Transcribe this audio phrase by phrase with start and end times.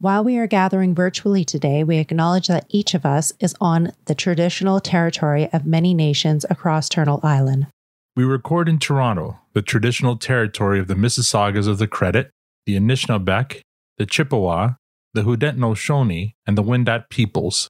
[0.00, 4.14] While we are gathering virtually today, we acknowledge that each of us is on the
[4.14, 7.66] traditional territory of many nations across Turtle Island.
[8.14, 12.30] We record in Toronto, the traditional territory of the Mississaugas of the Credit,
[12.64, 13.62] the Anishinaabeg,
[13.96, 14.74] the Chippewa,
[15.14, 17.68] the Haudenosaunee, and the Wendat peoples.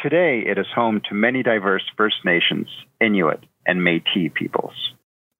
[0.00, 2.68] Today, it is home to many diverse First Nations,
[3.02, 4.94] Inuit, and Metis peoples.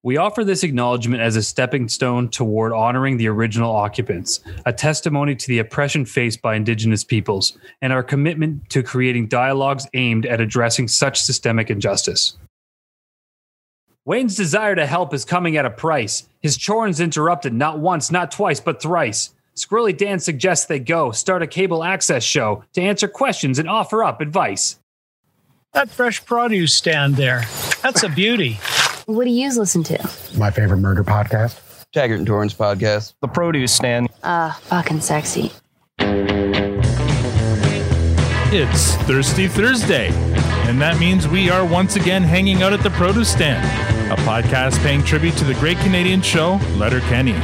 [0.07, 5.35] We offer this acknowledgement as a stepping stone toward honoring the original occupants, a testimony
[5.35, 10.41] to the oppression faced by Indigenous peoples, and our commitment to creating dialogues aimed at
[10.41, 12.39] addressing such systemic injustice.
[14.05, 16.29] Wayne's desire to help is coming at a price.
[16.41, 19.35] His chorn's interrupted not once, not twice, but thrice.
[19.57, 24.05] Squirrely Dan suggests they go start a cable access show to answer questions and offer
[24.05, 24.79] up advice.
[25.73, 27.43] That fresh produce stand there,
[27.83, 28.61] that's a beauty.
[29.07, 30.11] What do you listen to?
[30.37, 31.61] My favorite murder podcast.
[31.93, 33.15] Taggart and Torrens podcast.
[33.21, 34.09] The produce stand.
[34.25, 35.53] Ah, uh, fucking sexy.
[38.51, 40.09] It's Thirsty Thursday,
[40.67, 43.65] and that means we are once again hanging out at the produce stand,
[44.11, 47.35] a podcast paying tribute to the great Canadian show, Letterkenny.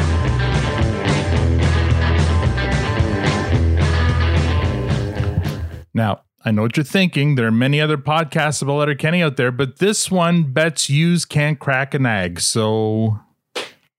[5.95, 7.37] Now, I know what you're thinking.
[7.37, 11.59] There are many other podcasts about Letterkenny out there, but this one bets yous can't
[11.59, 12.41] crack an egg.
[12.41, 13.21] So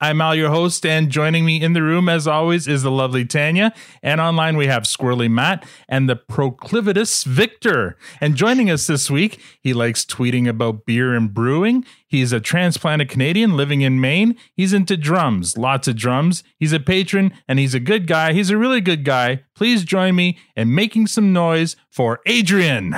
[0.04, 3.24] I'm Al, your host, and joining me in the room, as always, is the lovely
[3.24, 3.74] Tanya.
[4.02, 7.96] And online, we have Squirrely Mat and the proclivitous Victor.
[8.20, 11.86] And joining us this week, he likes tweeting about beer and brewing.
[12.06, 14.36] He's a transplanted Canadian living in Maine.
[14.54, 16.44] He's into drums, lots of drums.
[16.58, 18.34] He's a patron and he's a good guy.
[18.34, 19.44] He's a really good guy.
[19.56, 22.94] Please join me in making some noise for Adrian.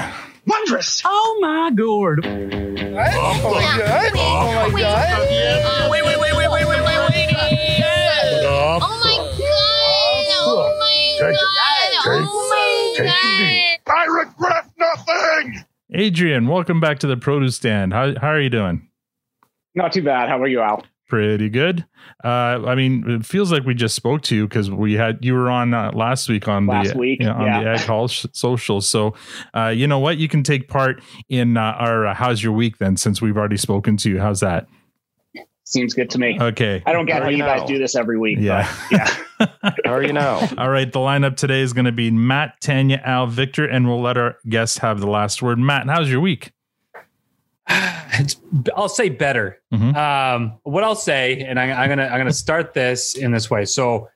[0.47, 1.03] Wondrous!
[1.05, 2.25] Oh my god!
[2.25, 2.31] Oh
[3.51, 4.11] my god!
[4.15, 5.91] Oh my god!
[5.91, 6.84] Wait, wait, wait, wait, wait,
[11.17, 12.27] Oh my god!
[12.27, 13.95] Oh my god!
[13.95, 15.65] I regret nothing!
[15.93, 17.93] Adrian, welcome back to the produce stand.
[17.93, 18.89] How, how are you doing?
[19.75, 20.27] Not too bad.
[20.27, 20.83] How are you, Al?
[21.07, 21.85] Pretty good.
[22.23, 25.35] Uh, I mean, it feels like we just spoke to you because we had you
[25.35, 27.63] were on uh, last week on last the week, you know, on yeah.
[27.63, 28.81] the Ag Hall sh- social.
[28.81, 29.13] So,
[29.53, 30.17] uh, you know what?
[30.17, 33.57] You can take part in uh, our uh, "How's Your Week?" Then, since we've already
[33.57, 34.19] spoken to you.
[34.19, 34.67] How's that?
[35.65, 36.37] Seems good to me.
[36.39, 36.83] Okay.
[36.85, 38.37] I don't get how How you you guys do this every week.
[38.39, 38.71] Yeah.
[38.91, 38.97] But
[39.39, 39.71] yeah.
[39.85, 40.47] How are you now?
[40.57, 40.89] All right.
[40.91, 44.37] The lineup today is going to be Mat, Tanya, Al, Victor, and we'll let our
[44.47, 45.57] guests have the last word.
[45.59, 46.51] Mat, how's your week?
[48.17, 48.37] It's,
[48.77, 49.59] I'll say better.
[49.73, 49.93] Mhm.
[49.93, 53.65] Um, what I'll say, and I, I'm gonna I'm gonna start this in this way.
[53.65, 54.07] So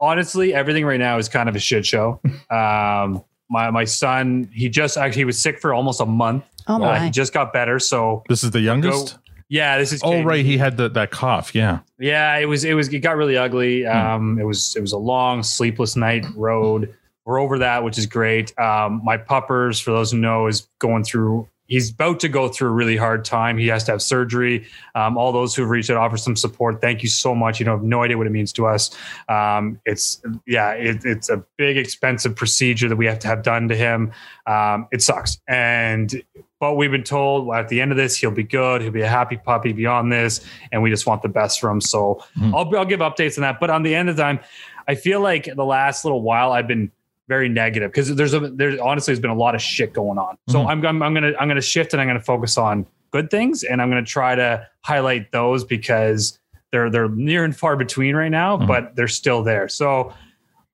[0.00, 2.20] honestly, everything right now is kind of a shit show.
[2.52, 6.44] Um, my my son, he just actually he was sick for almost a month.
[6.68, 6.98] Oh Uh, my.
[7.00, 7.80] he just got better.
[7.80, 9.18] So This is the youngest.
[9.48, 10.24] Yeah, this is Oh, Caden.
[10.24, 10.44] right.
[10.44, 11.54] He had the, that cough.
[11.54, 11.80] Yeah.
[11.98, 13.84] Yeah, it was it was it got really ugly.
[13.84, 13.88] Hmm.
[13.96, 16.94] Um, it was it was a long sleepless night road.
[17.24, 18.58] We're over that, which is great.
[18.58, 21.48] Um, my puppers, for those who know, is going through.
[21.66, 23.58] He's about to go through a really hard time.
[23.58, 24.66] He has to have surgery.
[24.94, 26.80] Um, all those who've reached out, offer some support.
[26.80, 27.60] Thank you so much.
[27.60, 28.90] You don't have no idea what it means to us.
[29.28, 33.68] Um, it's yeah, it, it's a big expensive procedure that we have to have done
[33.68, 34.12] to him.
[34.46, 36.22] Um, it sucks, and
[36.60, 38.82] but we've been told well, at the end of this he'll be good.
[38.82, 40.40] He'll be a happy puppy beyond this,
[40.72, 41.80] and we just want the best for him.
[41.80, 42.54] So Hmm.
[42.54, 43.60] I'll I'll give updates on that.
[43.60, 44.40] But on the end of the time,
[44.86, 46.90] I feel like the last little while I've been
[47.28, 50.38] very negative because there's a there's honestly there's been a lot of shit going on.
[50.48, 50.70] So Mhm.
[50.70, 53.80] I'm, I'm I'm gonna I'm gonna shift and I'm gonna focus on good things and
[53.82, 56.38] I'm gonna try to highlight those because
[56.72, 58.66] they're they're near and far between right now, Mhm.
[58.66, 59.68] but they're still there.
[59.68, 60.12] So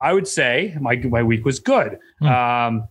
[0.00, 1.98] I would say my my week was good.
[2.20, 2.26] Hmm.
[2.28, 2.88] Um,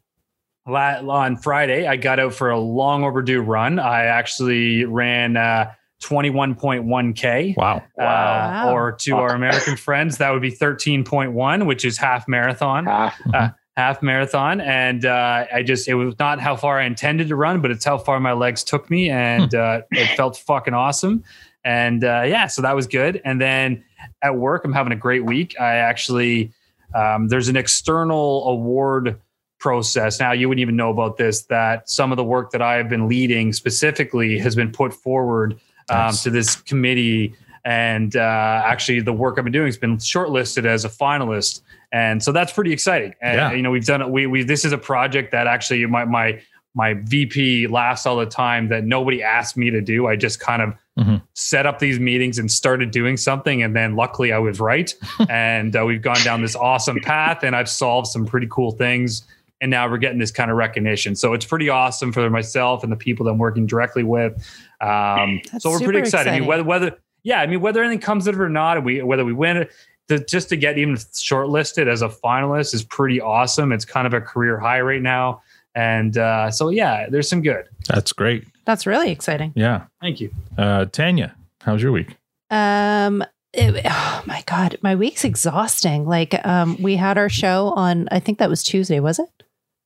[0.66, 3.80] on Friday, I got out for a long overdue run.
[3.80, 7.56] I actually ran uh, 21.1k.
[7.58, 7.78] Wow.
[7.78, 8.74] Uh, Wow.
[8.74, 14.02] Or to our American friends, that would be 13.1, which is half marathon, Ah, half
[14.02, 14.62] marathon.
[14.62, 17.86] And uh, I just, it was not how far I intended to run, but it's
[17.86, 19.10] how far my legs took me.
[19.10, 21.24] And uh, it felt fucking awesome.
[21.66, 23.22] And uh, yeah, so that was good.
[23.24, 23.84] And then
[24.22, 25.56] at work, I'm having a great week.
[25.60, 26.52] I actually,
[26.94, 29.20] um, there's an external award
[29.68, 30.20] process.
[30.20, 32.90] Now, you wouldn't even know about this, that some of the work that I have
[32.90, 35.54] been leading specifically has been put forward
[35.90, 36.24] um, Nice.
[36.24, 37.34] to this committee.
[37.64, 41.62] And uh, actually, the work I've been doing has been shortlisted as a finalist,
[41.94, 43.14] and so that's pretty exciting.
[43.22, 43.54] And Yeah.
[43.54, 44.10] you know, we've done it.
[44.10, 46.42] We, we this is a project that actually my my
[46.76, 50.08] my VP laughs all the time that nobody asked me to do.
[50.08, 51.22] I just kind of Mhm.
[51.36, 54.94] set up these meetings and started doing something, and then luckily I was right,
[55.30, 59.24] and uh, we've gone down this awesome path, and I've solved some pretty cool things.
[59.64, 61.16] And now we're getting this kind of recognition.
[61.16, 64.34] So it's pretty awesome for myself and the people that I'm working directly with.
[64.82, 66.34] Um, so we're pretty excited.
[66.34, 69.02] I mean, whether whether yeah, I mean whether anything comes of it or not, we
[69.02, 69.72] whether we win it,
[70.10, 73.72] to, just to get even shortlisted as a finalist is pretty awesome.
[73.72, 75.42] It's kind of a career high right now,
[75.76, 77.70] and uh, so yeah, there's some good.
[77.88, 78.44] That's great.
[78.66, 79.54] That's really exciting.
[79.56, 79.86] Yeah.
[80.02, 80.30] Thank you.
[80.58, 82.18] Uh, Tanya, how's your week?
[82.50, 83.24] Um,
[83.54, 86.06] it- oh my god, my week's exhausting.
[86.06, 88.10] Like, um, we had our show on.
[88.12, 89.30] I think that was Tuesday, was it?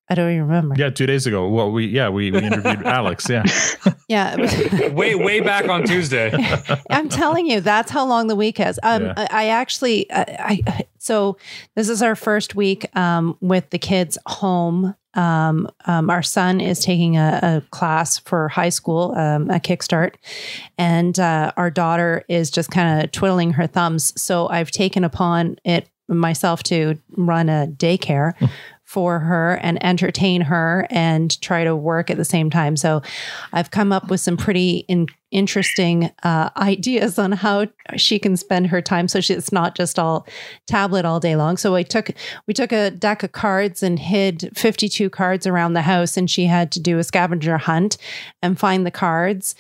[0.09, 0.75] I don't even remember.
[0.77, 1.47] Yeah, two days ago.
[1.49, 3.29] Well, we yeah we, we interviewed Alex.
[3.29, 3.43] Yeah,
[4.07, 6.31] Yeah, it was- way way back on Tuesday.
[6.89, 8.79] I'm telling you, that's how long the week is.
[8.83, 9.13] Um, Yeah.
[9.17, 11.37] I, I actually, I, I, so
[11.75, 14.95] this is our first week um, with the kids home.
[15.13, 20.13] Um, um, our son is taking a, a class for high school, um, a kickstart,
[20.77, 24.13] and uh, our daughter is just kind of twiddling her thumbs.
[24.21, 28.33] So I've taken upon it myself to run a daycare.
[28.87, 32.77] For her and entertain her and try to work at the same time.
[32.77, 33.01] So
[33.51, 37.67] I've come up with some pretty in, interesting uh, ideas on how
[37.97, 39.09] she can spend her time.
[39.09, 40.25] So she, it's not just all
[40.67, 41.57] tablet all day long.
[41.57, 42.11] So i took
[42.47, 46.45] we took a deck of cards and hid 52 cards around the house and she
[46.45, 47.97] had to do a scavenger hunt
[48.41, 49.53] and find the cards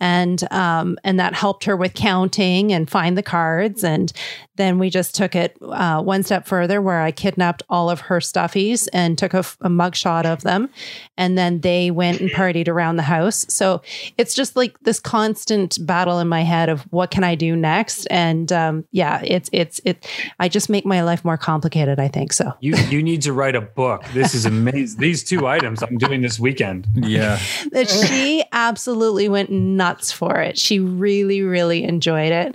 [0.00, 4.12] and um, and that helped her with counting and find the cards and
[4.56, 8.18] then we just took it uh, one step further where i kidnapped all of her
[8.18, 10.68] stuffies and took a, mug shot of them
[11.16, 13.80] and then they went and partied around the house so
[14.18, 18.06] it's just like this constant battle in my head of what can i do next
[18.10, 20.06] and um, yeah it's it's it
[20.38, 23.54] i just make my life more complicated i think so You you need to write
[23.54, 24.04] a book.
[24.14, 25.00] This is amazing.
[25.00, 26.86] These two items I'm doing this weekend.
[26.94, 27.38] yeah.
[27.72, 30.58] that she absolutely went nuts for it.
[30.58, 32.54] She really, really enjoyed it.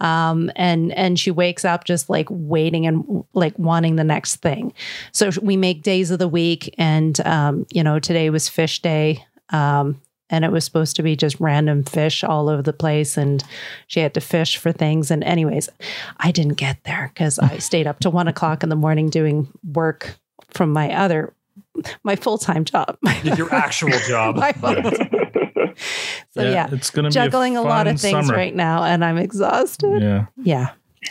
[0.00, 4.72] Um, and and she wakes up just like waiting and like wanting the next thing.
[5.12, 9.24] So we make days of the week, and um, you know today was fish day,
[9.50, 10.00] um,
[10.30, 13.44] and it was supposed to be just random fish all over the place, and
[13.86, 15.10] she had to fish for things.
[15.10, 15.68] And anyways,
[16.18, 19.48] I didn't get there because I stayed up to one o'clock in the morning doing
[19.62, 20.16] work
[20.50, 21.32] from my other
[22.02, 22.98] my full time job.
[23.22, 24.36] Your actual job.
[25.74, 28.36] My full- so yeah, it's gonna juggling be a, a, lot of things summer.
[28.36, 30.02] right now, and I'm exhausted.
[30.02, 30.26] Yeah.
[30.42, 30.70] Yeah.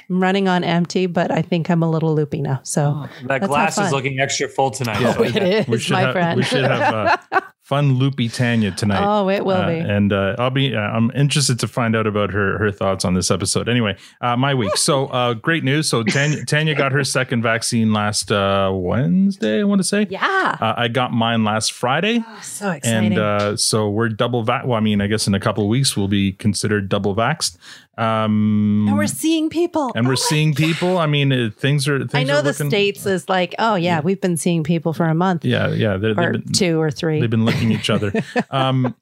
[0.10, 2.60] I'm running on empty, but I think I'm a little loopy now.
[2.64, 5.00] So That glass is looking extra full tonight.
[5.00, 5.14] Yeah.
[5.14, 6.38] So it is, We should my have, friend.
[6.38, 9.04] We should have uh, fun loopy Tanya tonight.
[9.04, 9.80] oh, it will Uh, be.
[9.80, 10.76] and uh, I'll be.
[10.76, 13.68] Uh, I'm interested to find out about her her thoughts on this episode.
[13.70, 14.76] Anyway, uh, my week.
[14.78, 15.88] So uh, great news.
[15.90, 19.62] So Tanya, Tanya got her second vaccine last uh, Wednesday.
[19.62, 20.08] I want to say.
[20.10, 23.14] yeah, Uh, I got mine last Friday, so exciting.
[23.14, 24.66] and uh, so we're double vax.
[24.66, 27.58] Well, I mean, I guess in a couple of weeks we'll be considered double vaxxed.
[27.98, 29.92] Um, and we're seeing people.
[29.96, 30.98] and Oh we're seeing people.
[30.98, 32.00] I mean, uh, things are.
[32.00, 34.94] Things I know are the looking, states is like, oh yeah, we've been seeing people
[34.94, 35.98] for a month Yeah, yeah.
[35.98, 37.20] They're, or they've been, two or three.
[37.20, 38.12] They've been licking each other.
[38.50, 38.96] Um,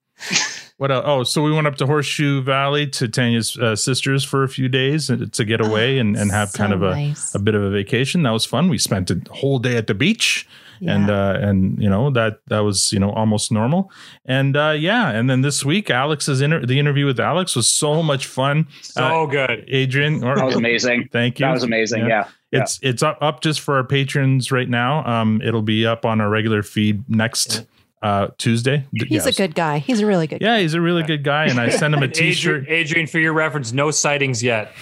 [0.77, 1.03] what else?
[1.05, 4.67] Oh, so we went up to Horseshoe Valley to Tanya's uh, sisters for a few
[4.67, 7.35] days uh, to get away and, and have so kind of a, nice.
[7.35, 8.23] a bit of a vacation.
[8.23, 8.69] That was fun.
[8.69, 10.47] We spent a whole day at the beach.
[10.87, 13.91] And uh, and you know that that was you know almost normal,
[14.25, 18.01] and uh, yeah, and then this week Alex's inter- the interview with Alex was so
[18.01, 18.67] much fun.
[18.81, 19.65] So good.
[19.67, 21.09] Adrian, or, That was amazing.
[21.11, 21.45] thank you.
[21.45, 22.07] That was amazing.
[22.07, 22.27] Yeah.
[22.51, 25.05] It's it's up up just for our patrons right now.
[25.05, 27.65] Um, it'll be up on our regular feed next
[28.01, 28.85] uh Tuesday.
[28.91, 29.25] He's yes.
[29.27, 29.77] a good guy.
[29.77, 30.41] He's a really good.
[30.41, 30.47] Guy.
[30.47, 32.63] Yeah, he's a really good guy, and I sent him a And T-shirt.
[32.63, 34.73] Adrian, Adrian, for your reference, no sightings yet.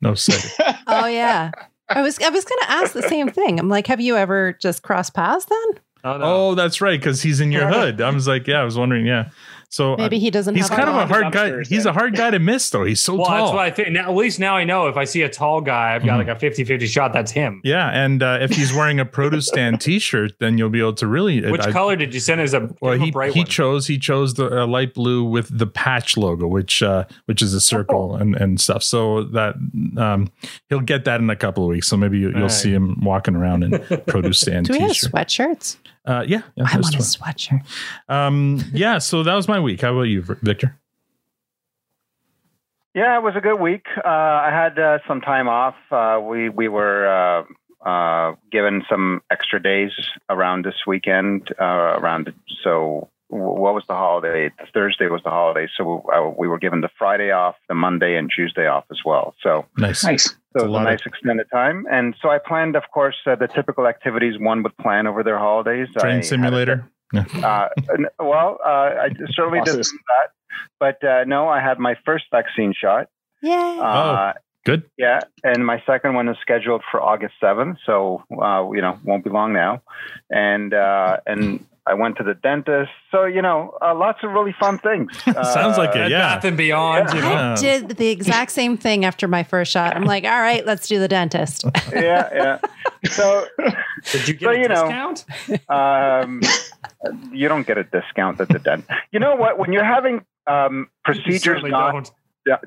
[0.00, 0.50] No, say.
[0.58, 0.78] guy.
[0.86, 1.50] Oh yeah.
[1.88, 3.58] I was I was going to ask the same thing.
[3.58, 5.80] I'm like, have you ever just crossed paths then?
[6.04, 6.24] Oh, no.
[6.24, 8.00] Oh, that's right, because he's in your hood.
[8.00, 9.30] I was like, yeah, I was wondering, yeah.
[9.76, 11.50] So uh, Maybe he doesn't he's have kind a of a hard guy.
[11.50, 12.84] dumpsters, He's a hard guy to miss, though.
[12.84, 13.54] He's so well, that's tall.
[13.56, 13.90] what I think.
[13.90, 16.28] Now, at least now I know if I see a tall guy, I've got like
[16.28, 17.12] a 50 50 shot.
[17.12, 17.60] That's him.
[17.62, 21.06] yeah, and uh, if he's wearing a produce stand T-shirt, then you'll be able to
[21.06, 21.48] really.
[21.50, 23.40] Which I- color did you send as a, Well, give him a he bright he
[23.40, 23.46] one?
[23.46, 27.52] chose he chose the uh, light blue with the patch logo, which uh, which is
[27.52, 28.82] a circle and, and stuff.
[28.82, 29.56] So that
[29.98, 30.30] um,
[30.70, 31.86] he'll get that in a couple of weeks.
[31.88, 32.50] So maybe you, you'll Alright.
[32.52, 35.12] see him walking around in produce stand Do we have T-shirt.
[35.12, 35.76] sweatshirts?
[36.06, 37.34] Uh, yeah, yeah, I that's want a fine.
[37.34, 37.62] sweatshirt.
[38.08, 38.98] Um, yeah.
[38.98, 39.80] So that was my week.
[39.80, 40.78] How about you, Victor?
[42.94, 43.86] Yeah, it was a good week.
[43.98, 45.74] Uh, I had uh, some time off.
[45.90, 47.06] Uh, we we were
[47.84, 49.90] uh, uh, given some extra days
[50.30, 51.52] around this weekend.
[51.60, 52.32] Uh, around
[52.64, 54.50] so what was the holiday?
[54.72, 58.30] Thursday was the holiday, so uh, we were given the Friday off, the Monday and
[58.34, 59.34] Tuesday off as well.
[59.42, 60.04] So Nice.
[60.04, 60.34] Nice.
[60.56, 62.84] So a it was lot a of- nice extended time, and so I planned, of
[62.92, 65.88] course, uh, the typical activities one would plan over their holidays.
[65.96, 66.90] I Train had a- simulator.
[67.12, 67.24] Yeah.
[67.44, 67.68] uh,
[68.18, 69.92] well, uh, I certainly did Buses.
[69.92, 70.28] that,
[70.80, 73.08] but uh, no, I had my first vaccine shot.
[73.42, 73.54] Yeah.
[73.80, 74.32] Uh,
[74.64, 74.82] Good.
[74.98, 79.22] yeah, and my second one is scheduled for August seventh, so uh, you know won't
[79.22, 79.82] be long now.
[80.30, 82.90] And uh, and I went to the dentist.
[83.10, 85.10] So you know, uh, lots of really fun things.
[85.24, 86.10] Sounds like Uh, it.
[86.10, 86.34] Yeah.
[86.36, 87.30] Bath and Beyond, you know.
[87.30, 87.56] Yeah.
[87.58, 89.94] Did the exact same thing after my first shot.
[89.96, 91.64] I'm like, all right, let's do the dentist.
[91.92, 92.58] yeah, yeah.
[93.10, 93.46] So,
[94.12, 95.24] Did you get so a you know, discount?
[95.70, 96.40] um,
[97.32, 98.90] you don't get a discount at the dentist.
[99.12, 99.58] You know what?
[99.58, 102.04] When you're having um, You procedures certainly done, don't.
[102.04, 102.10] d-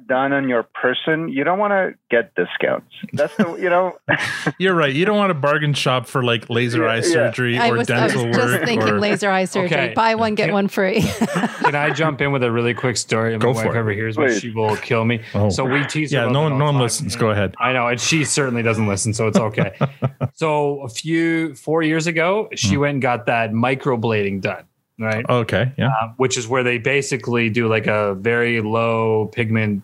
[0.08, 2.88] done on your person, you don't want to get discounts.
[3.14, 3.98] That's the you know.
[4.60, 4.94] You're right.
[4.94, 7.02] You don't want to bargain shop for like laser Yeah, eye yeah.
[7.02, 8.66] surgery I or was, I was dental just work.
[8.66, 9.78] thinking or, laser eye surgery.
[9.78, 9.94] Okay.
[9.94, 10.54] Buy one, get Yeah.
[10.54, 11.02] one free.
[11.64, 13.38] Can I jump in with a really quick story?
[13.38, 13.80] Go My for wife it.
[13.80, 15.22] ever hears me, she will kill me.
[15.34, 15.50] Oh.
[15.50, 17.16] So we tease yeah, no one, no one listens.
[17.16, 17.56] Go ahead.
[17.60, 19.78] I know, and she certainly doesn't listen, so it's okay.
[20.34, 22.82] so a few four years ago, she Hmm.
[22.82, 24.64] went and got that microblading done,
[25.00, 25.26] right?
[25.30, 25.72] Okay.
[25.78, 25.88] Yeah.
[26.02, 29.84] Uh, which is where they basically do like a very low pigment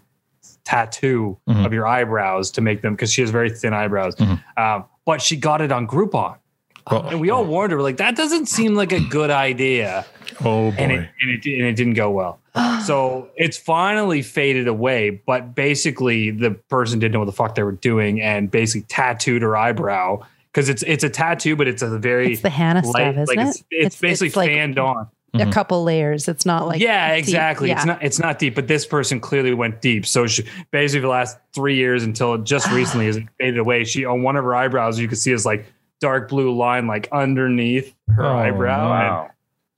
[0.63, 1.65] tattoo Mhm.
[1.65, 4.15] of your eyebrows to make them because she has very thin eyebrows.
[4.15, 4.41] Mhm.
[4.57, 6.35] Um, but she got it on Groupon,
[6.87, 10.05] Oh, and we all warned her, like, that doesn't seem like a good idea
[10.41, 10.75] oh boy.
[10.77, 12.39] and it, and it and it didn't go well.
[12.85, 15.09] so it's finally faded away.
[15.25, 19.41] But basically, the person didn't know what the fuck they were doing, and basically tattooed
[19.41, 20.21] her eyebrow
[20.55, 23.37] because it's it's a tattoo, but it's a very it's the henna stuff, isn't like
[23.37, 23.47] it?
[23.49, 25.07] it's, it's, basically like fanned on.
[25.33, 25.51] a Mhm.
[25.51, 26.29] couple layers.
[26.29, 27.19] It's not like yeah, deep.
[27.25, 27.71] exactly.
[27.71, 30.05] It's not it's not deep, but this person clearly went deep.
[30.05, 33.83] So she basically for the last three years until just recently as it faded away,
[33.83, 35.65] she on one of her eyebrows you can see is like
[35.99, 38.87] dark blue line like underneath her Oh, eyebrow.
[38.87, 39.29] no.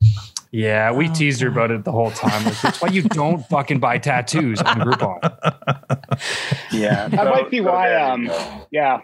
[0.03, 0.11] And
[0.51, 2.45] yeah, we Oh, teased her about it the whole time.
[2.45, 5.19] Like, That's why you don't fucking buy tattoos on Groupon.
[6.71, 8.29] Yeah, That so- might be so why, um.
[8.71, 8.99] Yeah.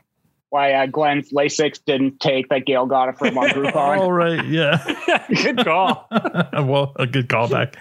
[0.54, 3.98] Why uh, Glen's LASIK didn't take that Gail got it from on Groupon.
[3.98, 4.46] All right.
[4.46, 4.78] Yeah.
[5.44, 6.08] Good call.
[6.54, 7.74] well, a good callback.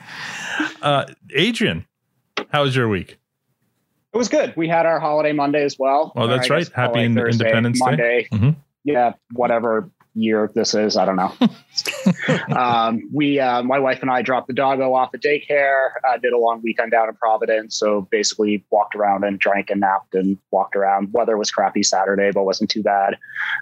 [0.81, 1.85] Uh, Adrian,
[2.49, 3.19] how was your week?
[4.14, 4.55] It was good.
[4.57, 6.12] We had our holiday Monday as well.
[6.17, 6.67] Oh, that's right.
[6.69, 7.85] Happy holiday Ind- Thursday, Independence Day.
[7.85, 8.29] Monday.
[8.33, 8.57] Mhm.
[8.85, 11.33] Yeah, whatever year this is, I don't know.
[12.57, 15.90] um, we, uh, my wife and I, dropped the doggo off at daycare.
[16.07, 19.81] Uh, did a long weekend down in Providence, so basically walked around and drank and
[19.81, 21.12] napped and walked around.
[21.12, 23.16] Weather was crappy Saturday, but wasn't too bad.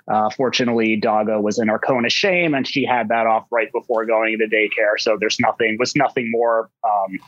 [0.09, 4.35] Uh, fortunately, doggo was in Arcona shame, and she had that off right before going
[4.35, 4.99] into daycare.
[4.99, 6.71] So there's nothing was nothing more.
[6.85, 7.19] Um,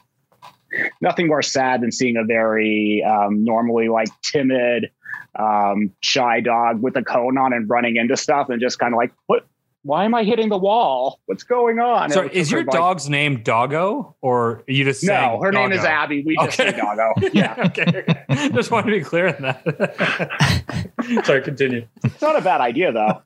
[1.00, 4.90] nothing more sad than seeing a very um, normally like timid,
[5.38, 8.98] um, shy dog with a cone on and running into stuff and just kind of
[8.98, 9.46] like, what?
[9.84, 11.18] Why am I hitting the wall?
[11.26, 12.10] What's going on?
[12.10, 15.08] So And it is took your like- dog's name Doggo or are you just No,
[15.12, 16.22] saying her name is Abby.
[16.24, 16.78] We just say Okay.
[16.80, 17.12] doggo.
[17.32, 18.50] Yeah, okay.
[18.54, 21.24] Just want to be clear on that.
[21.24, 21.88] Sorry, continue.
[22.04, 23.22] it's not a bad idea though.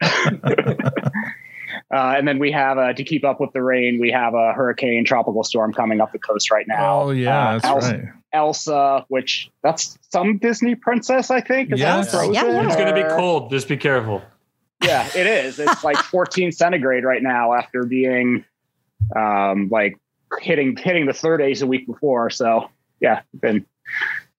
[1.95, 4.01] Uh, and then we have uh, to keep up with the rain.
[4.01, 7.03] We have a hurricane tropical storm coming up the coast right now.
[7.03, 7.49] Oh, yeah.
[7.49, 8.05] Uh, that's Elsa, right.
[8.33, 11.73] Elsa, which that's some Disney princess, I think.
[11.73, 12.01] Is Yeah.
[12.03, 12.67] that Yeah, yeah.
[12.67, 13.51] It's going to be cold.
[13.51, 14.23] Just be careful.
[14.83, 15.59] Yeah, it is.
[15.59, 18.45] It's like 14 centigrade right now after being
[19.15, 19.97] um like
[20.41, 22.31] hitting hitting the third days a week before.
[22.31, 22.69] So
[23.01, 23.65] yeah, been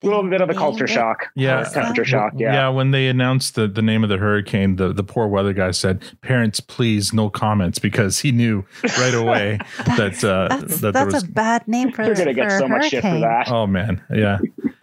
[0.04, 1.27] a little bit of a culture shock.
[1.36, 1.62] Yeah.
[1.62, 2.34] Or temperature shock.
[2.36, 2.54] Yeah.
[2.54, 2.70] Yeah.
[2.70, 6.04] when they announced the, the name of the hurricane, the, the poor weather guy said,
[6.22, 8.63] "Parents, please, no comments," because he knew
[9.00, 9.58] right away
[9.98, 11.24] that uh, That's, that there that's was.
[11.24, 13.22] a bad name for They're gonna get so a much shit for hurricane.
[13.22, 13.50] that.
[13.51, 14.38] oh man, yeah.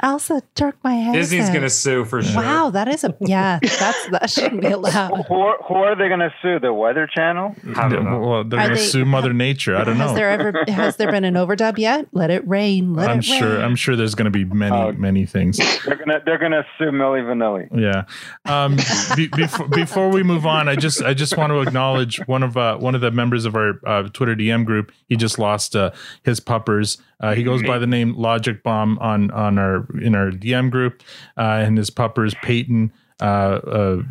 [0.04, 1.14] Elsa jerked my head.
[1.14, 2.36] Disney's going to sue for sure.
[2.42, 3.58] Wow, that is a yeah.
[3.62, 5.24] That's that shouldn't be allowed.
[5.28, 6.60] Who are, who are they going to sue?
[6.60, 7.56] The Weather Channel?
[7.74, 8.18] I don't know.
[8.20, 9.76] Well, they're going to they- sue Mother Nature.
[9.76, 10.14] I don't has know.
[10.14, 12.06] there ever has there been an overdub yet?
[12.12, 12.92] Let it rain.
[12.94, 13.54] Let I'm it sure.
[13.54, 13.62] rain.
[13.64, 14.92] I'm sure there's going to be many, Oh.
[14.92, 15.56] many things.
[15.86, 17.68] They're gonna they're gonna sue Milli Vanilli.
[17.74, 18.04] Yeah.
[18.44, 18.76] Um,
[19.16, 22.58] be, before, before we move on, I just I just want to acknowledge one of
[22.58, 24.92] uh, one of the members of our uh, Twitter DM group.
[25.08, 25.92] He just lost uh,
[26.22, 26.98] his puppers.
[27.24, 31.02] Uh, he goes by the name Logic Bomb on on our in our DM group,
[31.36, 32.92] uh, and his puppers Peyton.
[33.20, 34.02] Uh, uh,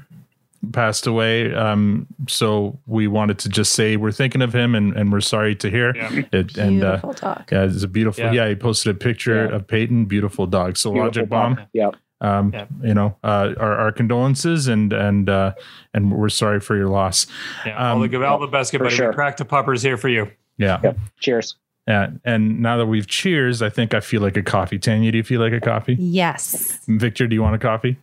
[0.72, 5.12] passed away um so we wanted to just say we're thinking of him and, and
[5.12, 6.22] we're sorry to hear Yeah.
[6.32, 7.44] it and uh Beautiful dog.
[7.52, 8.32] yeah it's a beautiful Yeah.
[8.32, 9.56] yeah, he posted a picture Yeah.
[9.58, 11.68] of peyton beautiful dog so Beautiful logic bomb dog.
[11.74, 11.96] Yep.
[12.22, 12.66] um, Yeah.
[12.82, 15.52] you know, uh, our, our condolences and and uh,
[15.94, 17.28] and we're sorry for your loss.
[17.66, 18.96] Yeah, all, Um, the, all the best, good for buddy.
[18.96, 19.10] sure.
[19.10, 20.32] We cracked the puppers here for you.
[20.58, 20.98] Yeah, Yep.
[21.20, 21.58] Cheers.
[21.88, 22.12] Yeah.
[22.24, 24.80] And now that we've cheers, I think I feel like a coffee.
[24.80, 25.96] Tanya, do you feel like a coffee?
[26.00, 26.80] Yes.
[26.88, 27.98] Victor, do you want a coffee?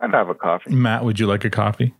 [0.00, 0.70] I'd have a coffee.
[0.74, 1.94] Mat, would you like a coffee?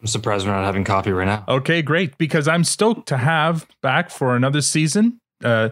[0.00, 1.44] I'm surprised we're not having coffee right now.
[1.48, 2.18] Okay, great.
[2.18, 5.20] Because I'm stoked to have back for another season.
[5.42, 5.70] Uh,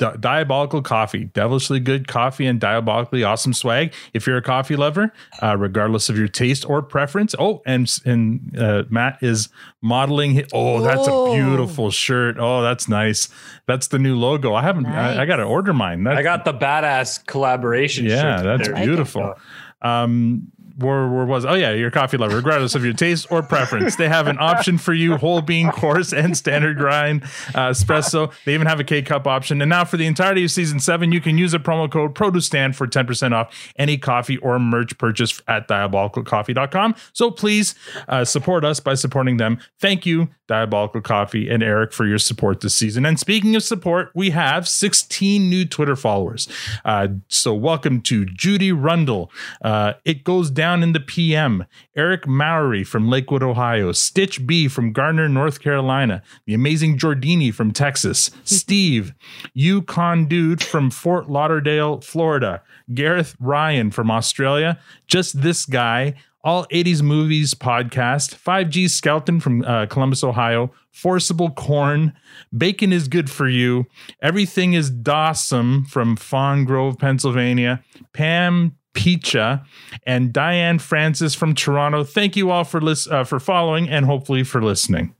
[0.00, 3.92] Di- diabolical coffee, devilishly good coffee, and diabolically awesome swag.
[4.14, 7.34] If you're a coffee lover, uh, regardless of your taste or preference.
[7.38, 9.50] Oh, and and uh, Mat is
[9.82, 10.36] modeling.
[10.36, 11.32] hi- oh, that's Oh.
[11.32, 12.36] a beautiful shirt.
[12.38, 13.28] Oh, that's nice.
[13.66, 14.54] That's the new logo.
[14.54, 14.86] I haven't.
[14.86, 16.04] I, I got to order mine.
[16.04, 18.06] That, I got the badass collaboration.
[18.06, 18.82] yeah, shirt that's there.
[18.84, 19.34] beautiful.
[19.82, 20.50] Um,
[20.82, 21.44] where, where was.
[21.44, 23.96] Oh yeah your coffee lover regardless of your taste or preference.
[23.96, 27.22] They have an option for you whole bean coarse and standard grind
[27.54, 28.32] uh, espresso.
[28.44, 29.60] They even have a k-cup option.
[29.62, 32.46] And now for the entirety of season 7 you can use a promo code produce
[32.46, 37.74] stand for 10% off any coffee or merch purchase at diabolicalcoffee.com so please
[38.08, 39.58] uh, support us by supporting them.
[39.78, 43.06] Thank you diabolical coffee and eric for your support this season.
[43.06, 46.48] And speaking of support we have 16 new twitter followers.
[46.84, 49.30] Uh, so welcome to judy rundle.
[49.62, 51.64] Uh, it goes down in the PM.
[51.96, 53.92] Eric Mowry from Lakewood, Ohio.
[53.92, 56.22] Stitch B from Gardner, North Carolina.
[56.46, 58.30] The amazing Jordini from Texas.
[58.44, 59.12] Steve,
[59.52, 62.62] Yukon Dude from Fort Lauderdale, Florida.
[62.94, 64.78] Gareth Ryan from Australia.
[65.06, 66.14] Just this guy.
[66.42, 72.14] All 80s Movies podcast, 5G Skeleton from uh, Columbus, Ohio, Forcible Corn,
[72.56, 73.84] Bacon is Good for You,
[74.22, 77.84] Everything is Dawsome from Fawn Grove, Pennsylvania,
[78.14, 79.64] Pam Picha,
[80.06, 82.04] and Diane Francis from Toronto.
[82.04, 85.14] Thank you all for lis- uh, for following and hopefully for listening.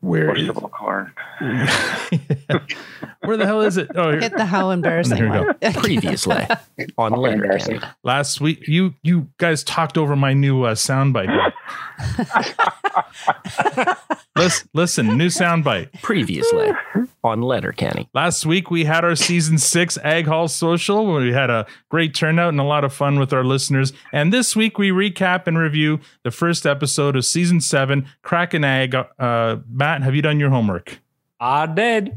[0.00, 1.12] Where is Forcible corn.
[3.20, 3.88] where the hell is it?
[3.94, 4.20] Oh, here.
[4.20, 5.72] Hit the how embarrassing There we one.
[5.74, 6.44] Previously
[6.98, 7.78] on Letterkenny.
[8.02, 11.51] last week you you guys talked over my new uh, soundbite.
[14.36, 15.92] listen, listen, new soundbite.
[16.02, 16.72] Previously
[17.24, 18.08] on Letterkenny.
[18.14, 22.14] Last week we had our season six Ag Hall social where we had a great
[22.14, 23.92] turnout and a lot of fun with our listeners.
[24.12, 28.64] And this week we recap and review the first episode of season seven, Crack N
[28.64, 28.94] Ag.
[28.94, 30.98] Uh, Mat, have you done your homework?
[31.38, 32.16] I did.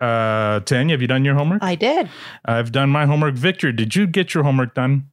[0.00, 1.62] Uh, Tanya, have you done your homework?
[1.62, 2.10] I did.
[2.44, 3.34] I've done my homework.
[3.34, 5.10] Victor, did you get your homework done?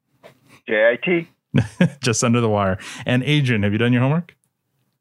[0.68, 1.28] JIT.
[2.02, 2.78] Just under the wire.
[3.06, 4.36] And Adrian, have you done your homework?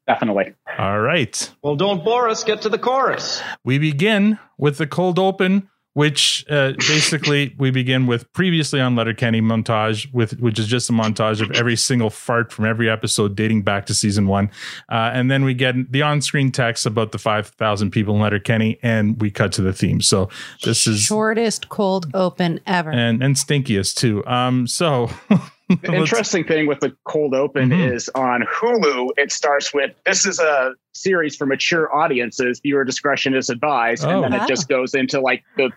[0.07, 0.53] Definitely.
[0.77, 1.53] All right.
[1.63, 2.43] Well, don't bore us.
[2.43, 3.41] Get to the chorus.
[3.63, 9.39] We begin with the cold open, which uh, basically we begin with previously on Letterkenny
[9.39, 13.61] montage, with which is just a montage of every single fart from every episode dating
[13.61, 14.51] back to season one,
[14.91, 18.79] uh, and then we get the on-screen text about the five thousand people in Letterkenny,
[18.83, 20.01] and we cut to the theme.
[20.01, 20.27] So
[20.65, 22.91] this is Shortest cold open ever.
[22.91, 24.25] and and stinkiest too.
[24.25, 25.09] Um, so.
[25.81, 27.93] The interesting thing with the cold open Mhm.
[27.93, 32.59] is on Hulu, it starts with this is a series for mature audiences.
[32.61, 34.05] Viewer discretion is advised.
[34.05, 34.09] Oh.
[34.09, 34.45] and then Wow.
[34.45, 35.69] it just goes into like the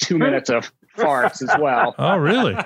[0.00, 1.94] two minutes of farts as well.
[1.98, 2.56] Oh, really?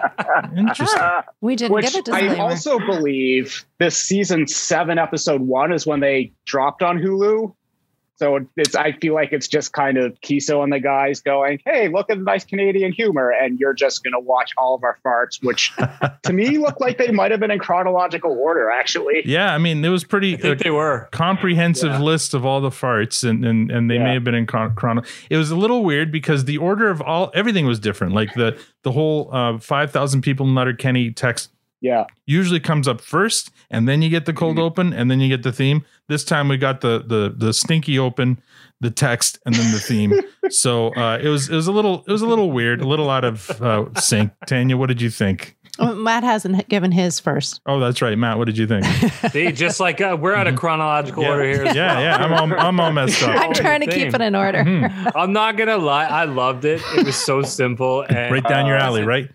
[0.57, 1.03] Interesting.
[1.41, 2.35] we didn't Which give a I disclaimer.
[2.35, 7.55] I also believe this season seven, episode one is when they dropped on Hulu.
[8.23, 11.89] So it's I feel like it's just kind of Keeso and the guys going, Hey,
[11.89, 15.43] look at the nice Canadian humor, and you're just gonna watch all of our farts,
[15.45, 15.73] which
[16.23, 19.23] to me looked like they might have been in chronological order, actually.
[19.25, 20.35] Yeah, I mean, it was pretty.
[20.35, 21.09] I think uh, they were.
[21.11, 21.99] comprehensive Yeah.
[22.01, 25.03] list of all the farts and and, and they may have been in chron- chrono
[25.31, 28.57] it was a little weird because the order of all everything was different like the
[28.83, 31.51] the whole uh 5000 people in Letterkenny text
[31.83, 32.05] Yeah.
[32.27, 34.63] usually comes up first and then you get the cold Mhm.
[34.63, 37.99] open and then you get the theme this time we got the the the stinky
[37.99, 38.39] open
[38.81, 40.13] the text and then the theme
[40.51, 43.11] so uh it was it was a little it was a little weird a little
[43.11, 47.61] out of uh sync tanya what did you think Oh, Mat hasn't given his first.
[47.67, 48.85] oh that's right mat what did you think
[49.33, 51.65] See, just like uh, we're out of chronological yeah order here.
[51.65, 52.03] as yeah well.
[52.03, 54.65] yeah i'm all, I'm all messed up I'm trying to keep it in order.
[54.65, 55.13] Mhm.
[55.17, 56.83] I'm not gonna lie, I loved it.
[56.97, 59.31] It was so simple and right down your uh, alley, right?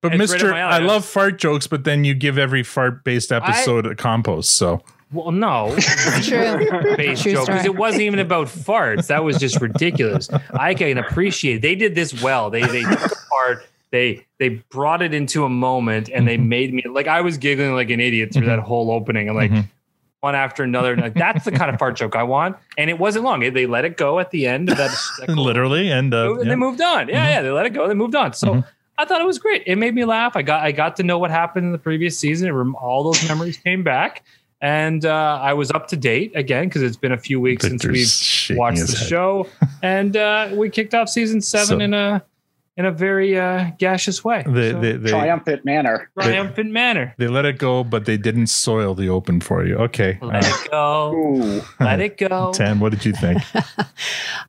[0.00, 0.74] But It's right Mister, up my alley.
[0.74, 4.54] I love fart jokes, but then you give every fart-based episode a compost.
[4.54, 5.74] So Well, no,
[6.22, 6.96] True.
[6.96, 9.08] base True joke because it wasn't even about farts.
[9.08, 10.30] That was just ridiculous.
[10.54, 12.48] I can appreciate they did this well.
[12.50, 13.66] They they took apart.
[13.92, 17.74] They they brought it into a moment and they made me like I was giggling
[17.74, 19.68] like an idiot through that whole opening and like Mhm.
[20.20, 20.96] one after another.
[20.96, 22.56] Like that's the kind of fart joke I want.
[22.78, 23.40] And it wasn't long.
[23.40, 24.90] They let it go at the end of that.
[25.28, 26.48] literally, and uh, and yeah.
[26.50, 27.08] they moved on.
[27.08, 27.88] Yeah, yeah, they let it go.
[27.88, 28.32] They moved on.
[28.32, 28.62] So.
[28.98, 29.62] I thought it was great.
[29.66, 30.36] It made me laugh.
[30.36, 32.52] I got I got to know what happened in the previous season.
[32.52, 34.22] Rem- all those memories came back,
[34.60, 38.12] and uh, I was up to date again because it's been a few weeks Victor's
[38.14, 39.08] since we've watched the head.
[39.08, 39.46] show,
[39.82, 42.22] and uh, we kicked off season seven So- in a
[42.80, 44.42] in a very uh, gaseous way.
[44.46, 46.10] They, So, they, they, Triumphant manner.
[46.18, 47.14] triumphant manner.
[47.18, 49.76] they let it go, but they didn't soil the open for you.
[49.76, 51.14] Okay, Let uh, it go.
[51.14, 51.62] Ooh.
[51.78, 52.52] Let it go.
[52.54, 53.42] Tan, what did you think?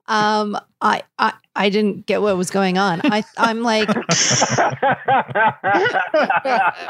[0.07, 3.01] Um, I, I, I didn't get what was going on.
[3.03, 3.89] I, I'm like,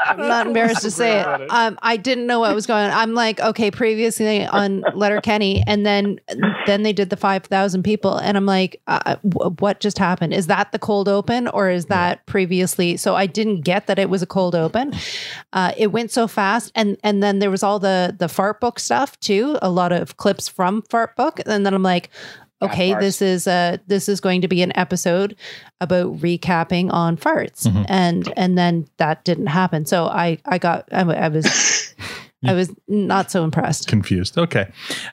[0.06, 1.26] I'm not embarrassed to say it.
[1.50, 2.92] Um, I didn't know what was going on.
[2.92, 6.20] I'm like, okay, previously on Letterkenny, and then
[6.66, 10.32] then they did the five thousand people, and I'm like, uh, w- what just happened?
[10.32, 12.96] Is that the cold open, or is that previously?
[12.96, 14.92] So I didn't get that it was a cold open.
[15.52, 18.78] Uh, it went so fast, and and then there was all the the fart book
[18.78, 19.58] stuff too.
[19.60, 22.10] A lot of clips from fart book, and then I'm like
[22.62, 25.36] okay, this is a this is going to be an episode
[25.80, 27.86] about recapping on farts, Mhm.
[27.88, 29.84] and and then that didn't happen.
[29.86, 31.94] So I I got I, I was
[32.44, 33.86] I was not so impressed.
[33.88, 34.36] confused.
[34.36, 34.66] Okay,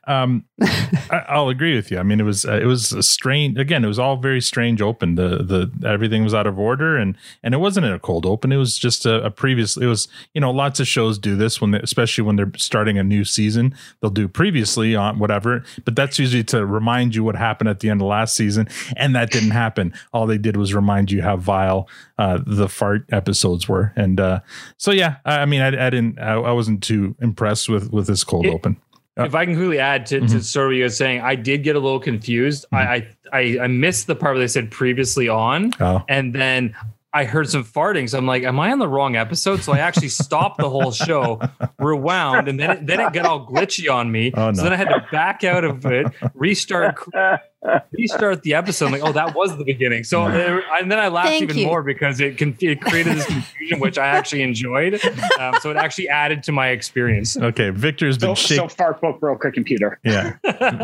[0.08, 2.00] um, I, I'll agree with you.
[2.00, 3.58] I mean, it was uh, it was a strange.
[3.58, 4.82] Again, it was all very strange.
[4.82, 8.26] Open the the everything was out of order, and and it wasn't in a cold
[8.26, 8.52] open.
[8.52, 9.78] It was just a, a previous.
[9.78, 12.98] It was you know lots of shows do this when they, especially when they're starting
[12.98, 13.76] a new season.
[14.02, 17.89] They'll do previously on whatever, but that's usually to remind you what happened at the
[17.89, 19.93] end of last season, and that didn't happen.
[20.13, 24.39] All they did was remind you how vile uh, the fart episodes were, and uh,
[24.78, 25.17] so yeah.
[25.26, 26.19] I, I mean, I, I didn't.
[26.19, 28.78] I, I wasn't too impressed with with this cold It- open.
[29.20, 30.44] Uh, if I can quickly add to, to Mhm.
[30.44, 32.66] sort of what you were saying, I did get a little confused.
[32.72, 36.04] I, I I I missed the part where they said previously on, Oh.
[36.08, 36.74] and then
[37.12, 38.08] I heard some farting.
[38.10, 39.62] So I'm like, am I on the wrong episode?
[39.63, 41.41] So I actually stopped the whole show,
[41.80, 44.32] rewound, and then it, then it got all glitchy on me.
[44.36, 44.54] Oh, no.
[44.54, 46.98] So then I had to back out of it, restart
[47.91, 48.86] restart the episode.
[48.88, 50.04] I'm like, oh, that was the beginning.
[50.04, 51.65] So and then I laughed Thank even you.
[51.65, 55.04] more because it, con- it created this confusion, which I actually enjoyed.
[55.39, 57.36] Um, so it actually added to my experience.
[57.38, 58.69] Okay, Victor's been So, shaking.
[58.69, 60.00] so fart book broke a computer.
[60.04, 60.38] yeah,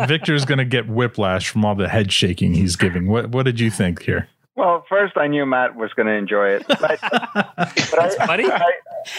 [0.07, 3.07] Victor's going to get whiplash from all the head shaking he's giving.
[3.07, 4.27] What What did you think here?
[4.55, 8.35] Well, first I knew Mat was going to enjoy it, but, but I.
[8.51, 8.71] I,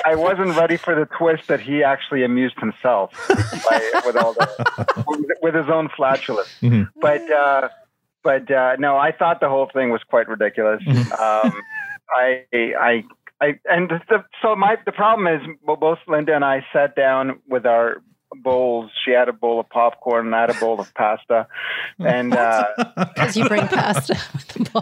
[0.05, 5.37] I wasn't ready for the twist that he actually amused himself by, with all the
[5.43, 6.49] with his own flatulence.
[6.61, 6.89] Mhm.
[7.01, 7.69] But uh,
[8.25, 10.83] but uh, no, I thought the whole thing was quite ridiculous.
[10.87, 11.53] Um,
[12.11, 13.05] I I.
[13.39, 17.67] I, and the, so my the problem is both Linda and I sat down with
[17.67, 18.01] our
[18.35, 18.91] bowls.
[19.05, 21.47] She had a bowl of popcorn and I had a bowl of pasta,
[21.99, 22.65] and uh,
[22.97, 24.15] Because you bring pasta.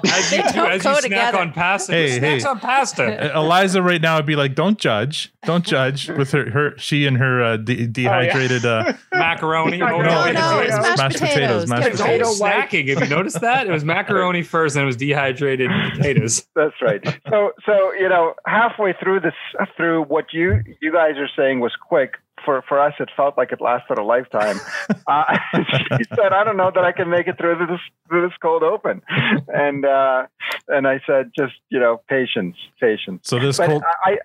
[0.05, 1.39] As you, do, as you snack together.
[1.39, 2.49] on pasta, Hey, snacks hey.
[2.49, 3.37] on pasta.
[3.37, 7.17] Eliza right now would be like, "Don't judge, don't judge." With her, her she and
[7.19, 8.65] her uh, de- dehydrated.
[8.65, 9.79] Uh, macaroni.
[9.79, 10.97] No, Oh, no, no, wait, it's wait.
[10.99, 11.69] mashed potatoes.
[11.69, 12.41] mashed It's all Potato potatoes.
[12.41, 12.89] snacking.
[12.99, 13.67] Have you noticed that?
[13.67, 16.47] It was macaroni first, and it was dehydrated potatoes.
[16.57, 17.03] That's right.
[17.29, 19.35] So, so you know, halfway through this,
[19.77, 22.15] through what you you guys are saying was quick.
[22.45, 24.61] For for us, it felt like it lasted a lifetime.
[25.07, 25.37] Uh,
[25.99, 28.63] she said, "I don't know that I can make it through this through this cold
[28.63, 29.03] open,"
[29.49, 30.27] and uh,
[30.69, 33.83] and I said, "Just you know, patience, patience." So this But cold.
[34.07, 34.19] I,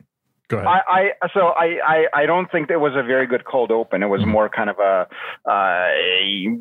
[0.49, 0.67] Go ahead.
[0.67, 4.01] I, I so I, I I don't think it was a very good cold open.
[4.01, 4.27] It was Mhm.
[4.29, 5.07] more kind of a
[5.49, 5.88] uh,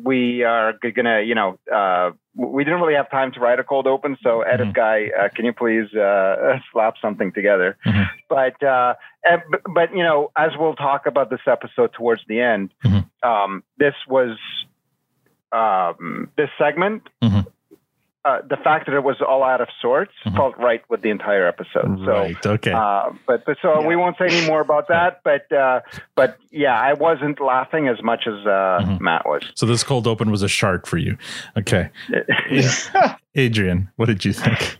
[0.03, 3.87] we are gonna you know uh, we didn't really have time to write a cold
[3.87, 4.15] open.
[4.21, 4.73] So edit Mhm.
[4.73, 7.77] guy, uh, can you please uh, slap something together?
[7.85, 8.07] Mhm.
[8.29, 9.41] But uh, and,
[9.73, 13.05] but, you know as we'll talk about this episode towards the end, Mhm.
[13.23, 14.37] um, this was
[15.51, 17.09] um, this segment.
[18.25, 20.35] Uh, the fact that it was all out of sorts Mhm.
[20.35, 21.99] felt right with the entire episode.
[22.03, 22.45] So right.
[22.45, 22.73] Okay.
[22.73, 23.87] uh, but but so Yeah.
[23.87, 25.21] we won't say any more about that.
[25.23, 25.79] But uh,
[26.15, 28.99] but yeah, I wasn't laughing as much as uh, Mhm.
[28.99, 29.43] Mat was.
[29.55, 31.17] so this cold open was a shark for you.
[31.57, 31.89] Okay.
[33.35, 34.77] Adrian, what did you think?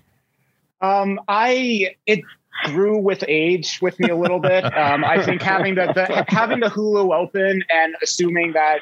[0.81, 2.19] Um, I it
[2.65, 4.65] grew with age with me a little bit.
[4.65, 8.79] Um, I think having the, the having the Hulu open and assuming that.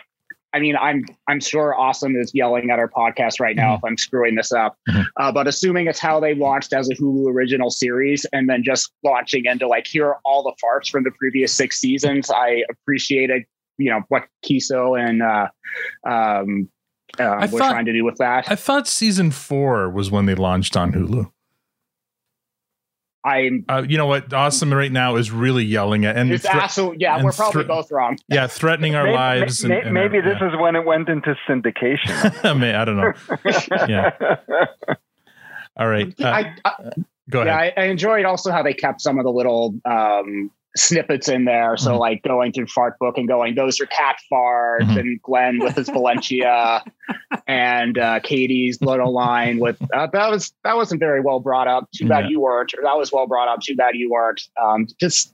[0.58, 3.96] I mean, I'm I'm sure Awesome is yelling at our podcast right now if I'm
[3.96, 4.76] screwing this up.
[4.90, 5.06] Mhm.
[5.16, 8.92] Uh, but assuming it's how they launched as a Hulu original series and then just
[9.04, 13.44] launching into like here are all the farts from the previous six seasons, I appreciated
[13.78, 15.48] you know what Keeso and uh,
[16.10, 16.68] um,
[17.20, 18.50] uh, were thought- trying to do with that.
[18.50, 21.32] I thought season four was when they launched on Hulu.
[23.26, 24.32] I'm Uh, you know what?
[24.34, 27.68] Awesome right now is really yelling at and thre- absolutely yeah, and we're probably thre-
[27.68, 28.18] both wrong.
[28.30, 29.66] yeah, threatening our Maybe- lives.
[29.66, 32.44] may- and, and maybe our- this is when it went into syndication.
[32.44, 32.54] yeah.
[32.54, 33.14] May- I don't know.
[33.88, 34.12] Yeah.
[35.76, 36.14] All right.
[36.20, 36.74] Uh, I, I,
[37.30, 37.74] go yeah, ahead.
[37.78, 41.78] I, I enjoyed also how they kept some of the little um, snippets in there.
[41.78, 42.00] So Mhm.
[42.00, 45.00] like going through fart book and going, those are cat farts, Mhm.
[45.00, 46.84] and Glen with his Valencia,
[47.48, 51.90] and uh, Katie's little line with uh, that was that wasn't very well brought up.
[51.96, 52.30] Too bad Yeah.
[52.32, 52.74] you weren't.
[52.78, 53.62] Or that was well brought up.
[53.62, 54.42] Too bad you weren't.
[54.62, 55.34] Um, just.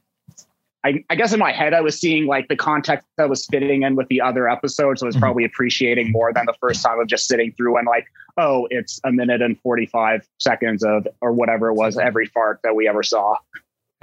[0.85, 3.83] I, I guess in my head, I was seeing like the context that was fitting
[3.83, 4.99] in with the other episodes.
[4.99, 5.21] So I was Mhm.
[5.21, 8.99] probably appreciating more than the first time of just sitting through and like, oh, it's
[9.05, 13.01] a minute and 45 seconds of, or whatever it was, every fart that we ever
[13.01, 13.33] saw.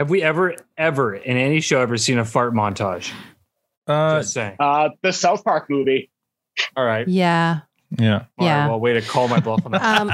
[0.01, 3.13] Have we ever, ever in any show ever seen a fart montage?
[3.87, 4.57] Uh, Just saying.
[4.59, 6.11] Uh, the South Park movie.
[6.75, 7.07] All right.
[7.07, 7.61] Yeah.
[7.99, 8.13] yeah.
[8.15, 8.69] All right, Yeah.
[8.69, 9.83] well, way to call my bluff on that.
[10.01, 10.09] Um,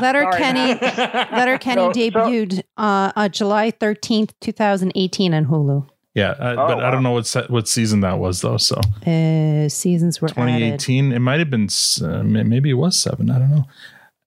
[0.00, 0.74] Letter Sorry, Kenny.
[1.36, 5.84] Letterkenny So- so- debuted uh, uh, July thirteenth, two thousand eighteen, on Hulu.
[6.14, 6.30] yeah.
[6.38, 8.56] Uh, Oh, but I don't know what se- what season that was though.
[8.56, 10.78] So Uh, seasons were added.
[10.78, 11.10] 2018.
[11.12, 11.68] It might have been.
[12.00, 13.30] Uh, maybe it was seven.
[13.32, 13.64] I don't know.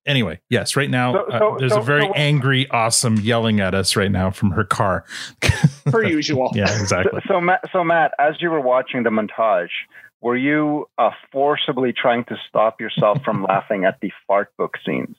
[0.06, 0.76] Anyway, yes.
[0.76, 4.12] Right now, So- uh, there's so- a very so- angry, awesome yelling at us right
[4.12, 5.04] now from her car.
[5.86, 6.52] Per usual.
[6.56, 7.22] yeah, so, exactly.
[7.28, 9.70] so Mat, so Mat, as you were watching the montage,
[10.22, 15.16] were you uh, forcibly trying to stop yourself from laughing at the fart book scenes?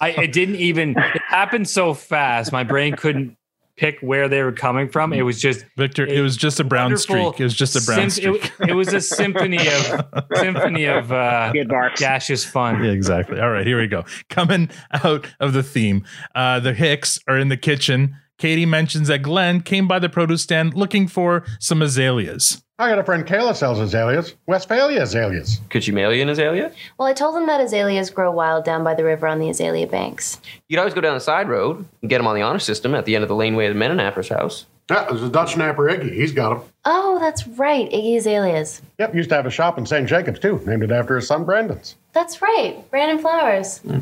[0.00, 2.52] I it didn't even it happened so fast.
[2.52, 3.36] My brain couldn't
[3.76, 5.12] pick where they were coming from.
[5.12, 6.06] It was just Victor.
[6.06, 7.40] It was just a brown streak.
[7.40, 8.52] It was just a brown sym- streak.
[8.60, 11.52] It, it was a symphony of symphony of uh,
[11.96, 12.82] gaseous fun.
[12.82, 13.40] Yeah, exactly.
[13.40, 14.04] All right, here we go.
[14.30, 18.16] Coming out of the theme, uh, the Hicks are in the kitchen.
[18.38, 22.62] Katie mentions that Glen came by the produce stand looking for some azaleas.
[22.78, 24.34] I got a friend Kayla sells azaleas.
[24.46, 25.62] Westphalia azaleas.
[25.70, 26.70] Could you mail you an azalea?
[26.98, 29.86] Well, I told them that azaleas grow wild down by the river on the azalea
[29.86, 30.42] banks.
[30.68, 33.06] You'd always go down the side road and get them on the honor system at
[33.06, 34.66] the end of the laneway of the Menonapper's house.
[34.90, 36.12] Yeah, there's a Dutch Napper Iggy.
[36.12, 36.68] He's got them.
[36.84, 38.82] Oh, that's right, Iggy Azaleas.
[38.98, 40.06] Yep, used to have a shop in St.
[40.06, 41.96] Jacobs too, named it after his son Brandon's.
[42.12, 43.78] That's right, Brandon Flowers.
[43.78, 44.00] Hmm.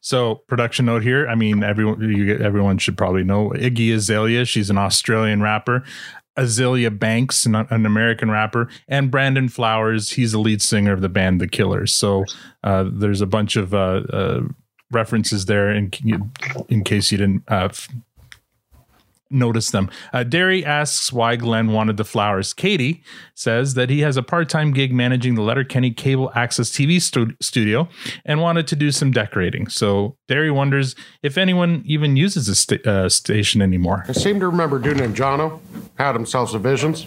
[0.00, 1.28] So, production note here.
[1.28, 4.46] I mean, everyone you get, everyone should probably know Iggy Azalea.
[4.46, 5.84] She's an Australian rapper.
[6.38, 10.10] Azealia Banks, an, an American rapper, and Brandon Flowers.
[10.10, 11.92] He's the lead singer of the band The Killers.
[11.92, 12.24] So,
[12.64, 14.40] uh, there's a bunch of uh, uh,
[14.90, 15.90] references there in
[16.68, 17.44] in case you didn't
[19.30, 19.90] notice them.
[20.12, 22.52] Uh, Derry asks why Glen wanted the flowers.
[22.52, 23.02] Katie
[23.34, 27.34] says that he has a part time gig managing the Letterkenny Cable Access TV stu-
[27.40, 27.88] studio
[28.24, 29.68] and wanted to do some decorating.
[29.68, 34.04] So Derry wonders if anyone even uses the sta- uh, station anymore.
[34.08, 35.60] I seem to remember a dude named Jono
[35.96, 37.06] had himself some visions.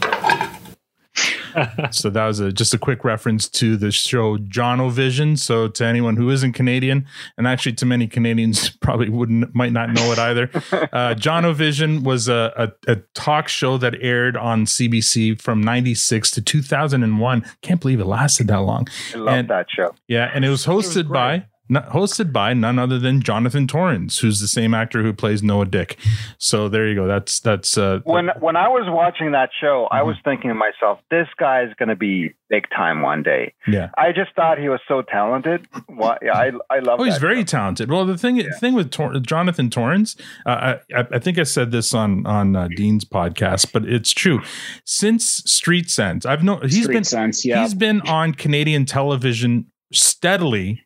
[1.91, 5.37] So that was a, just a quick reference to the show Jonovision.
[5.37, 7.05] So to anyone who isn't Canadian,
[7.37, 10.49] and actually to many Canadians probably wouldn't might not know it either.
[10.93, 16.41] Uh, Jonovision was a, a, a talk show that aired on CBC from '96 to
[16.41, 17.45] 2001.
[17.61, 18.87] Can't believe it lasted that long.
[19.13, 19.95] I love And- that show.
[20.07, 24.39] Yeah, and it was hosted by not hosted by none other than Jonathan Torrens, who's
[24.41, 25.97] the same actor who plays Noah Dyck.
[26.37, 27.07] So there you go.
[27.07, 29.95] That's that's uh, When when I was watching that show, Mm-hmm.
[29.95, 33.53] I was thinking to myself, this guy's going to be big time one day.
[33.67, 33.89] yeah.
[33.97, 35.67] I just thought he was so talented.
[35.89, 36.99] Well, yeah, I I love.
[36.99, 37.89] Oh, he's that very talented.
[37.89, 41.93] Well, the thing thing with Tor- Jonathan Torrens, uh, I, I think I said this
[41.93, 44.41] on on uh, Dean's podcast, but it's true.
[44.85, 47.61] Since Street Sense, I've known he's Street been Sense, yeah.
[47.61, 50.82] he's been on Canadian television steadily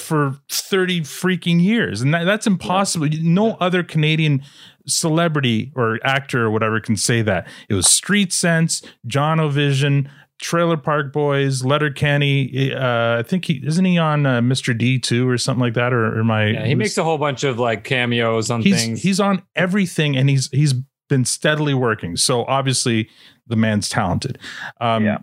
[0.00, 3.08] for 30 freaking years and that, that's impossible.
[3.20, 4.42] No other canadian
[4.86, 7.46] celebrity or actor or whatever can say that.
[7.68, 10.08] It was street sense jonovision
[10.40, 15.38] trailer park boys letterkenny uh i think he isn't he on uh, mr d2 or
[15.38, 18.50] something like that or, or my Yeah, he makes a whole bunch of like cameos
[18.50, 19.02] on he's, things.
[19.02, 20.74] he's on everything and he's he's
[21.08, 22.16] been steadily working.
[22.16, 23.08] So obviously
[23.46, 24.38] the man's talented.
[24.80, 25.18] Um Yeah.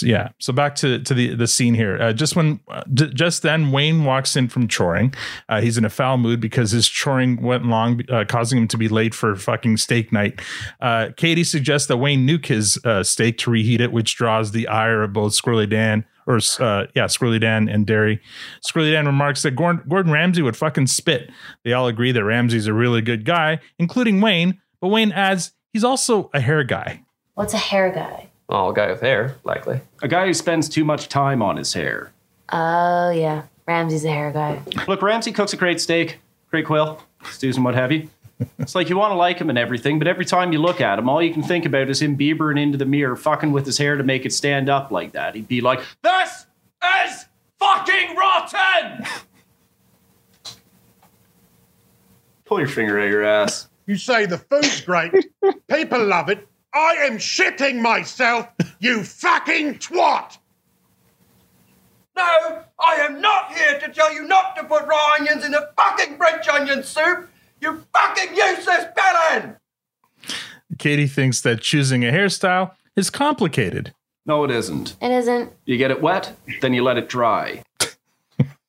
[0.00, 3.42] Yeah so back to to the the scene here uh, just when uh, d- just
[3.42, 5.14] then wayne walks in from choring
[5.48, 8.76] uh, he's in a foul mood because his choring went long uh, causing him to
[8.76, 10.40] be late for fucking steak night
[10.80, 14.66] uh, katie suggests that wayne nuke his uh, steak to reheat it which draws the
[14.66, 18.20] ire of both squirrely dan or uh, yeah, Squirrely Dan and Derry.
[18.62, 21.30] Squirrely Dan remarks that Gordon, Gordon Ramsay would fucking spit.
[21.64, 24.60] They all agree that Ramsay's a really good guy, including Wayne.
[24.78, 27.02] But Wayne adds he's also a hair guy.
[27.32, 28.28] What's a hair guy?
[28.48, 29.80] Oh, a guy with hair, likely.
[30.02, 32.12] A guy who spends too much time on his hair.
[32.50, 33.42] Oh, yeah.
[33.66, 34.62] Ramsay's a hair guy.
[34.86, 36.18] Look, Ramsey cooks a great steak,
[36.50, 38.08] great quill, stews and what have you.
[38.58, 40.98] It's like you want to like him and everything, but every time you look at
[40.98, 43.76] him, all you can think about is him Biebering into the mirror, fucking with his
[43.76, 45.34] hair to make it stand up like that.
[45.34, 46.46] He'd be like, "This
[47.04, 47.26] is
[47.58, 49.04] fucking rotten."
[52.44, 53.68] Pull your finger out your ass.
[53.86, 55.12] You say the food's great.
[55.68, 56.46] People love it.
[56.78, 58.46] I am shitting myself,
[58.78, 60.38] you fucking twat!
[62.16, 65.70] No, I am not here to tell you not to put raw onions in the
[65.76, 67.28] fucking French onion soup.
[67.60, 69.56] You fucking useless bellend!
[70.78, 73.92] Katie thinks that choosing a hairstyle is complicated.
[74.24, 74.96] No, it isn't.
[75.02, 75.52] It isn't.
[75.64, 77.64] You get it wet, then you let it dry.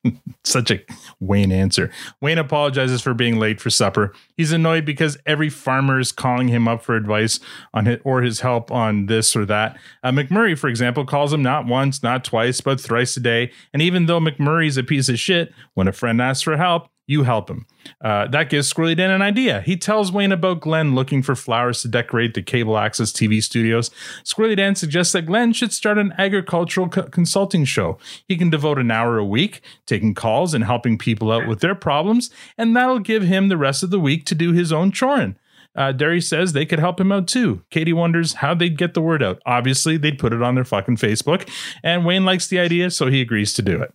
[0.44, 0.80] Such a
[1.20, 1.90] Wayne answer.
[2.20, 4.12] Wayne apologizes for being late for supper.
[4.36, 7.40] He's annoyed because every farmer is calling him up for advice
[7.74, 9.78] on his, or his help on this or that.
[10.02, 13.52] Uh, McMurray, for example, calls him not once, not twice, but thrice a day.
[13.72, 17.24] And even though McMurray's a piece of shit, when a friend asks for help, you
[17.24, 17.66] help him.
[18.00, 19.62] Uh, that gives Squirrely Dan an idea.
[19.62, 23.90] He tells Wayne about Glen looking for flowers to decorate the cable access TV studios.
[24.22, 27.98] Squirrely Dan suggests that Glen should start an agricultural co- consulting show.
[28.28, 31.74] He can devote an hour a week taking calls and helping people out with their
[31.74, 35.34] problems, and that'll give him the rest of the week to do his own chorin.
[35.74, 37.64] Uh, Derry says they could help him out too.
[37.70, 39.42] Katie wonders how they'd get the word out.
[39.46, 41.48] Obviously, they'd put it on their fucking Facebook,
[41.82, 43.92] and Wayne likes the idea, so he agrees to do it.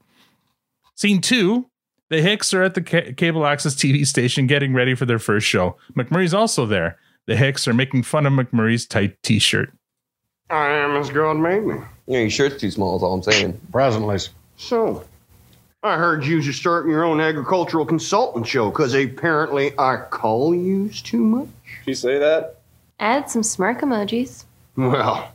[0.96, 1.70] Scene two
[2.10, 5.48] the Hicks are at the ca- cable access TV station getting ready for their first
[5.48, 5.78] show.
[5.96, 6.98] McMurray's also there.
[7.26, 9.74] The Hicks are making fun of McMurray's tight t shirt.
[10.50, 11.76] I am as God made me.
[12.08, 13.60] Yeah, your shirt's too small, is all I'm saying.
[13.72, 14.20] Presently.
[14.58, 15.04] So,
[15.82, 21.02] I heard you are starting your own agricultural consultant show because apparently I call yous
[21.02, 21.48] too much.
[21.86, 22.62] Did you say that?
[23.00, 24.46] Add some smirk emojis.
[24.78, 25.32] Well,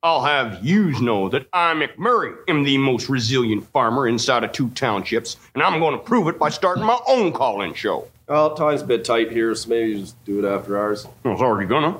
[0.00, 4.70] I'll have yous know that I, McMurray, am the most resilient farmer inside of two
[4.70, 8.06] townships, and I'm going to prove it by starting my own call-in show.
[8.28, 11.04] Well, time's a bit tight here, so maybe you just do it after ours.
[11.24, 11.96] I was already gonna.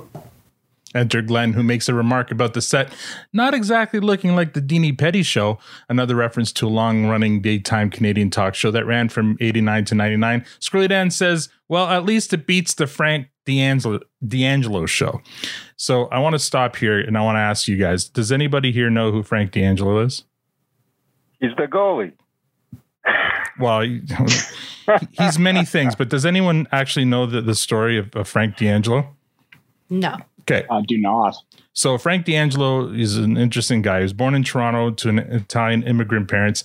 [0.94, 2.92] Enter Glen, who makes a remark about the set
[3.32, 5.58] not exactly looking like the Dini Petty show,
[5.88, 9.94] another reference to a long running daytime Canadian talk show that ran from 89 to
[9.94, 10.46] 99.
[10.60, 15.20] Squirrely Dan says, Well, at least it beats the Frank D'Angelo, D'Angelo show.
[15.78, 18.72] So I want to stop here and I want to ask you guys Does anybody
[18.72, 20.24] here know who Frank D'Angelo is?
[21.40, 22.12] He's the goalie.
[23.60, 24.02] Well, he-
[25.12, 29.16] he's many things, but does anyone actually know the, the story of, of Frank D'Angelo?
[29.90, 30.16] No.
[30.42, 30.64] Okay.
[30.70, 31.34] I do not.
[31.72, 33.98] So Frank D'Angelo is an interesting guy.
[33.98, 36.64] He was born in Toronto to an Italian immigrant parents.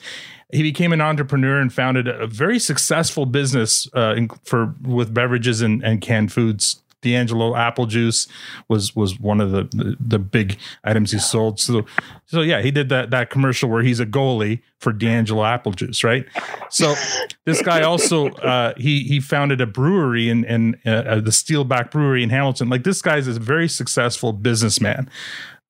[0.51, 5.61] He became an entrepreneur and founded a very successful business uh, in, for with beverages
[5.61, 6.82] and, and canned foods.
[7.03, 8.27] D'Angelo apple juice
[8.67, 11.59] was was one of the, the the big items he sold.
[11.59, 11.85] So
[12.25, 16.03] so yeah, he did that that commercial where he's a goalie for D'Angelo apple juice,
[16.03, 16.25] right?
[16.69, 16.95] So
[17.45, 22.23] this guy also uh, he he founded a brewery in in uh, the Steelback Brewery
[22.23, 22.69] in Hamilton.
[22.69, 25.09] Like this guy's a very successful businessman.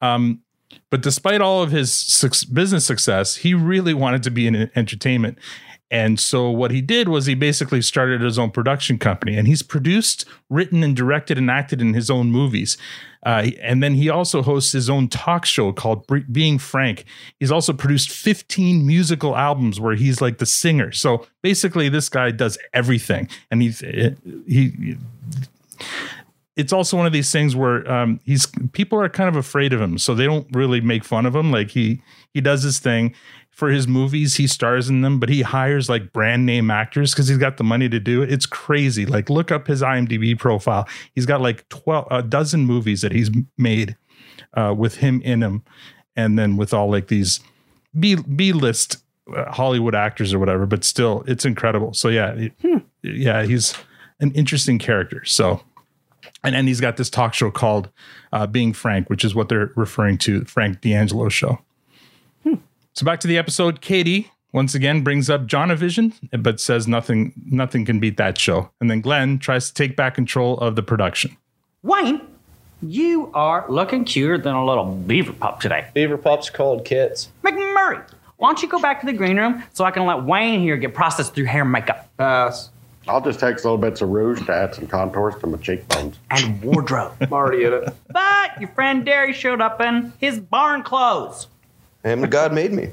[0.01, 0.41] Um,
[0.89, 5.37] but despite all of his business success, he really wanted to be in entertainment.
[5.93, 9.61] And so what he did was he basically started his own production company, and he's
[9.61, 12.77] produced, written, and directed and acted in his own movies.
[13.23, 17.05] Uh, and then he also hosts his own talk show called Being Frank.
[17.39, 20.91] He's also produced 15 musical albums where he's like the singer.
[20.91, 23.81] So basically, this guy does everything, and he's
[24.47, 24.97] he.
[26.55, 29.81] It's also one of these things where um, he's people are kind of afraid of
[29.81, 31.51] him, so they don't really make fun of him.
[31.51, 32.01] Like he
[32.33, 33.13] he does his thing
[33.53, 37.27] for his movies, he stars in them, but he hires like brand name actors because
[37.27, 38.31] he's got the money to do it.
[38.31, 39.05] It's crazy.
[39.05, 40.87] Like look up his IMDb profile.
[41.13, 43.95] He's got like twelve a dozen movies that he's made
[44.55, 45.63] uh, with him in them,
[46.15, 47.39] and then with all like these
[47.99, 49.03] B B list
[49.35, 50.65] uh, Hollywood actors or whatever.
[50.65, 51.93] But still, it's incredible.
[51.93, 53.75] So yeah, it- yeah, he's
[54.19, 55.23] an interesting character.
[55.25, 55.61] So.
[56.45, 57.89] And then he's got this talk show called
[58.33, 61.59] uh, Being Frank, which is what they're referring to, Frank D'Angelo show.
[62.93, 63.81] So back to the episode.
[63.81, 68.69] Katy once again brings up Jonovision, but says nothing nothing can beat that show.
[68.79, 71.35] And then Glen tries to take back control of the production.
[71.81, 72.21] Wayne,
[72.83, 75.87] you are looking cuter than a little beaver pup today.
[75.95, 77.29] Beaver pups called kits.
[77.43, 80.59] McMurray, why don't you go back to the green room so I can let Wayne
[80.61, 82.09] here get processed through hair and makeup?
[82.17, 82.69] Pass.
[83.07, 86.19] I'll just take little bits of rouge to add some contours to my cheekbones.
[86.29, 87.13] And wardrobe.
[87.19, 87.93] I'm already in it.
[88.09, 91.47] But your friend Daryl showed up in his barn clothes.
[92.03, 92.91] And God made me.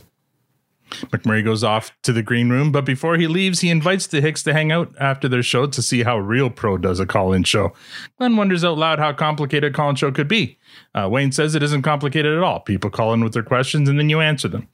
[0.90, 4.42] McMurray goes off to the green room, but before he leaves, he invites the Hicks
[4.42, 7.44] to hang out after their show to see how Real Pro does a call in
[7.44, 7.72] show.
[8.18, 10.58] Glen wonders out loud how complicated a call in show could be.
[10.94, 12.60] Uh, Wayne says it isn't complicated at all.
[12.60, 14.68] People call in with their questions and then you answer them.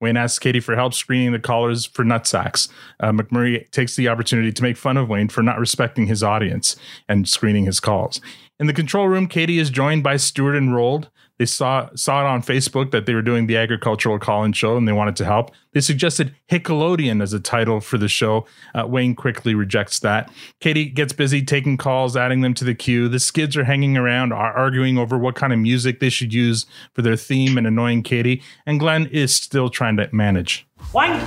[0.00, 2.68] Wayne asks Katy for help screening the callers for nutsacks.
[3.00, 6.74] Uh, McMurray takes the opportunity to make fun of Wayne for not respecting his audience
[7.06, 8.20] and screening his calls.
[8.58, 11.08] In the control room, Katy is joined by Stewart and Roald.
[11.40, 14.86] They saw saw it on Facebook that they were doing the agricultural call-in show and
[14.86, 15.52] they wanted to help.
[15.72, 18.46] They suggested Hickelodeon as a title for the show.
[18.74, 20.30] Uh, Wayne quickly rejects that.
[20.60, 23.08] Katy gets busy taking calls, adding them to the queue.
[23.08, 26.66] The skids are hanging around, are arguing over what kind of music they should use
[26.92, 28.42] for their theme and annoying Katy.
[28.66, 30.66] And Glen is still trying to manage.
[30.92, 31.20] Wayne,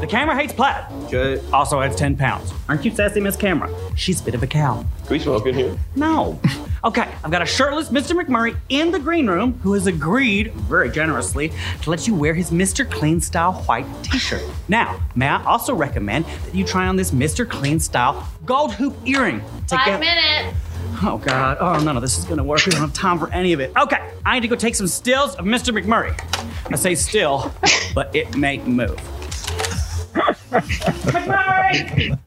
[0.00, 0.84] the camera hates plaid.
[1.04, 1.40] Okay.
[1.52, 2.52] Also adds 10 pounds.
[2.68, 3.72] Aren't you sassy, Miss Camera?
[3.96, 4.84] She's a bit of a cow.
[5.04, 5.78] Can we smoke in here?
[5.96, 6.38] No.
[6.84, 8.20] Okay, I've got a shirtless Mr.
[8.20, 12.50] McMurray in the green room who has agreed, very generously, to let you wear his
[12.50, 12.88] Mr.
[12.90, 14.42] Clean Style white t shirt.
[14.68, 17.48] Now, may I also recommend that you try on this Mr.
[17.48, 19.40] Clean Style gold hoop earring?
[19.68, 20.56] to Five minutes.
[21.04, 21.56] Oh, God.
[21.60, 22.64] Oh, none of this is gonna work.
[22.64, 23.72] We don't have time for any of it.
[23.76, 25.76] Okay, I need to go take some stills of Mr.
[25.76, 26.14] McMurray.
[26.72, 27.52] I say still,
[27.94, 28.96] but it may move.
[30.52, 32.18] McMurray!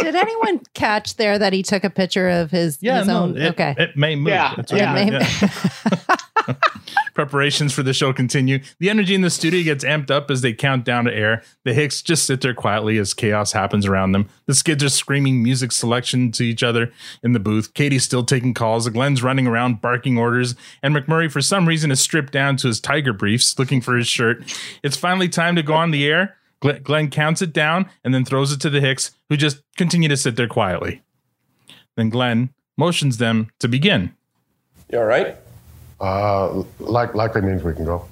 [0.00, 3.38] Did anyone catch there that he took a picture of his, his own?
[3.38, 3.74] it, okay.
[3.78, 4.28] it may move.
[4.28, 4.92] Yeah, yeah.
[4.92, 6.16] I meant, May- yeah.
[7.14, 8.60] Preparations for the show continue.
[8.78, 11.42] The energy in the studio gets amped up as they count down to air.
[11.64, 14.28] The Hicks just sit there quietly as chaos happens around them.
[14.46, 17.74] The skids are screaming music selection to each other in the booth.
[17.74, 18.88] Katy's still taking calls.
[18.88, 20.54] Glen's running around barking orders.
[20.82, 24.08] And McMurray, for some reason, is stripped down to his tiger briefs looking for his
[24.08, 24.42] shirt.
[24.82, 26.36] It's finally time to go on the air.
[26.60, 30.16] Glen, counts it down and then throws it to the Hicks, who just continue to
[30.16, 31.02] sit there quietly.
[31.96, 34.14] Then Glen motions them to begin.
[34.90, 35.36] You all right?
[36.04, 38.06] Uh, like likely means we can go.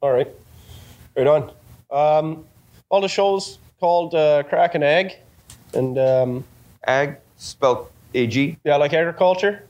[0.00, 0.28] All right.
[1.14, 1.52] Right on.
[1.90, 2.46] Um,
[2.88, 5.16] all the shows called uh, Crack N Ag.
[5.74, 6.44] And um,
[6.86, 8.56] Ag spelled AG.
[8.64, 9.62] Yeah, like agriculture.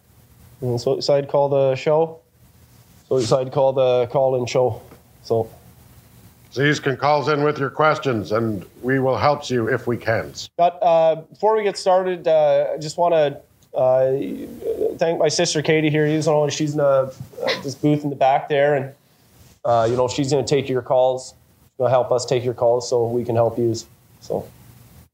[0.61, 2.21] And that's what we decided to call the show.
[3.09, 4.81] So we decided to call the call in show.
[5.25, 5.51] So
[6.55, 10.33] These can call in with your questions, and we will help you if we can.
[10.57, 13.41] But uh, before we get started, uh, I just want to
[13.75, 14.13] uh,
[14.99, 16.07] thank my sister Katy here.
[16.07, 17.11] You know, she's in uh,
[17.63, 18.95] this booth in the back there, and
[19.65, 21.31] uh, you know she's going to take your calls.
[21.31, 23.75] She's going to help us take your calls so we can help you.
[24.21, 24.49] So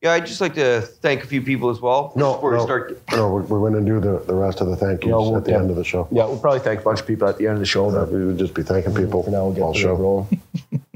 [0.03, 2.13] Yeah, I'd just like to thank a few people as well.
[2.17, 3.03] No, before no, we start.
[3.13, 5.37] no, we- we're going to do the, the rest of the thank yous No, we'll-
[5.37, 5.59] at the yeah.
[5.59, 6.07] end of the show.
[6.11, 7.91] yeah, we'll probably thank a bunch of people at the end of the show.
[7.91, 9.95] But we would just be thanking people for now, we'll get all the show.
[9.95, 10.41] rolling.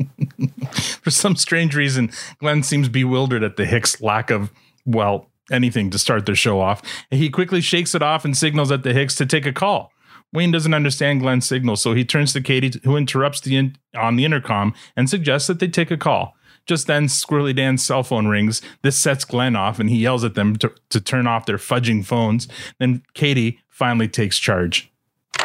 [1.02, 4.50] For some strange reason, Glen seems bewildered at the Hicks' lack of,
[4.86, 6.82] well, anything to start their show off.
[7.10, 9.90] He quickly shakes it off and signals at the Hicks to take a call.
[10.32, 14.16] Wayne doesn't understand Glen's signal, so he turns to Katy, who interrupts the in- on
[14.16, 16.34] the intercom and suggests that they take a call.
[16.66, 18.62] Just then, Squirrely Dan's cell phone rings.
[18.82, 22.04] This sets Glen off, and he yells at them to, to turn off their fudging
[22.04, 22.48] phones.
[22.80, 24.90] Then Katy finally takes charge.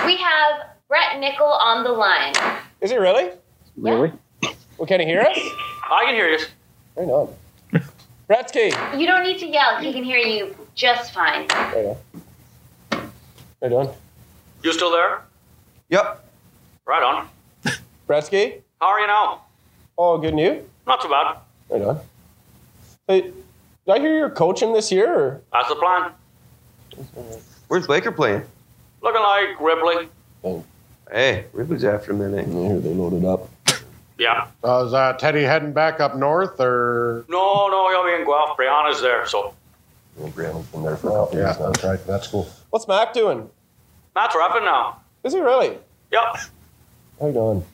[0.05, 2.33] We have Brett Nickel on the line.
[2.81, 3.31] Is he really?
[3.75, 4.13] Really?
[4.77, 5.37] Well, can he hear us?
[5.91, 6.39] I can hear you.
[6.95, 7.35] Right on.
[8.29, 8.69] Bretsky.
[8.99, 9.79] You don't need to yell.
[9.79, 11.47] He can hear you just fine.
[11.47, 11.97] Right
[12.91, 13.11] on.
[13.59, 13.93] Right on.
[14.63, 15.21] You still there?
[15.89, 16.23] Yep.
[16.85, 17.27] Right on.
[18.07, 18.61] Bretsky.
[18.79, 19.41] How are you now?
[19.97, 20.69] Oh, good and you?
[20.85, 21.37] Not too bad.
[21.69, 21.99] Right on.
[23.07, 23.33] Hey, did
[23.89, 25.11] I hear you're coaching this year?
[25.11, 25.41] Or?
[25.51, 26.11] That's the plan.
[27.67, 28.43] Where's Baker playing?
[29.01, 30.07] Looking like Ripley.
[30.43, 30.63] Oh.
[31.11, 32.41] Hey, Ripley's after him, eh?
[32.41, 33.49] I hear they loaded up.
[34.19, 34.47] Yeah.
[34.63, 38.57] Uh, is uh, Teddy heading back up north, or No, no, he'll be in Guelph.
[38.57, 39.55] Brianna's there, so.
[40.19, 41.65] Brianna's been there for a couple yeah, years now.
[41.71, 42.05] that's right.
[42.05, 42.49] That's cool.
[42.69, 43.49] What's Mac doing?
[44.13, 44.99] Matt's rapping now.
[45.23, 45.77] Is he really?
[46.11, 46.37] Yep.
[47.21, 47.65] How you doing?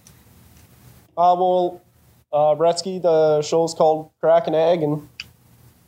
[1.18, 1.82] Uh, well,
[2.32, 5.08] uh, Bretsky, the show's called Crack N Ag, and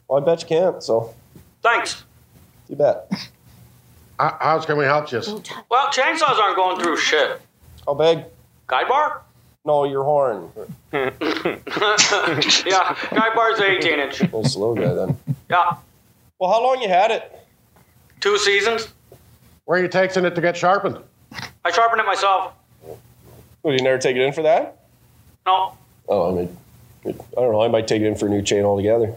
[0.08, 1.14] well, I bet you can't, so
[1.62, 2.04] Thanks.
[2.68, 3.12] you bet.
[4.20, 5.22] How how's can we help you?
[5.70, 7.40] Well, chainsaws aren't going through shit.
[7.86, 8.24] How big?
[8.66, 9.22] Guide bar?
[9.68, 10.50] No, your horn.
[10.94, 11.12] yeah,
[13.12, 14.22] guy bar's 18 inch.
[14.32, 15.18] Oh, slow guy then.
[15.50, 15.76] Yeah,
[16.40, 17.34] Well, how long you had it?
[18.22, 18.88] two seasons.
[19.66, 20.98] Where are you taking it to get sharpened?
[21.66, 22.54] I sharpened it myself.
[23.64, 24.86] Would you never take it in for that?
[25.46, 25.74] No,
[26.08, 26.58] Oh, I mean,
[27.06, 27.62] I don't know.
[27.62, 29.14] I might take it in for a new chain altogether.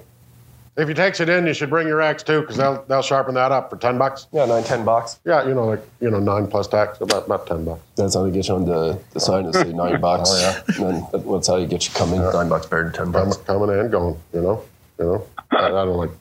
[0.80, 3.34] If he takes it in, you should bring your axe too, because they'll they'll sharpen
[3.34, 4.26] that up for ten bucks.
[4.32, 5.20] Yeah, nine, ten bucks.
[5.26, 7.82] Yeah, you know, like you know, nine plus tax, about about ten bucks.
[7.96, 10.30] That's how they get you on the, the sign and say nine oh, bucks.
[10.32, 10.86] Oh, yeah.
[10.86, 12.20] And then that's how you get you coming.
[12.20, 14.16] Nine bucks better than ten Coming, coming and going.
[14.32, 14.64] You know,
[14.98, 15.26] you know.
[15.50, 16.12] I, I don't like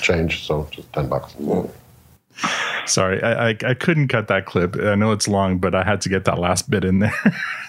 [0.00, 1.34] change, so just ten bucks.
[2.86, 4.76] Sorry, I, I I couldn't cut that clip.
[4.76, 7.14] I know it's long, but I had to get that last bit in there.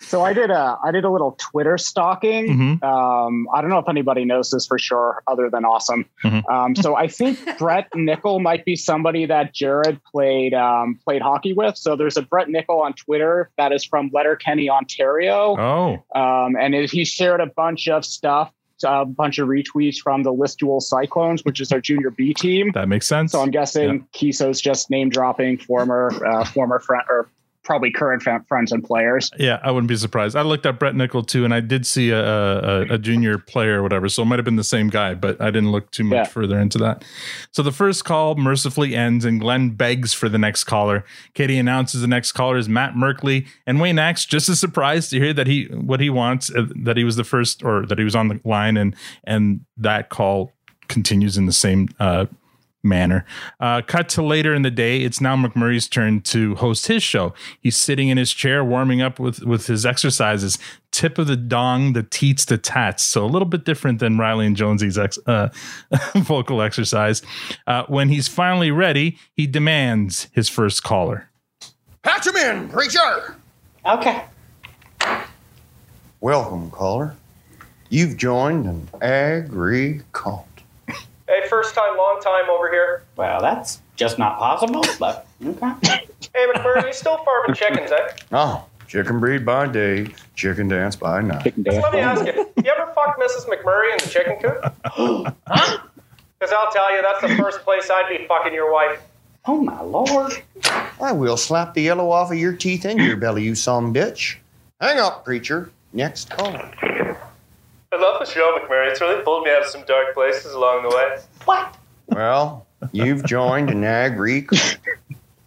[0.00, 2.46] So I did a I did a little Twitter stalking.
[2.80, 2.82] Mhm.
[2.82, 6.06] Um, I don't know if anybody knows this for sure, other than awesome.
[6.24, 6.48] Mhm.
[6.50, 11.52] Um, so I think Brett Nickel might be somebody that Jared played um, played hockey
[11.52, 11.76] with.
[11.76, 16.74] So there's a Brett Nickel on Twitter that is from Letterkenny, Ontario, oh, um, and
[16.74, 18.52] it, he shared a bunch of stuff.
[18.84, 22.70] A bunch of retweets from the List Listowel Cyclones, which is our junior B team.
[22.74, 23.32] that makes sense.
[23.32, 27.28] So I'm guessing Keeso's just name dropping former uh, former friend or
[27.68, 29.30] probably current friends and players.
[29.38, 30.34] Yeah, I wouldn't be surprised.
[30.34, 33.78] I looked up Brett Nickel too, and I did see a, a, a junior player
[33.80, 36.02] or whatever, so it might have been the same guy, but I didn't look too
[36.02, 36.24] much Yeah.
[36.24, 37.04] further into that.
[37.52, 41.04] So the first call mercifully ends, and Glen begs for the next caller.
[41.34, 45.20] Katy announces the next caller is Matt Merkley, and Wayne acts just as surprised to
[45.20, 48.04] hear that he what he wants, uh, that he was the first or that he
[48.04, 50.52] was on the line, and and that call
[50.88, 52.24] continues in the same uh,
[52.82, 53.24] manner.
[53.60, 55.00] Uh, cut to later in the day.
[55.02, 57.34] It's now McMurray's turn to host his show.
[57.60, 60.58] He's sitting in his chair, warming up with with his exercises.
[60.90, 63.04] Tip of the dong, the teats, the tats.
[63.04, 65.48] So a little bit different than Riley and Jonesy's ex, uh,
[66.16, 67.22] vocal exercise.
[67.66, 71.28] Uh, when he's finally ready, he demands his first caller.
[72.02, 73.36] Patch him in, preacher!
[73.84, 74.24] Okay.
[76.20, 77.14] Welcome, caller.
[77.90, 80.47] You've joined an agri cult.
[81.28, 83.02] Hey, first time, long time over here.
[83.16, 85.72] Well, that's just not possible, but okay.
[86.34, 88.16] Hey, McMurray, you still farming chickens, eh?
[88.32, 91.44] Oh, chicken breed by day, chicken dance by night.
[91.44, 92.32] Chicken So let me ask you,
[92.64, 93.46] you ever fuck Mrs.
[93.46, 95.34] McMurray in the chicken coop?
[95.46, 95.78] Huh?
[96.38, 99.02] Because I'll tell you, that's the first place I'd be fucking your wife.
[99.44, 100.32] Oh my lord.
[101.00, 104.36] I will slap the yellow off of your teeth and your belly, you some bitch.
[104.80, 105.70] Hang up, preacher.
[105.92, 106.70] Next caller.
[107.90, 108.90] I love the show, McMurray.
[108.90, 111.18] It's really pulled me out of some dark places along the way.
[111.46, 111.74] What?
[112.08, 114.46] Well, you've joined an agri.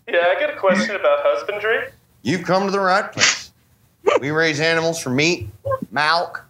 [0.07, 1.89] Yeah, I got a question about husbandry.
[2.23, 3.51] You've come to the right place.
[4.19, 5.49] We raise animals for meat,
[5.91, 6.43] milk,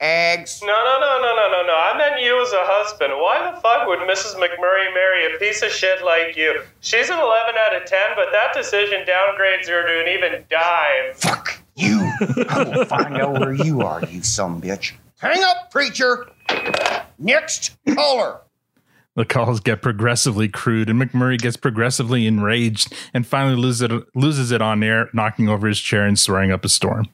[0.00, 0.60] eggs.
[0.62, 1.74] No, no, no, no, no, no, no.
[1.74, 3.12] I meant you as a husband.
[3.12, 4.36] Why the fuck would Mrs.
[4.36, 6.62] McMurray marry a piece of shit like you?
[6.80, 11.14] She's an 11 out of 10, but that decision downgrades her to an even dime.
[11.14, 12.10] Fuck you.
[12.48, 14.92] I will find out where you are, you some bitch.
[15.24, 16.26] Hang up, preacher.
[17.18, 18.42] Next caller.
[19.16, 24.52] The calls get progressively crude, and McMurray gets progressively enraged and finally loses it, loses
[24.52, 27.06] it on air, knocking over his chair and swearing up a storm.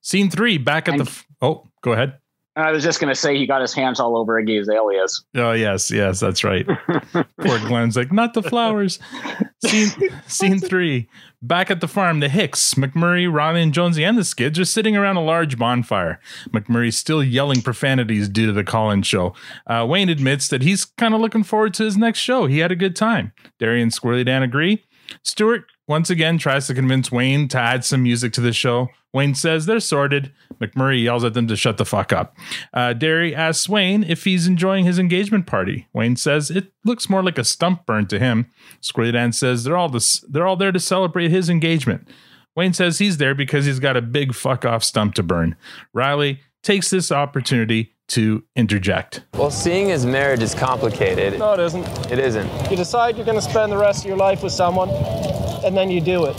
[0.00, 1.04] Scene three, back at the.
[1.04, 2.18] F- oh, go ahead.
[2.54, 5.24] I was just going to say he got his hands all over Iggy Azaleas.
[5.34, 6.66] Oh yes, yes, that's right.
[7.12, 8.98] Poor Glen's like, not the flowers.
[9.64, 9.90] Scene
[10.26, 11.08] scene three.
[11.40, 14.96] Back at the farm, the Hicks, McMurray, Ronnie, and Jonesy, and the Skids are sitting
[14.96, 16.18] around a large bonfire.
[16.48, 19.34] McMurray's still yelling profanities due to the call-in show.
[19.64, 22.46] Uh, Wayne admits that he's kind of looking forward to his next show.
[22.46, 23.32] He had a good time.
[23.60, 24.84] Daryl and Squirrely Dan agree.
[25.22, 28.88] Stewart once again tries to convince Wayne to add some music to the show.
[29.12, 30.32] Wayne says they're sorted.
[30.60, 32.36] McMurray yells at them to shut the fuck up.
[32.74, 35.88] Uh, Daryl asks Wayne if he's enjoying his engagement party.
[35.92, 38.46] Wayne says it looks more like a stump burn to him.
[38.82, 42.08] Squirrely Dan says they're all this, they're all there to celebrate his engagement.
[42.54, 45.56] Wayne says he's there because he's got a big fuck off stump to burn.
[45.94, 49.24] Riley takes this opportunity to interject.
[49.34, 51.38] Well, seeing as marriage is complicated.
[51.38, 51.86] No, it isn't.
[52.10, 52.70] It isn't.
[52.70, 54.88] You decide you're going to spend the rest of your life with someone,
[55.64, 56.34] and then you do it.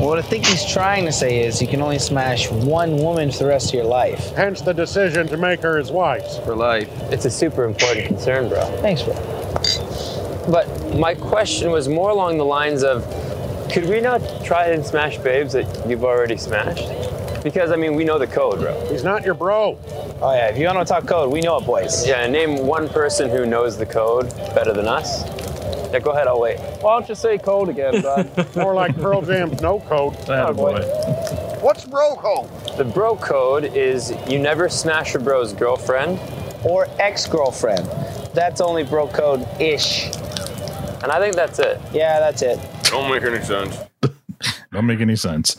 [0.00, 3.38] What I think he's trying to say is you can only smash one woman for
[3.38, 4.32] the rest of your life.
[4.34, 6.44] Hence the decision to make her his wife.
[6.44, 6.88] For life.
[7.12, 8.64] It's a super important concern, bro.
[8.80, 9.14] Thanks, bro.
[10.50, 13.04] But my question was more along the lines of
[13.72, 16.88] could we not try and smash babes that you've already smashed?
[17.42, 18.88] Because, I mean, we know the code, bro.
[18.90, 19.78] He's not your bro.
[20.20, 20.48] Oh, yeah.
[20.48, 22.06] If you want to talk code, we know it, boys.
[22.06, 25.24] Yeah, name one person who knows the code better than us.
[25.94, 26.58] Yeah, go ahead, I'll wait.
[26.80, 28.56] Why don't you say code again, bud?
[28.56, 30.16] More like Pearl Jam's no code.
[30.28, 30.80] Oh, oh boy.
[31.60, 32.50] What's bro code?
[32.76, 36.18] The bro code is you never smash your bro's girlfriend.
[36.64, 37.86] Or ex girlfriend.
[38.34, 40.06] That's only bro code ish.
[40.06, 41.80] And I think that's it.
[41.92, 42.58] Yeah, that's it.
[42.90, 43.78] Don't make any sense.
[44.72, 45.56] Don't make any sense.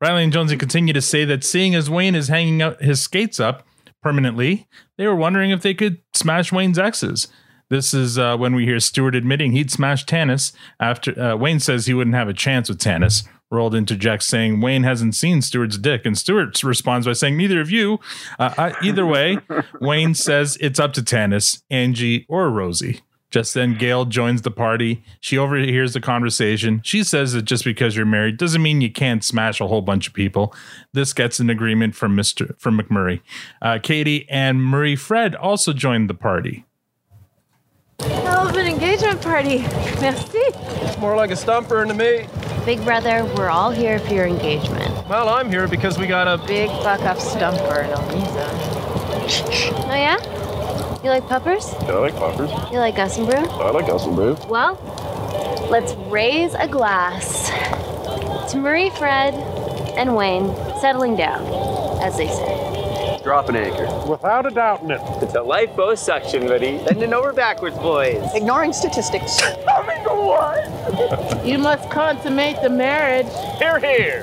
[0.00, 3.38] Riley and Jonesy continue to say that seeing as Wayne is hanging out his skates
[3.38, 3.66] up
[4.02, 4.66] permanently,
[4.96, 7.28] they were wondering if they could smash Wayne's exes.
[7.70, 11.86] This is uh, when we hear Stewart admitting he'd smash Tanis after uh, Wayne says
[11.86, 13.26] he wouldn't have a chance with Tanis.
[13.52, 17.60] Roald into interjects saying Wayne hasn't seen Stewart's dick, and Stewart responds by saying neither
[17.60, 18.00] of you.
[18.38, 19.38] Uh, I, either way,
[19.80, 23.02] Wayne says it's up to Tanis, Angie, or Rosie.
[23.30, 25.02] Just then, Gail joins the party.
[25.20, 26.80] She overhears the conversation.
[26.84, 30.06] She says that just because you're married doesn't mean you can't smash a whole bunch
[30.06, 30.54] of people.
[30.92, 33.22] This gets an agreement from Mister from McMurray.
[33.60, 36.64] Uh, Katy and Marie Fred also joined the party.
[38.00, 39.58] Hell of an engagement party.
[40.00, 40.42] Merci.
[40.98, 42.26] More like a stumper burn to me.
[42.64, 44.90] Big brother, we're all here for your engagement.
[45.08, 48.48] Well, I'm here because we got a Big fuck off stumper burn on Lisa.
[49.86, 51.02] Oh, yeah?
[51.02, 51.72] You like puppers?
[51.82, 52.50] Yeah, I like poppers.
[52.72, 53.36] You like Gus N Bru?
[53.36, 54.36] I like us and Brew.
[54.48, 54.78] Well,
[55.70, 57.50] let's raise a glass
[58.50, 59.34] to Marie, Fred,
[59.98, 61.46] and Wayne settling down,
[62.02, 62.63] as they say.
[63.24, 63.88] Drop an anchor.
[64.08, 65.00] Without a doubt in it.
[65.22, 66.76] It's a lifeboat suction, buddy.
[66.84, 68.22] Bending over backwards, boys.
[68.34, 69.40] Ignoring statistics.
[71.44, 73.26] You must consummate the marriage.
[73.58, 74.22] Here, here.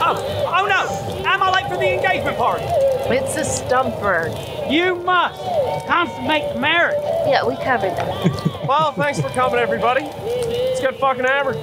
[0.00, 1.26] Oh, oh no!
[1.26, 2.64] Am I late for the engagement party?
[2.66, 4.30] It's a stump burn.
[4.70, 5.40] You must
[5.86, 6.98] consummate the marriage.
[7.26, 8.54] Yeah, we covered that.
[8.68, 10.02] Well, thanks for coming, everybody.
[10.04, 11.56] It's good fucking hammered.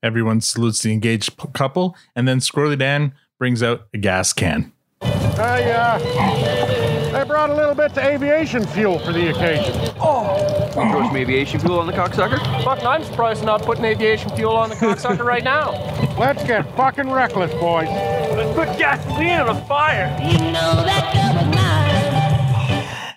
[0.00, 3.14] Everyone salutes the engaged p- couple, and then Squirrely Dan
[3.44, 4.72] brings out a gas can.
[5.02, 9.74] I, uh, I brought a little bit to aviation fuel for the occasion.
[10.00, 10.64] Oh!
[10.68, 12.38] You throw some aviation fuel on the cocksucker?
[12.64, 15.72] Fucking, I'm surprised you're not putting aviation fuel on the cocksucker right now.
[16.18, 17.86] Let's get fucking reckless, boys.
[17.88, 20.18] Let's put gasoline on a fire.
[20.22, 21.34] You know that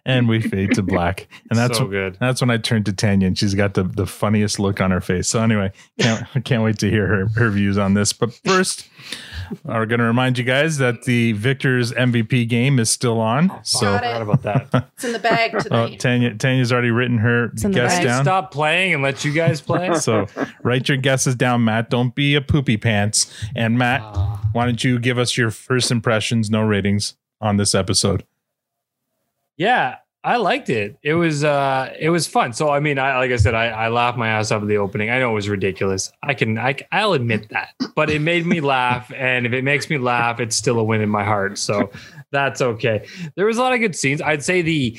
[0.06, 2.18] And we fade to black, and that's So good.
[2.20, 5.00] That's when I turned to Tanya, and she's got the, the funniest look on her
[5.00, 5.30] face.
[5.30, 8.12] So anyway, can't can't wait to hear her her views on this.
[8.12, 8.90] But first,
[9.64, 13.52] we're going to remind you guys that the Victor's MVP game is still on.
[13.52, 14.22] Oh, so Got it.
[14.22, 14.90] about that.
[14.98, 16.00] It's in the bag Oh, tonight.
[16.00, 18.24] Tanya Tanya's already written her guess down.
[18.24, 19.90] Stop playing and let you guys play.
[20.00, 20.26] So
[20.64, 21.90] write your guesses down, Mat.
[21.90, 23.32] Don't be a poopy pants.
[23.56, 24.42] And Mat, ah.
[24.54, 28.26] why don't you give us your first impressions, no ratings on this episode?
[29.56, 30.98] Yeah, I liked it.
[31.04, 32.54] It was uh it was fun.
[32.54, 34.78] So I mean, I like I said, I, I laughed my ass off at the
[34.78, 35.10] opening.
[35.10, 36.12] I know it was ridiculous.
[36.24, 37.70] I can I I'll admit that.
[37.96, 39.12] But it made me laugh.
[39.16, 41.58] And if it makes me laugh, it's still a win in my heart.
[41.58, 41.92] So
[42.32, 43.08] that's okay.
[43.36, 44.22] There was a lot of good scenes.
[44.22, 44.98] I'd say the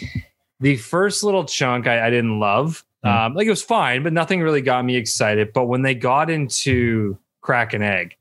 [0.60, 2.84] the first little chunk I, I didn't love.
[3.04, 5.52] Um, like it was fine, but nothing really got me excited.
[5.52, 8.14] But when they got into Crack N Ag.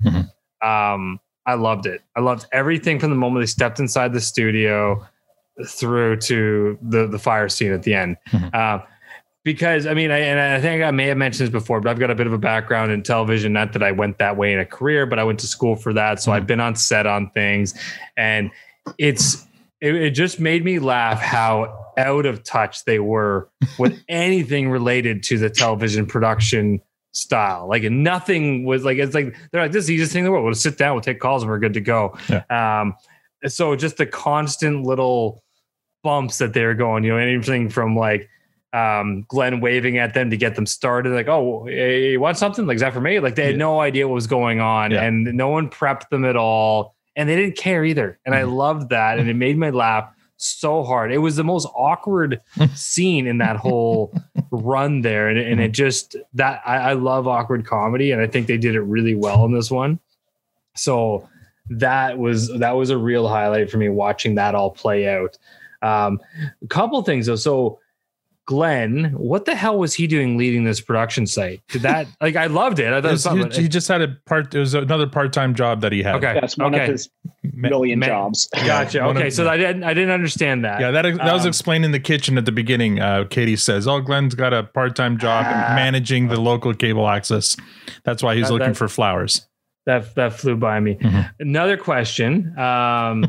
[0.61, 2.01] Um, I loved it.
[2.15, 5.05] I loved everything from the moment they stepped inside the studio
[5.65, 8.17] through to the the fire scene at the end.
[8.53, 8.79] Uh,
[9.43, 11.99] because I mean, I, and I think I may have mentioned this before, but I've
[11.99, 13.53] got a bit of a background in television.
[13.53, 15.93] Not that I went that way in a career, but I went to school for
[15.93, 17.73] that, so I've been on set on things,
[18.17, 18.51] and
[18.97, 19.45] it's
[19.79, 23.49] it, it just made me laugh how out of touch they were
[23.79, 26.81] with anything related to the television production
[27.13, 27.69] style.
[27.69, 30.31] Like nothing was like it's like they're like this is the easiest thing in the
[30.31, 30.43] world.
[30.43, 32.17] We'll sit down, we'll take calls, and we're good to go.
[32.49, 32.95] Um,
[33.45, 35.43] so just the constant little
[36.07, 38.29] bumps that they were going, you know, anything from like
[38.71, 42.65] um Glen waving at them to get them started, like, oh, hey, you want something?
[42.65, 43.19] Like, is that for me?
[43.19, 46.37] Like they had no idea what was going on, and no one prepped them at
[46.37, 48.19] all, and they didn't care either.
[48.25, 51.11] And I loved that, and it made me laugh so hard.
[51.11, 52.39] It was the most awkward
[52.73, 54.13] scene in that whole
[54.49, 58.47] run there, and, and it just that I, I love awkward comedy, and I think
[58.47, 59.99] they did it really well in this one.
[60.75, 61.27] So
[61.69, 65.37] that was that was a real highlight for me watching that all play out.
[65.81, 66.19] Um,
[66.63, 67.35] a couple things though.
[67.35, 67.79] So
[68.45, 71.61] Glen, what the hell was he doing leading this production site?
[71.67, 72.93] Did that like I loved it.
[72.93, 74.55] I thought It it was- was he, he just had a part.
[74.55, 76.15] It was another part-time job that he had.
[76.15, 76.33] Okay.
[76.39, 76.85] That's one Okay.
[76.85, 77.09] of his
[77.43, 78.47] million jobs.
[78.55, 79.01] Gotcha.
[79.01, 80.79] one of- Okay, so I didn't I didn't understand that.
[80.79, 83.01] Yeah, that that was Um, explained in the kitchen at the beginning.
[83.01, 85.43] Uh, Katy says, "Oh, Glen's got a part-time job
[85.75, 87.57] managing the local cable access.
[88.05, 89.45] That's why he's That- looking that- for flowers."
[89.87, 90.95] that that flew by me.
[90.95, 91.21] Mm-hmm.
[91.41, 92.57] Another question.
[92.57, 93.25] Um,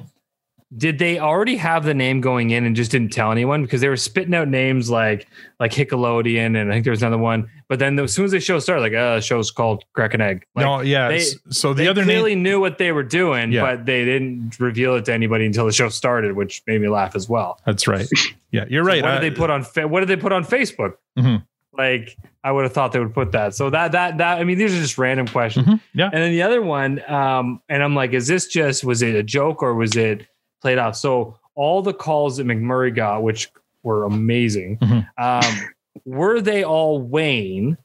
[0.76, 3.88] did they already have the name going in and just didn't tell anyone because they
[3.88, 5.26] were spitting out names like
[5.58, 7.48] like Hickelodeon and I think there was another one.
[7.68, 10.20] But then as soon as the show started, like, uh, the show's called Crack N
[10.22, 10.44] Ag.
[10.54, 11.08] Like, no, yeah.
[11.08, 13.62] they- so the other name, knew what they were doing, Yeah.
[13.62, 17.14] but they didn't reveal it to anybody until the show started, which made me laugh
[17.16, 17.60] as well.
[17.66, 18.08] that's right.
[18.50, 19.02] Yeah, you're So right.
[19.02, 19.62] what I- did they put on?
[19.62, 20.94] Fa- What did they put on Facebook?
[21.18, 21.44] Mhm.
[21.76, 23.54] Like I would have thought they would put that.
[23.54, 25.66] So that that that I mean, these are just random questions.
[25.66, 25.98] Mm-hmm.
[25.98, 26.06] Yeah.
[26.12, 29.22] And then the other one, um, and I'm like, is this just was it a
[29.22, 30.26] joke or was it
[30.60, 30.96] played out.
[30.96, 33.50] So all the calls that McMurray got, which
[33.82, 35.22] were amazing, Mm-hmm.
[35.22, 35.68] um,
[36.04, 37.76] were they all Wayne?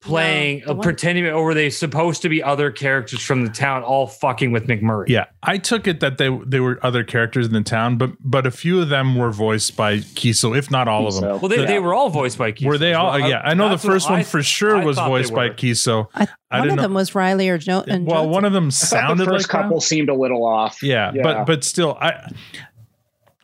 [0.00, 4.06] Playing, uh, pretending, or were they supposed to be other characters from the town, all
[4.06, 5.08] fucking with McMurray?
[5.08, 8.46] Yeah, I took it that they they were other characters in the town, but but
[8.46, 11.40] a few of them were voiced by Keeso, if not all of them.
[11.40, 12.68] Well, they, they were all voiced by Keith.
[12.68, 13.18] Were they all?
[13.18, 15.54] yeah, I know the first one I- for sure I was voiced by were.
[15.54, 16.06] Keeso.
[16.14, 18.70] I, one didn't of know- them was Riley or jo- and well, one of them
[18.70, 19.84] sounded the first like couple that.
[19.84, 20.80] seemed a little off.
[20.80, 22.30] Yeah, but but still, I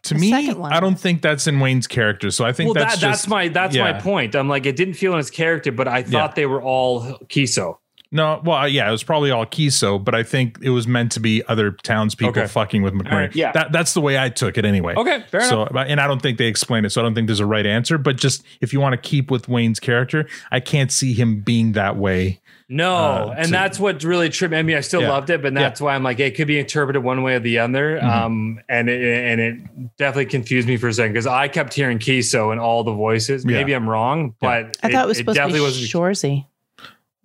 [0.05, 2.31] to me, I don't think that's in Wayne's character.
[2.31, 4.35] So I think well, that's that, just that's my that's my point.
[4.35, 6.35] I'm like, it didn't feel in his character, but I thought Yeah.
[6.35, 7.79] they were all Keeso.
[8.13, 11.11] No, well, uh, yeah, it was probably all Keeso, but I think it was meant
[11.13, 12.47] to be other townspeople Okay.
[12.47, 13.11] fucking with McMurray.
[13.11, 13.35] right.
[13.35, 13.51] Yeah.
[13.53, 14.95] that, that's the way I took it anyway.
[14.95, 15.87] Okay, fair so, enough.
[15.89, 17.99] And I don't think they explain it, so I don't think there's a right answer.
[17.99, 21.73] But just if you want to keep with Wayne's character, I can't see him being
[21.73, 22.39] that way.
[22.69, 24.55] No, Uh, and to- that's what really tripped.
[24.55, 25.11] I mean, I still Yeah.
[25.11, 27.59] loved it, but that's why I'm like, it could be interpreted one way or the
[27.59, 28.01] other.
[28.03, 28.11] Mhm.
[28.11, 31.99] Um, and it, and it definitely confused me for a second because I kept hearing
[31.99, 33.45] Keeso in all the voices.
[33.45, 33.59] Yeah.
[33.59, 35.91] Maybe I'm wrong, but I thought it was supposed to definitely be wasn't.
[35.91, 36.47] Shorzy.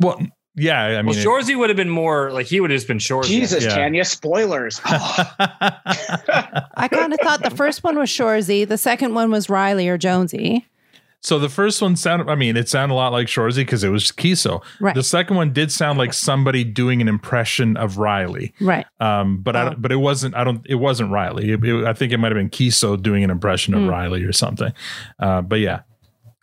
[0.02, 0.22] Well,
[0.56, 2.98] yeah, I mean, well, Shorzy would have been more like he would have just been
[3.00, 3.26] Shorzy.
[3.28, 3.76] Jesus, Yeah.
[3.76, 4.82] Tanya, spoilers.
[4.86, 9.98] I kind of thought the first one was Shorzy, the second one was Riley or
[9.98, 10.66] Jonesy.
[11.22, 13.90] So the first one sounded, I mean, it sounded a lot like Shorzy because it
[13.90, 14.64] was Keeso.
[14.80, 14.96] Right.
[14.96, 18.54] The second one did sound like somebody doing an impression of Riley.
[18.62, 18.86] Right.
[19.02, 21.52] Um, but I, but it wasn't, I don't, it wasn't Riley.
[21.52, 23.90] It- it- I think it might have been Keeso doing an impression of Hmm.
[23.90, 24.72] Riley or something.
[25.20, 25.82] Uh, but yeah.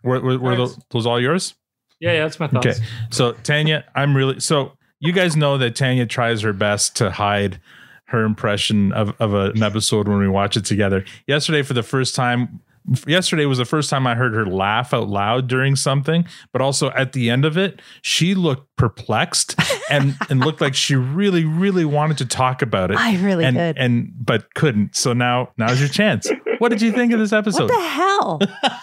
[0.03, 1.55] Were, were, were those, those all yours?
[1.99, 2.67] Yeah, yeah, that's my thoughts.
[2.67, 2.79] Okay.
[3.09, 7.59] So Tanya, I'm really so you guys know that Tanya tries her best to hide
[8.05, 11.03] her impression of, of a- an episode when we watch it together.
[11.25, 12.59] Yesterday, for the first time,
[13.05, 16.91] yesterday was the first time I heard her laugh out loud during something, but also
[16.91, 19.55] at the end of it, she looked perplexed
[19.89, 22.97] and and looked like she really, really wanted to talk about it.
[22.97, 23.77] I really and, did.
[23.77, 24.95] and but couldn't.
[24.95, 26.29] So now now's your chance.
[26.59, 27.69] What did you think of this episode?
[27.69, 28.39] What the hell?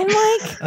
[0.00, 0.60] I'm like,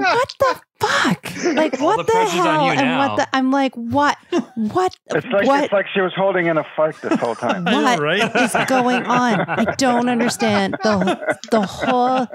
[0.00, 1.54] what the fuck?
[1.54, 2.70] Like, All what the the, hell?
[2.70, 3.08] and now.
[3.08, 3.36] what the?
[3.36, 4.16] I'm like, what?
[4.54, 4.96] What?
[5.14, 5.64] It's like what?
[5.64, 7.64] it's like she was holding in a fart this whole time.
[7.66, 9.40] what What is going on?
[9.40, 12.26] I don't understand the the whole.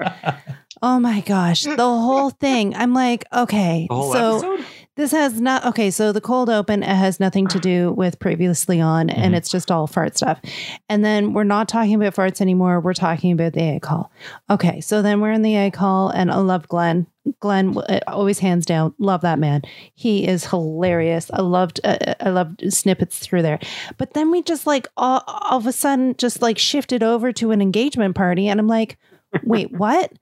[0.80, 2.74] Oh my gosh, the whole thing.
[2.76, 4.66] I'm like, okay, The whole so episode?
[4.98, 5.92] This has not okay.
[5.92, 9.70] So the cold open it has nothing to do with previously on, and it's just
[9.70, 10.40] all fart stuff.
[10.88, 12.80] And then we're not talking about farts anymore.
[12.80, 14.10] We're talking about the A call.
[14.50, 17.06] Okay, so then we're in the A call, and I love Glen.
[17.38, 18.92] Glen uh, always hands down.
[18.98, 19.62] Love that man.
[19.94, 21.30] He is hilarious.
[21.32, 23.60] I loved uh, I loved snippets through there.
[23.98, 27.52] But then we just like all, all of a sudden just like shifted over to
[27.52, 28.98] an engagement party, and I'm like,
[29.44, 30.12] wait, what?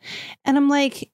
[0.45, 1.11] And I'm like,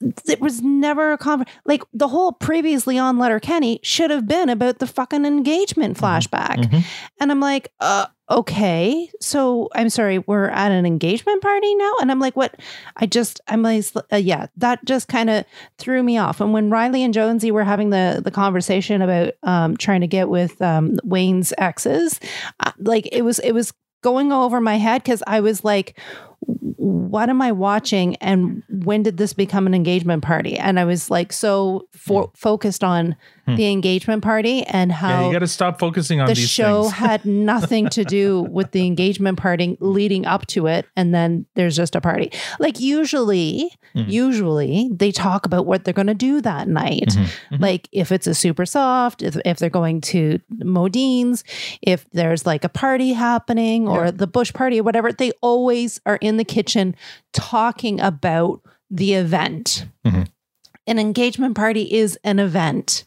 [0.00, 4.78] there was never a conver like the whole previously on Letterkenny should have been about
[4.78, 6.72] the fucking engagement flashback.
[7.20, 9.10] And I'm like, uh, okay.
[9.20, 11.94] So I'm sorry, we're at an engagement party now.
[12.00, 12.60] And I'm like, what?
[12.96, 15.44] I just, I'm like, uh, yeah, that just kind of
[15.78, 16.40] threw me off.
[16.40, 20.28] And when Riley and Jonesy were having the the conversation about um, trying to get
[20.28, 22.20] with um, Wayne's exes,
[22.60, 23.72] uh, like it was, it was
[24.02, 25.98] going over my head because I was like,
[26.48, 28.16] what am I watching?
[28.16, 30.56] And when did this become an engagement party?
[30.56, 33.16] And I was like so fo- focused on
[33.48, 33.56] Hmm.
[33.56, 37.24] the engagement party and Yeah, how you got to stop focusing on the show had
[37.52, 41.96] nothing to do with the engagement party leading up to it and then there's just
[41.96, 42.30] a party
[42.60, 44.10] like usually Mhm.
[44.10, 47.60] usually they talk about what they're going to do that night Mhm.
[47.60, 51.42] like if it's a super soft if, if they're going to Modeans
[51.80, 56.16] if there's like a party happening or the bush party or whatever they always are
[56.20, 56.94] in the kitchen
[57.32, 60.26] talking about the event Mhm.
[60.88, 63.04] An engagement party is an event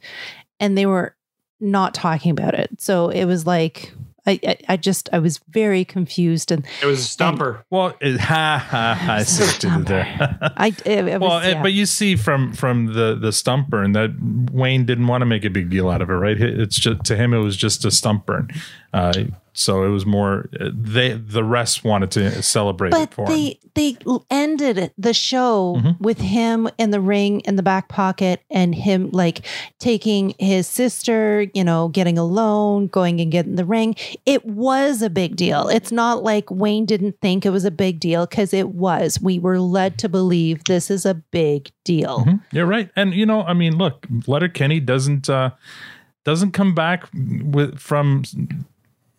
[0.59, 1.15] and they were
[1.59, 3.91] not talking about it so it was like
[4.25, 7.65] I, I, I just I was very confused and It was a stumper.
[7.69, 9.13] Well, it, ha ha ha!
[9.13, 10.37] I see what you did there.
[10.57, 11.61] I it, it well, was, eh, yeah.
[11.61, 14.11] but you see from from the the stump burn that
[14.51, 16.39] Wayne didn't want to make a big deal out of it, right?
[16.39, 18.49] It's just to him it was just a stump burn.
[18.93, 19.13] Uh,
[19.53, 23.33] so it was more they the rest wanted to celebrate it but for him.
[23.35, 23.97] they they
[24.29, 26.03] ended the show Mm-hmm.
[26.03, 29.45] with him in the ring in the back pocket and him like
[29.79, 35.01] taking his sister you know getting a loan going and getting the ring it was
[35.01, 38.53] a big deal it's not like wayne didn't think it was a big deal because
[38.53, 42.41] it was we were led to believe this is a big deal Mhm.
[42.53, 45.51] You're right, and you know, I mean, look, Letterkenny doesn't uh,
[46.25, 48.23] doesn't come back with from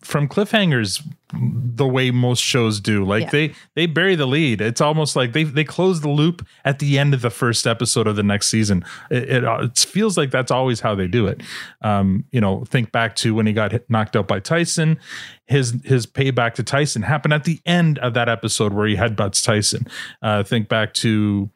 [0.03, 1.01] from cliffhangers
[1.35, 3.03] the way most shows do.
[3.03, 3.29] Like Yeah.
[3.31, 4.61] they they bury the lead.
[4.61, 8.05] It's almost like they they close the loop at the end of the first episode
[8.05, 8.85] of the next season.
[9.09, 11.41] It, it, it feels like that's always how they do it.
[11.81, 14.99] Um, you know, think back to when he got hit, knocked out by Tyson.
[15.47, 19.43] His his payback to Tyson happened at the end of that episode where he headbutts
[19.43, 19.87] Tyson.
[20.21, 21.49] Uh, think back to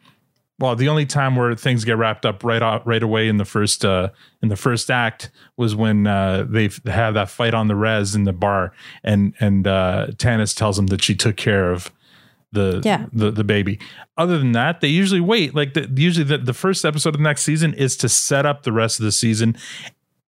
[0.60, 3.46] well, the only time where things get wrapped up right out, right away in the
[3.46, 4.10] first uh,
[4.42, 8.24] in the first act was when uh, they have that fight on the res in
[8.24, 8.72] the bar,
[9.04, 11.92] and and uh, Tanis tells him that she took care of
[12.52, 13.06] the Yeah.
[13.14, 13.78] the the baby.
[14.18, 15.54] Other than that, they usually wait.
[15.54, 18.64] Like the, usually, the, the first episode of the next season is to set up
[18.64, 19.56] the rest of the season,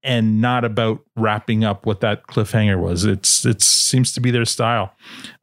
[0.03, 3.03] and not about wrapping up what that cliffhanger was.
[3.03, 4.93] It's it seems to be their style.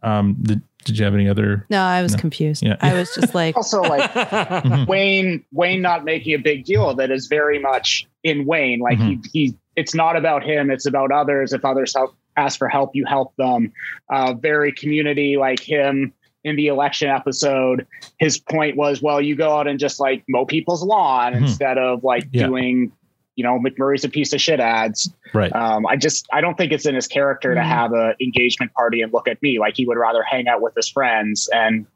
[0.02, 1.66] Um, did, did you have any other?
[1.68, 2.18] no i was No.
[2.20, 2.76] confused Yeah.
[2.80, 4.08] i was just like also like
[4.88, 8.80] Wayne Wayne not making a big deal of it is very much in Wayne.
[8.80, 11.52] Like he he it's not about him, it's about others.
[11.52, 13.72] If others help ask for help, you help them.
[14.10, 16.12] Uh very community like him
[16.44, 17.86] in the election episode.
[18.18, 21.42] His point was, well, you go out and just like mow people's lawn Mhm.
[21.42, 22.46] instead of like Yeah.
[22.46, 22.92] doing,
[23.36, 25.12] you know, McMurray's a piece of shit ads.
[25.34, 25.54] Right.
[25.54, 27.64] Um, I just I don't think it's in his character to Mhm.
[27.64, 30.74] have a engagement party and look at me like he would rather hang out with
[30.74, 31.86] his friends and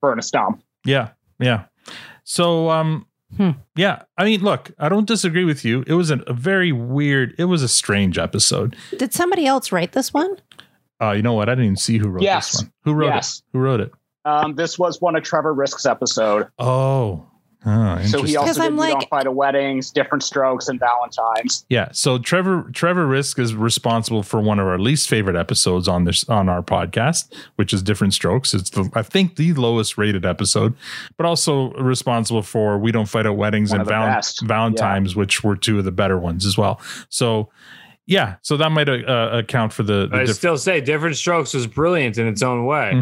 [0.00, 0.62] burn a stump.
[0.84, 1.64] Yeah, yeah.
[2.24, 3.06] So, um,
[3.36, 3.50] Hmm.
[3.74, 4.02] yeah.
[4.16, 5.82] I mean, look, I don't disagree with you.
[5.88, 7.34] It was a, a very weird.
[7.38, 8.76] It was a strange episode.
[8.96, 10.36] did somebody else write this one
[11.02, 11.48] Uh, you know what?
[11.48, 12.52] I didn't even see who wrote Yes.
[12.52, 12.72] this one.
[12.84, 13.38] Who wrote Yes.
[13.38, 13.44] it?
[13.52, 13.90] Who wrote it?
[14.24, 16.46] Um, this was one of Trevor Risk's episode.
[16.58, 17.26] Oh,
[17.66, 21.66] oh So he also did I'm like, Don't Fight at Weddings, Different Strokes, and Valentine's.
[21.68, 21.88] Yeah.
[21.92, 26.28] So Trevor Trevor Risk is responsible for one of our least favorite episodes on this
[26.28, 28.54] on our podcast, which is Different Strokes.
[28.54, 30.74] It's the I think the lowest rated episode,
[31.16, 34.42] but also responsible for We Don't Fight at Weddings One and Val- best.
[34.42, 36.80] Valentine's, which were two of the better ones as well.
[37.08, 37.50] So
[38.06, 41.52] yeah, so that might uh, account for the, the I diff- still say Different Strokes
[41.54, 42.92] was brilliant in its own way.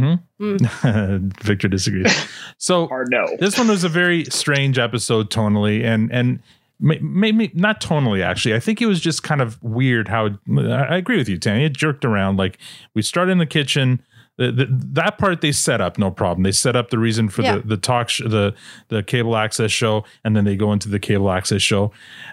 [0.41, 1.33] Mhm.
[1.43, 2.27] Victor disagrees.
[2.59, 3.27] So Hard no.
[3.39, 6.41] this one was a very strange episode tonally and and
[6.81, 10.97] ma- maybe not tonally actually i think it was just kind of weird how i
[10.97, 11.67] agree with you Tanya.
[11.67, 12.57] it jerked around like
[12.95, 14.01] we start in the kitchen
[14.39, 17.43] the, the, that part they set up no problem they set up the reason for
[17.43, 17.57] Yeah.
[17.59, 18.55] the the talk sh- the
[18.89, 21.93] the cable access show and then they go into the cable access show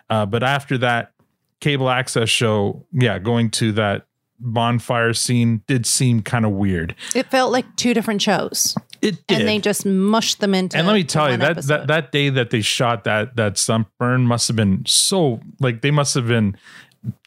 [0.10, 1.12] uh, but after that
[1.62, 4.06] cable access show yeah going to that
[4.42, 6.96] bonfire scene did seem kind of weird.
[7.16, 8.76] It felt like two different shows.
[9.02, 11.68] It did and they just mushed them into and let me tell you that, episode.
[11.68, 15.82] that that day that they shot that that stump burn must have been so like
[15.82, 16.56] they must have been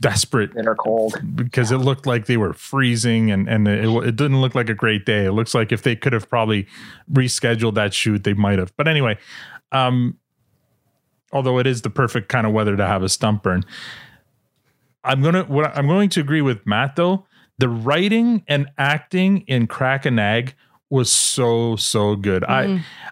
[0.00, 1.20] desperate Bitter cold.
[1.34, 4.74] because it looked like they were freezing and and it, it didn't look like a
[4.74, 5.24] great day.
[5.24, 6.68] It looks like if they could have probably
[7.12, 8.76] rescheduled that shoot they might have.
[8.76, 9.18] But anyway
[9.72, 10.18] um
[11.32, 13.64] although it is the perfect kind of weather to have a stump burn
[15.04, 17.26] i'm gonna what i'm going to agree with mat though
[17.58, 20.54] the writing and acting in Crack N Ag
[20.90, 22.42] was so so good.
[22.42, 22.50] Mhm.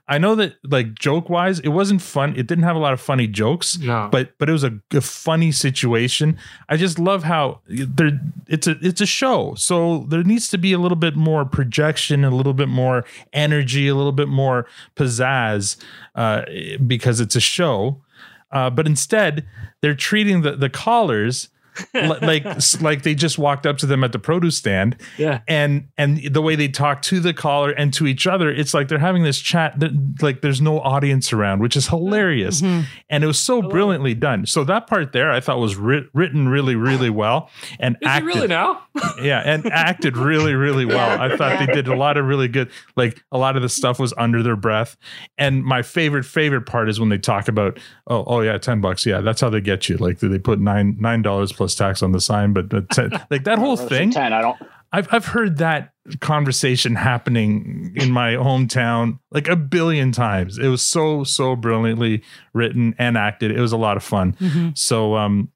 [0.08, 2.30] I I know that like joke wise, it wasn't fun.
[2.36, 3.78] It didn't have a lot of funny jokes.
[3.78, 4.08] No.
[4.10, 6.36] but but it was a, a funny situation.
[6.68, 10.72] I just love how there it's a it's a show, so there needs to be
[10.72, 14.66] a little bit more projection, a little bit more energy, a little bit more
[14.96, 15.76] pizzazz,
[16.16, 16.42] uh,
[16.84, 18.02] because it's a show.
[18.50, 19.46] Uh, but instead,
[19.82, 21.48] they're treating the the callers
[21.94, 22.44] like
[22.80, 24.96] like they just walked up to them at the produce stand.
[25.18, 25.40] Yeah.
[25.48, 28.88] and and the way they talk to the caller and to each other it's like
[28.88, 32.60] they're having this chat that like there's no audience around which is hilarious.
[32.60, 32.82] Mm-hmm.
[33.10, 34.46] and it was so brilliantly done.
[34.46, 37.50] So that part there i thought was writ- written really really well
[37.80, 38.82] and Is acted really now?
[39.22, 41.20] yeah and acted really really well.
[41.20, 43.98] I thought they did a lot of really good like a lot of the stuff
[43.98, 44.96] was under their breath.
[45.38, 49.06] And my favorite favorite part is when they talk about oh oh yeah 10 bucks.
[49.06, 49.96] Yeah that's how they get you.
[49.96, 53.44] Like they put nine nine dollars plus tax on the sign but the ten, like
[53.44, 54.32] that whole thing Ten.
[54.32, 54.56] I don't.
[54.92, 60.58] I've I've heard that conversation happening in my hometown like a billion times.
[60.58, 63.52] It was so so brilliantly written and acted.
[63.52, 64.32] It was a lot of fun.
[64.40, 64.76] Mhm.
[64.76, 65.50] So um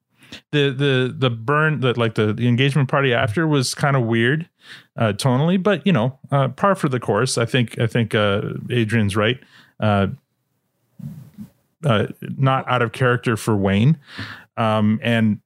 [0.51, 4.47] the the the burn the like the, the engagement party after was kind of weird
[4.95, 7.37] uh tonally, but you know, uh par for the course.
[7.37, 8.41] I think I think uh
[8.71, 9.39] Adrian's right.
[9.79, 10.07] Uh
[11.85, 13.99] uh, not out of character for Wayne,
[14.57, 15.39] um, and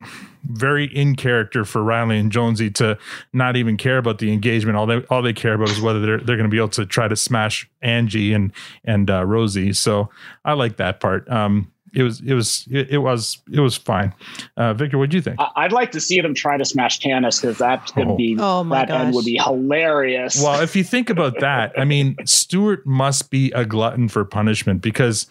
[0.49, 2.97] very in character for Riley and Jonesy to
[3.33, 4.77] not even care about the engagement.
[4.77, 6.85] All they all they care about is whether they're they're going to be able to
[6.85, 8.51] try to smash Angie and
[8.83, 9.73] and uh, Rosie.
[9.73, 10.09] So
[10.45, 11.29] I like that part.
[11.29, 14.13] Um, it was it was it, it was it was fine.
[14.55, 15.39] Uh, Victor, what do you think?
[15.41, 18.15] I- I'd like to see them try to smash Tanis because that could Oh.
[18.15, 20.41] be Oh my that end would be hilarious.
[20.41, 24.81] Well, if you think about that, I mean, Stewart must be a glutton for punishment
[24.81, 25.27] because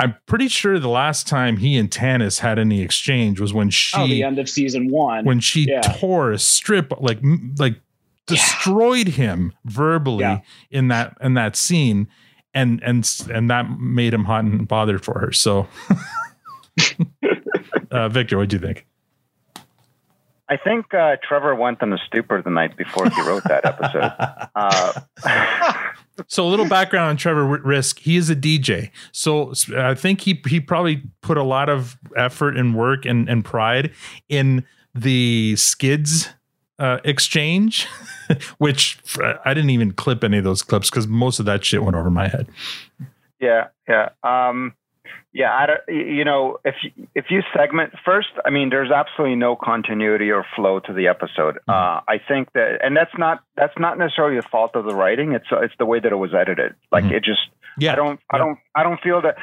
[0.00, 3.98] I'm pretty sure the last time he and Tanis had any exchange was when she
[4.00, 5.82] oh, the end of season one when she Yeah.
[5.82, 7.18] tore a strip like
[7.58, 7.80] like
[8.26, 10.40] destroyed him verbally Yeah.
[10.70, 12.08] in that in that scene
[12.54, 15.66] and and and that made him hot and bothered for her so
[17.90, 18.86] uh victor what do you think
[20.48, 24.12] I think uh, Trevor went on a stupor the night before he wrote that episode.
[24.56, 24.92] Uh,
[26.26, 27.98] so a little background on Trevor Risk.
[27.98, 28.90] He is a DJ.
[29.12, 33.44] So I think he he probably put a lot of effort and work and, and
[33.44, 33.92] pride
[34.28, 34.64] in
[34.94, 36.28] the skids
[36.78, 37.86] uh, exchange,
[38.58, 38.98] which
[39.44, 42.10] I didn't even clip any of those clips because most of that shit went over
[42.10, 42.48] my head.
[43.38, 44.74] Yeah, yeah, um,
[45.32, 45.52] yeah.
[45.52, 49.56] I don't, you know, if you, if you segment first, I mean, there's absolutely no
[49.56, 51.58] continuity or flow to the episode.
[51.68, 55.32] Uh, I think that, and that's not that's not necessarily the fault of the writing.
[55.32, 56.74] It's it's the way that it was edited.
[56.90, 57.40] Like it just,
[57.78, 57.92] yeah.
[57.92, 59.36] I don't, I don't, I don't feel that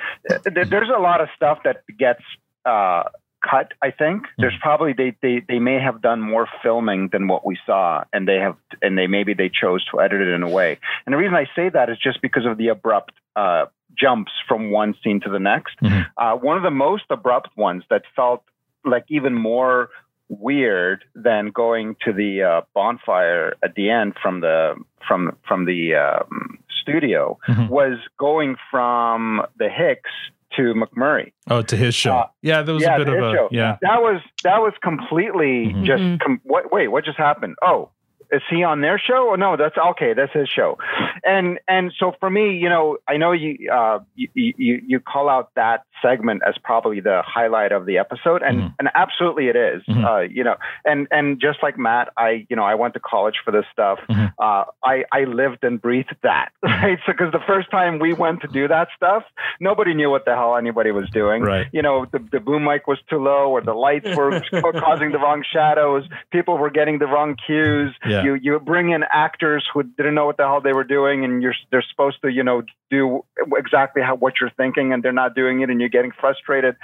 [0.44, 2.22] there's a lot of stuff that gets.
[2.66, 3.04] Uh,
[3.48, 7.46] cut i think there's probably they, they they may have done more filming than what
[7.46, 10.50] we saw and they have and they maybe they chose to edit it in a
[10.50, 13.66] way and the reason i say that is just because of the abrupt uh
[14.00, 15.76] jumps from one scene to the next
[16.18, 18.44] uh, one of the most abrupt ones that felt
[18.86, 19.90] like even more
[20.30, 24.76] weird than going to the uh, bonfire at the end from the
[25.08, 27.70] from from the um, studio Mhm.
[27.70, 30.10] was going from the Hicks
[30.56, 31.32] to McMurray.
[31.50, 32.26] Oh, to his show.
[32.42, 33.48] yeah, there was a bit of a show.
[33.52, 33.78] yeah.
[33.82, 35.86] That was that was completely Mhm.
[35.86, 36.02] just.
[36.04, 36.20] Mhm.
[36.20, 37.56] Com- what, wait, what just happened?
[37.62, 37.90] Oh,
[38.32, 39.32] is he on their show?
[39.32, 40.14] Oh no, that's okay.
[40.14, 40.78] That's his show.
[41.24, 45.30] And and so for me, you know, I know you uh, you, you you call
[45.30, 49.82] out that segment as probably the highlight of the episode, and and absolutely it is.
[49.88, 50.56] Uh, you know,
[50.86, 54.00] and and just like Mat, I you know I went to college for this stuff.
[54.10, 56.50] Uh, I I lived and breathed that.
[56.78, 57.00] Right.
[57.08, 59.24] So because the first time we went to do that stuff,
[59.60, 61.42] nobody knew what the hell anybody was doing.
[61.42, 61.66] Right.
[61.72, 65.18] You know, the the boom mic was too low, or the lights were causing the
[65.18, 66.04] wrong shadows.
[66.32, 67.96] People were getting the wrong cues.
[68.06, 68.17] Yeah.
[68.24, 71.42] You you bring in actors who didn't know what the hell they were doing, and
[71.42, 73.24] you're they're supposed to you know do
[73.56, 76.76] exactly how what you're thinking, and they're not doing it, and you're getting frustrated.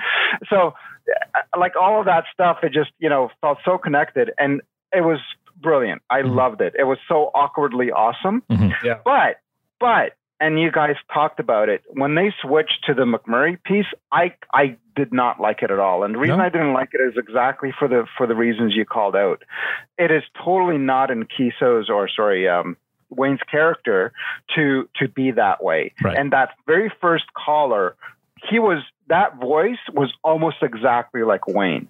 [0.49, 0.73] So,
[1.35, 4.61] uh, like all of that stuff, it just you know felt so connected, and
[4.91, 5.19] it was
[5.61, 6.01] brilliant.
[6.09, 6.73] I loved it.
[6.77, 8.43] It was so awkwardly awesome.
[8.83, 8.99] Yeah.
[9.03, 9.37] But
[9.79, 10.13] but
[10.43, 13.85] and you guys talked about it when they switched to the McMurray piece.
[14.11, 16.43] I I did not like it at all, and the reason No?
[16.43, 19.43] I didn't like it is exactly for the for the reasons you called out.
[19.97, 22.47] It is totally not in Keeso's or sorry.
[22.47, 22.75] Um,
[23.09, 24.11] Wayne's character
[24.55, 26.17] to to be that way, Right.
[26.17, 27.95] and that very first caller,
[28.49, 31.87] he was that voice was almost exactly like Wayne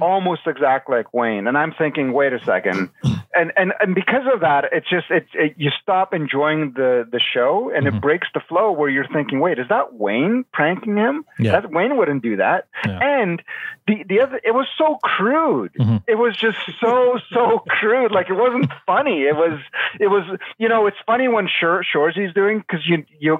[0.00, 1.46] almost exactly like Wayne.
[1.46, 2.88] And I'm thinking, wait a second.
[3.36, 7.20] and and and because of that, it's just it's it, you stop enjoying the the
[7.20, 7.96] show, and Mm-hmm.
[7.98, 11.24] it breaks the flow where you're thinking, wait, is that Wayne pranking him?
[11.38, 11.52] Yeah.
[11.52, 12.66] That Wayne wouldn't do that.
[12.84, 12.98] Yeah.
[13.02, 13.42] And
[13.86, 15.72] the the other, it was so crude.
[15.78, 15.96] Mm-hmm.
[16.08, 18.10] It was just so so crude.
[18.12, 19.22] Like it wasn't funny.
[19.22, 19.60] It was
[20.00, 20.24] it was
[20.58, 23.38] you know it's funny when Shor- Shorzy's doing because you you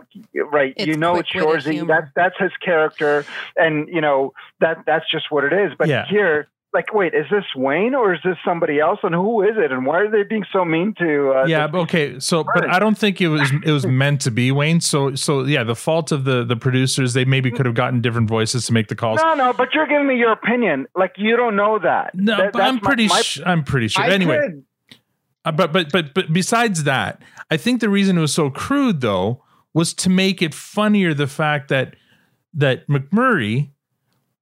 [0.53, 1.86] right you know it's quick-witted Shorzy.
[1.88, 3.24] That that's his character,
[3.57, 5.72] and you know that that's just what it is.
[5.78, 6.07] But Yeah.
[6.07, 6.49] here.
[6.75, 8.99] Like, wait, is this Wayne or is this somebody else?
[9.03, 9.73] And who is it?
[9.73, 11.31] And why are they being so mean to?
[11.33, 12.19] Uh, yeah, to- but okay.
[12.21, 14.81] So, but I don't think it was it was meant to be Wayne.
[14.83, 17.14] So, so yeah, the fault of the the producers.
[17.14, 19.21] They maybe could have gotten different voices to make the calls.
[19.23, 20.87] No, no, but you're giving me your opinion.
[20.95, 22.14] Like you don't know that.
[22.14, 23.07] No, That- but I'm pretty.
[23.09, 24.05] my- sh- I'm pretty sure.
[24.05, 24.61] I anyway,
[25.47, 29.01] Uh, but but but but besides that, I think the reason it was so crude
[29.01, 29.43] though
[29.73, 31.14] was to make it funnier.
[31.14, 31.95] The fact that
[32.53, 33.71] that McMurray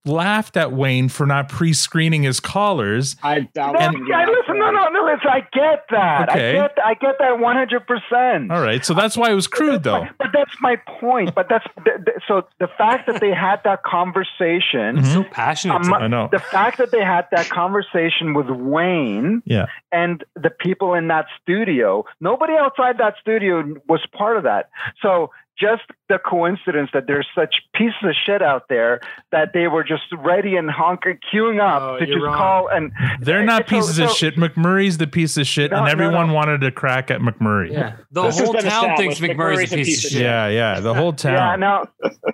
[0.04, 3.16] laughed at Wayne for not pre-screening his callers.
[3.22, 3.72] I doubt.
[3.74, 5.04] No, I, listen, no, no, no.
[5.04, 6.28] Listen, I get that.
[6.30, 6.58] Okay.
[6.58, 8.50] I get, I get that one hundred percent.
[8.50, 10.06] All right, so that's why it was crude though.
[10.18, 11.34] But that's my point.
[11.34, 14.96] But that's th- th- so the fact that they had that conversation.
[14.98, 15.12] Mhm.
[15.12, 15.74] So passionate.
[15.86, 16.28] um, I know.
[16.30, 19.66] The fact that they had that conversation with Wayne Yeah.
[19.92, 24.70] and the people in that studio, nobody outside that studio was part of that.
[25.00, 29.00] So just the coincidence that there's such pieces of shit out there
[29.32, 32.36] that they were just ready and honking, queuing up Oh, to just wrong.
[32.36, 34.36] call and They're not so- pieces of so- shit.
[34.36, 36.34] McMurray's the piece of shit, No, and everyone no.
[36.34, 37.72] wanted to crack at McMurray.
[37.72, 37.92] Yeah.
[38.10, 39.38] The This whole town thinks established.
[39.38, 40.20] McMurray's a piece of shit.
[40.22, 40.80] Yeah, yeah.
[40.80, 41.32] The whole town.
[41.34, 41.84] Yeah, no,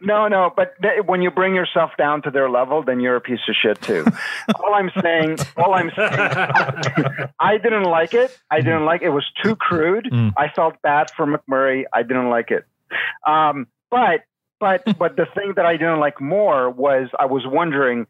[0.03, 0.53] no, no.
[0.57, 3.55] But th- when you bring yourself down to their level, then you're a piece of
[3.55, 4.05] shit too.
[4.57, 6.11] all I'm saying, all I'm saying,
[7.41, 8.37] I didn't like it.
[8.51, 9.07] I didn't like it.
[9.07, 10.09] It was too crude.
[10.13, 10.33] Mm.
[10.37, 11.85] I felt bad for McMurray.
[11.93, 12.65] I didn't like it.
[13.27, 14.21] Um, but
[14.61, 18.07] but but the thing that I didn't like more was I was wondering.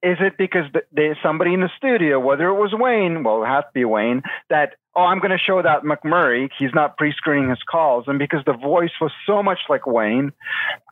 [0.00, 3.48] Is it because th- there's somebody in the studio, whether it was Wayne, well, it
[3.48, 7.12] has to be Wayne, that, oh, I'm going to show that McMurray, he's not pre
[7.16, 8.04] screening his calls.
[8.06, 10.30] And because the voice was so much like Wayne,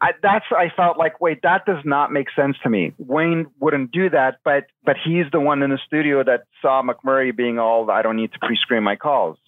[0.02, 2.94] I, that's, I felt like, wait, that does not make sense to me.
[2.98, 7.34] Wayne wouldn't do that, but, but he's the one in the studio that saw McMurray
[7.36, 9.38] being all, I don't need to pre screen my calls.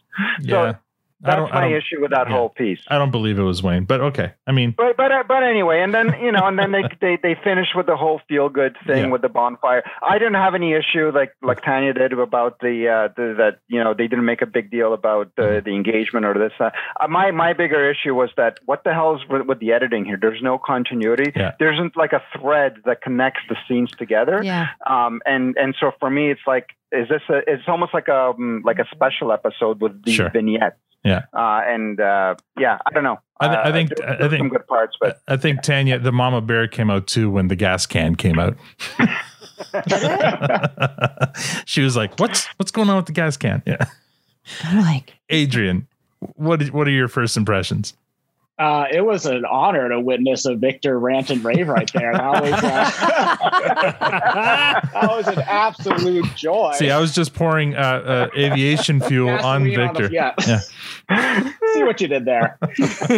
[0.41, 0.61] yeah.
[0.63, 0.77] I
[1.21, 1.51] That's don't.
[1.51, 2.37] I my don't, issue with that yeah.
[2.37, 2.81] whole piece.
[2.89, 4.33] I don't believe it was Wayne, but okay.
[4.47, 7.19] I mean, But but uh, but anyway, and then you know, and then they they
[7.23, 9.11] they finished with the whole feel good thing Yeah.
[9.11, 9.83] with the bonfire.
[10.03, 13.83] I didn't have any issue like like Tanya did about the uh the, that you
[13.83, 15.65] know they didn't make a big deal about the Mm-hmm.
[15.65, 16.53] the engagement or this.
[16.61, 19.73] Uh, uh, my my bigger issue was that what the hell is with, with the
[19.73, 20.19] editing here?
[20.21, 21.33] There's no continuity.
[21.35, 21.53] Yeah.
[21.59, 24.41] There isn't like a thread that connects the scenes together.
[24.43, 24.67] Yeah.
[24.87, 27.39] Um and and so for me, it's like is this a?
[27.47, 30.31] It's almost like a um, like a special episode with these Sure.
[30.31, 30.77] vignettes.
[31.05, 31.23] Yeah.
[31.33, 33.19] Uh, and uh, yeah, I don't know.
[33.41, 33.97] I, th- I Uh, think.
[33.97, 34.41] there- I think.
[34.41, 37.57] some good parts, but I think Tanya, the Mama Bear, came out too when the
[37.57, 38.57] gas can came out.
[41.67, 43.85] she was like, "What's what's going on with the gas can?" Yeah.
[44.65, 45.87] I'm like, Adrian,
[46.37, 47.95] what what are your first impressions?
[48.59, 52.13] Uh, it was an honor to witness a Victor rant and rave right there.
[52.13, 52.59] That was, uh,
[54.93, 56.73] that was an absolute joy.
[56.75, 60.15] See, I was just pouring uh, uh, aviation fuel on Gasoline on the- Victor.
[60.15, 60.35] yeah.
[60.47, 60.59] yeah.
[61.75, 62.59] See what you did there.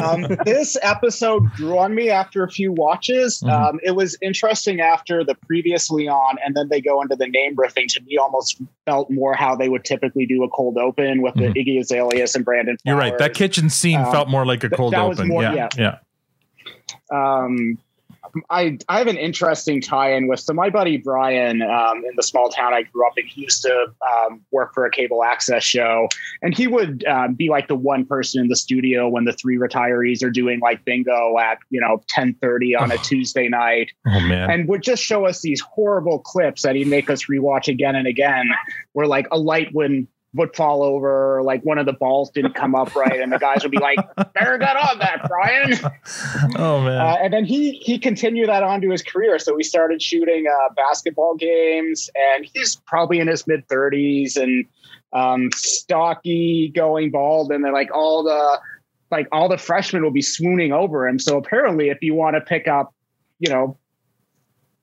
[0.03, 3.41] Um, this episode grew on me after a few watches.
[3.45, 3.51] Mhm.
[3.70, 7.57] Um, it was interesting after the previous Leon, and then they go into the name
[7.57, 7.88] riffing.
[7.95, 11.53] To me, almost felt more how they would typically do a cold open with Mhm.
[11.55, 12.76] the Iggy Azaleas and Brandon.
[12.84, 13.16] You're right.
[13.18, 15.30] That kitchen scene Um, felt more like a th- cold was open.
[15.31, 15.99] More- yeah, yeah.
[17.11, 17.47] yeah.
[17.47, 17.78] um,
[18.49, 22.49] I I have an interesting tie-in with so my buddy Brian um, in the small
[22.49, 23.26] town I grew up in.
[23.26, 26.07] He used to um, work for a cable access show,
[26.43, 29.57] and he would um, be like the one person in the studio when the three
[29.57, 34.20] retirees are doing like bingo at you know ten thirty on a Tuesday night, Oh
[34.20, 34.51] man.
[34.51, 38.07] and would just show us these horrible clips that he'd make us rewatch again and
[38.07, 38.51] again,
[38.93, 42.74] where like a light would would fall over, like one of the balls didn't come
[42.74, 43.99] up right, and the guys would be like,
[44.33, 45.72] "Better get on that, Brian."
[46.57, 47.01] oh man.
[47.01, 49.39] Uh, and then he he continued that on to his career.
[49.39, 54.66] So he started shooting uh, basketball games, and he's probably in his mid thirties and
[55.12, 58.61] um, stocky, going bald, and then like all the
[59.11, 61.18] like all the freshmen will be swooning over him.
[61.18, 62.95] So apparently, if you want to pick up,
[63.39, 63.76] you know.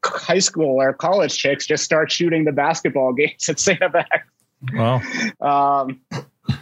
[0.06, 4.26] High school or college chicks just start shooting the basketball games at Santa Beck
[4.74, 5.02] well,
[5.42, 6.02] um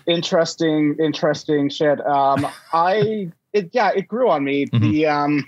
[0.07, 1.99] interesting interesting shit.
[2.05, 4.65] Um i it yeah it grew on me.
[4.67, 4.79] Mhm.
[4.91, 5.45] the um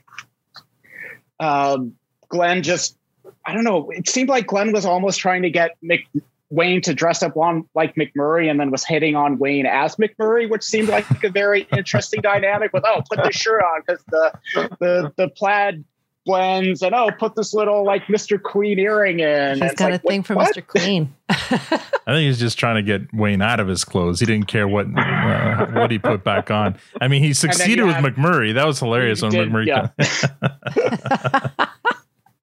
[1.39, 1.93] um
[2.29, 2.97] glen just
[3.45, 6.05] i don't know it seemed like glen was almost trying to get Mc,
[6.49, 10.49] wayne to dress up on like mcmurray and then was hitting on wayne as mcmurray
[10.49, 14.33] which seemed like a very interesting dynamic with oh put this shirt on because the
[14.79, 15.83] the the plaid
[16.27, 18.41] blends and oh, put this little like Mr.
[18.41, 19.27] queen earring in.
[19.27, 20.55] And He's it's got like, a thing for what?
[20.55, 20.67] Mr.
[20.67, 24.19] queen I think he's just trying to get Wayne out of his clothes.
[24.19, 26.77] He didn't care what uh, what he put back on.
[27.01, 28.53] I mean, he succeeded with had- McMurray.
[28.53, 29.67] That was hilarious on did, McMurray.
[29.67, 31.65] yeah.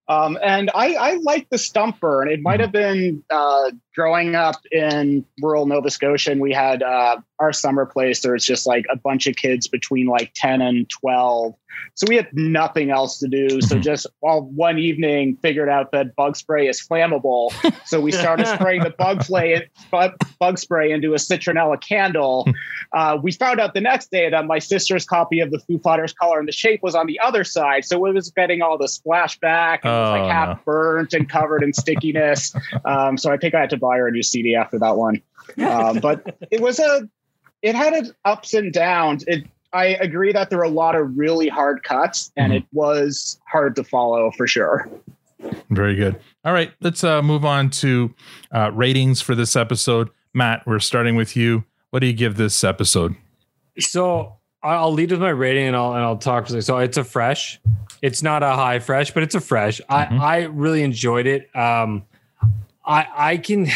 [0.06, 2.30] Um, and I, I like the stump burn.
[2.30, 6.30] It might have been uh, growing up in rural Nova Scotia.
[6.30, 8.20] And we had uh, our summer place.
[8.20, 11.54] There was just like a bunch of kids between like 10 and 12.
[11.94, 13.60] So we had nothing else to do.
[13.60, 17.52] So just well, one evening figured out that bug spray is flammable.
[17.86, 22.48] So we started spraying the bug, play, bug, spray into a citronella candle.
[22.92, 26.12] Uh, we found out the next day that my sister's copy of the Foo Fighters
[26.12, 27.84] color and the shape was on the other side.
[27.84, 30.62] So it was getting all the splashback and it was Oh, like half no.
[30.64, 32.54] burnt and covered in stickiness.
[32.84, 35.22] Um, so I think I had to buy her a new CD after that one.
[35.58, 37.08] Um, but it was a,
[37.62, 39.24] it had its ups and downs.
[39.26, 39.44] It,
[39.74, 42.58] I agree that there are a lot of really hard cuts and Mm-hmm.
[42.58, 44.88] it was hard to follow for sure.
[45.70, 46.18] Very good.
[46.44, 48.14] All right, let's uh, move on to
[48.52, 50.08] uh, ratings for this episode.
[50.32, 51.64] Mat, we're starting with you.
[51.90, 53.14] What do you give this episode?
[53.78, 56.48] So I- I'll lead with my rating and I'll and I'll talk.
[56.48, 57.60] So it's a fresh.
[58.00, 59.80] It's not a high fresh, but it's a fresh.
[59.90, 60.20] Mm-hmm.
[60.20, 61.54] I I really enjoyed it.
[61.54, 62.04] Um,
[62.86, 63.68] I I can.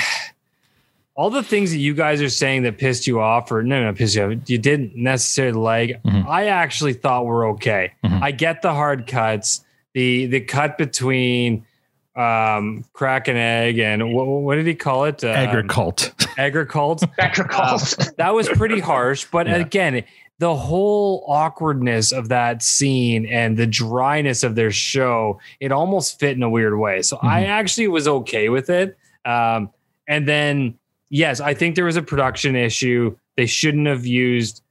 [1.19, 3.93] All the things that you guys are saying that pissed you off, or no, no,
[3.93, 6.03] pissed you off, you didn't necessarily like.
[6.05, 6.29] Mm-hmm.
[6.29, 7.93] I actually thought were okay.
[8.05, 9.65] I get the hard cuts,
[9.95, 11.67] the the cut between
[12.15, 15.25] um Crack N Ag and what, what did he call it?
[15.25, 16.13] Um, Agricult.
[16.39, 17.03] Agricult.
[17.19, 17.97] Agricult.
[17.99, 20.05] Uh, that was pretty harsh, but again,
[20.39, 26.37] the whole awkwardness of that scene and the dryness of their show, it almost fit
[26.37, 27.03] in a weird way.
[27.03, 28.97] So I actually was okay with it.
[29.25, 29.71] Um,
[30.07, 30.79] and then,
[31.11, 33.17] yes, I think there was a production issue.
[33.37, 34.63] They shouldn't have used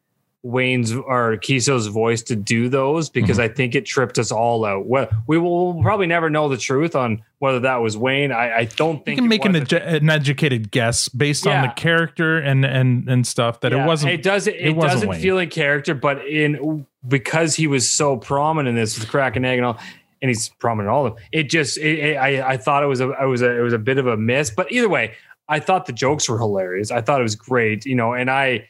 [0.44, 3.52] Wayne's or Keeso's voice to do those because mm-hmm.
[3.52, 4.86] I think it tripped us all out.
[4.86, 8.32] Well, we will we'll probably never know the truth on whether that was Wayne.
[8.32, 11.74] I, I don't think You can make an, edu- an educated guess based on the
[11.74, 14.14] character and and and stuff that Yeah, it wasn't.
[14.14, 14.48] It does.
[14.48, 15.22] It, it doesn't Wayne.
[15.22, 19.44] feel in character, but in because he was so prominent in this with Crack N
[19.44, 19.80] Ag and all,
[20.22, 21.24] and he's prominent in all of them.
[21.32, 21.78] It just.
[21.78, 23.98] It, it- I I thought it was a it was a it was a bit
[23.98, 25.16] of a miss, but either way,
[25.50, 26.92] I thought the jokes were hilarious.
[26.92, 28.68] I thought it was great, you know, and I.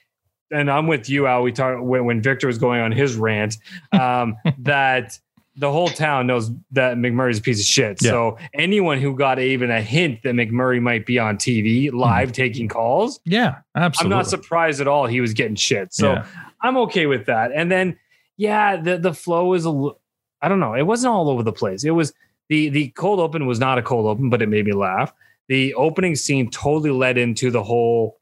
[0.49, 1.43] And I'm with you, Al.
[1.43, 3.57] We talked when, when Victor was going on his rant
[3.91, 5.19] um, that
[5.57, 7.97] the whole town knows that McMurray's a piece of shit.
[8.01, 8.11] Yeah.
[8.11, 12.69] So anyone who got even a hint that McMurray might be on TV live taking
[12.69, 14.13] calls, yeah, absolutely.
[14.13, 15.93] I'm not surprised at all he was getting shit.
[15.93, 16.25] So Yeah.
[16.61, 17.51] I'm okay with that.
[17.53, 17.97] And then,
[18.37, 19.99] yeah, the the flow is a l-
[20.41, 20.75] I don't know.
[20.75, 21.83] It wasn't all over the place.
[21.83, 22.13] It was
[22.47, 25.11] the the cold open was not a cold open, but it made me laugh.
[25.47, 28.19] The opening scene totally led into the whole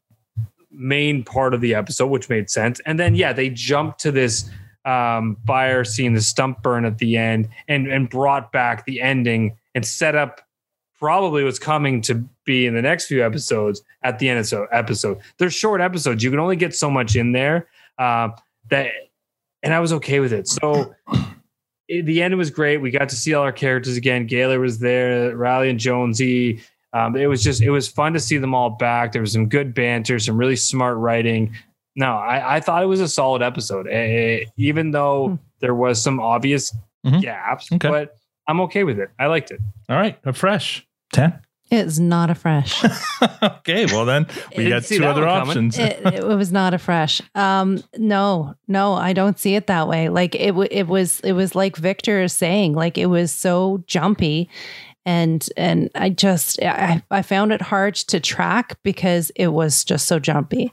[0.70, 2.80] main part of the episode, which made sense.
[2.86, 4.48] And then yeah, they jumped to this
[4.84, 9.56] um fire scene, the stump burn at the end, and and brought back the ending
[9.74, 10.40] and set up
[10.98, 14.66] probably what's coming to be in the next few episodes at the end of so
[14.72, 15.18] episode.
[15.38, 16.22] They're short episodes.
[16.22, 17.68] You can only get so much in there.
[17.98, 18.30] Uh,
[18.70, 18.92] that
[19.62, 20.48] and I was okay with it.
[20.48, 20.94] So
[21.88, 22.78] the end was great.
[22.78, 24.26] We got to see all our characters again.
[24.26, 26.62] Gaylor was there, Reilly and Jonesy.
[26.92, 29.12] Um, it was just it was fun to see them all back.
[29.12, 31.54] There was some good banter, some really smart writing.
[31.94, 36.20] No, I, I thought it was a solid episode, Eh, even though there was some
[36.20, 36.74] obvious
[37.20, 37.70] gaps.
[37.72, 37.88] Okay.
[37.88, 38.16] But
[38.48, 39.10] I'm okay with it.
[39.18, 39.60] I liked it.
[39.88, 41.40] All right, a fresh ten.
[41.70, 42.82] It's not a fresh.
[43.42, 44.26] Okay, well then
[44.56, 45.76] we got two other options.
[45.78, 47.20] it, it was not a fresh.
[47.34, 50.08] Um, no, no, I don't see it that way.
[50.10, 53.82] Like it, w- it was, it was like Victor is saying, like it was so
[53.86, 54.48] jumpy,
[55.06, 60.06] and and I just, I, I found it hard to track because it was just
[60.08, 60.72] so jumpy.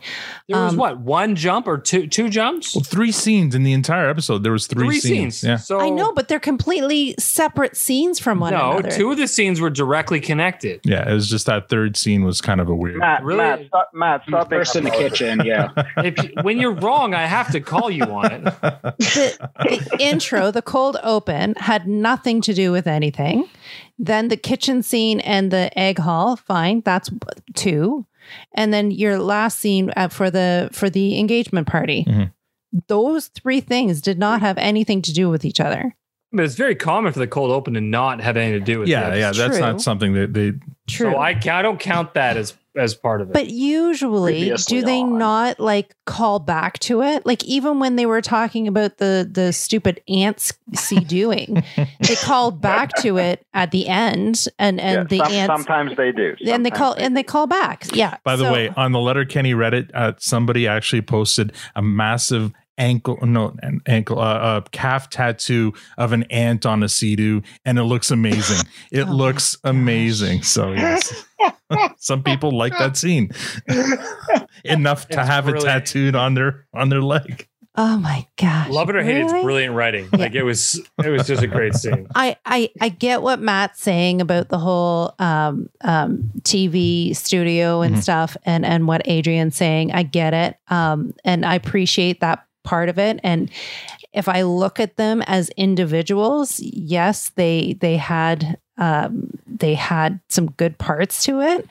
[0.50, 2.76] There was Um, what one jump or two two jumps?
[2.76, 4.44] Well, three scenes in the entire episode.
[4.44, 5.38] There was three, Three scenes.
[5.38, 5.44] scenes.
[5.44, 5.56] Yeah.
[5.58, 8.84] So I know, but they're completely separate scenes from one another.
[8.84, 10.82] no, two of the scenes were directly connected.
[10.84, 12.98] Yeah, it was just that third scene was kind of a weird.
[12.98, 13.38] Mat, Really?
[13.38, 15.70] Mat, stop, Mat, stop being First in the kitchen, yeah.
[15.98, 18.44] If you- when you're wrong, I have to call you on it.
[18.44, 19.38] the,
[19.90, 23.48] the intro, the cold open, had nothing to do with anything.
[24.00, 27.10] Then the kitchen scene and the egg haul, fine, that's
[27.56, 28.06] two.
[28.54, 32.06] And then your last scene uh, for the for the engagement party.
[32.08, 32.32] Mhm.
[32.88, 35.96] Those three things did not have anything to do with each other.
[36.36, 38.90] But it's very common for the cold open to not have anything to do with
[38.90, 39.20] Yeah, it.
[39.20, 39.60] yeah, that's true.
[39.60, 40.54] not something that they.
[40.88, 41.12] True.
[41.12, 43.34] So I, I don't count that as as part of it.
[43.34, 45.20] But usually, Previously do they on.
[45.20, 47.24] not like call back to it?
[47.24, 52.60] Like even when they were talking about the the stupid ants see doing, they called
[52.60, 56.36] back to it at the end, and and Yeah, the some- ants sometimes they do.
[56.48, 57.86] and they Sometimes call and they call back.
[57.94, 58.18] Yeah.
[58.24, 63.18] By the So- way, on the Letterkenny Reddit, uh, somebody actually posted a massive ankle
[63.22, 67.14] no an ankle uh, a calf tattoo of an ant on a sea
[67.66, 71.26] and it looks amazing it Oh looks amazing so yes
[71.98, 73.30] some people like that scene
[74.66, 75.66] enough to It's have brilliant.
[75.66, 78.70] it tattooed on their on their leg Oh my gosh.
[78.70, 80.08] Love it or hate it, it's brilliant writing.
[80.14, 82.08] Like it was, it was just a great scene.
[82.14, 87.96] I, I I get what Mat's saying about the whole um, um, TV studio and
[87.96, 88.04] Mhm.
[88.04, 89.92] stuff, and and what Adrian's saying.
[89.92, 93.20] I get it, um, and I appreciate that part of it.
[93.24, 93.50] And
[94.14, 100.52] if I look at them as individuals, yes, they they had um, they had some
[100.52, 101.68] good parts to it.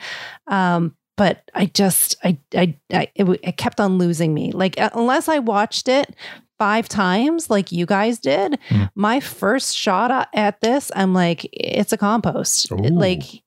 [0.47, 4.53] Um, but I just I I, I it, it kept on losing me.
[4.53, 6.15] Like uh, unless I watched it
[6.59, 8.59] five times like you guys did,
[8.95, 12.71] my first shot at this, I'm like, it's a compost.
[12.71, 13.43] Like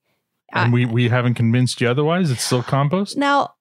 [0.52, 3.54] and we we haven't convinced you otherwise it's still compost now,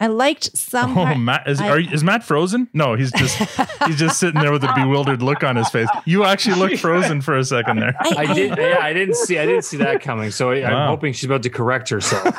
[0.00, 0.92] I liked some.
[0.92, 3.36] oh part- mat is, I- are, is mat frozen no he's just
[3.86, 7.20] he's just sitting there with a bewildered look on his face you actually looked frozen
[7.20, 8.56] for a second there I did.
[8.56, 9.38] Yeah, I didn't see.
[9.38, 10.30] I didn't see that coming.
[10.30, 10.88] So I, I'm Wow.
[10.88, 12.32] hoping she's about to correct herself.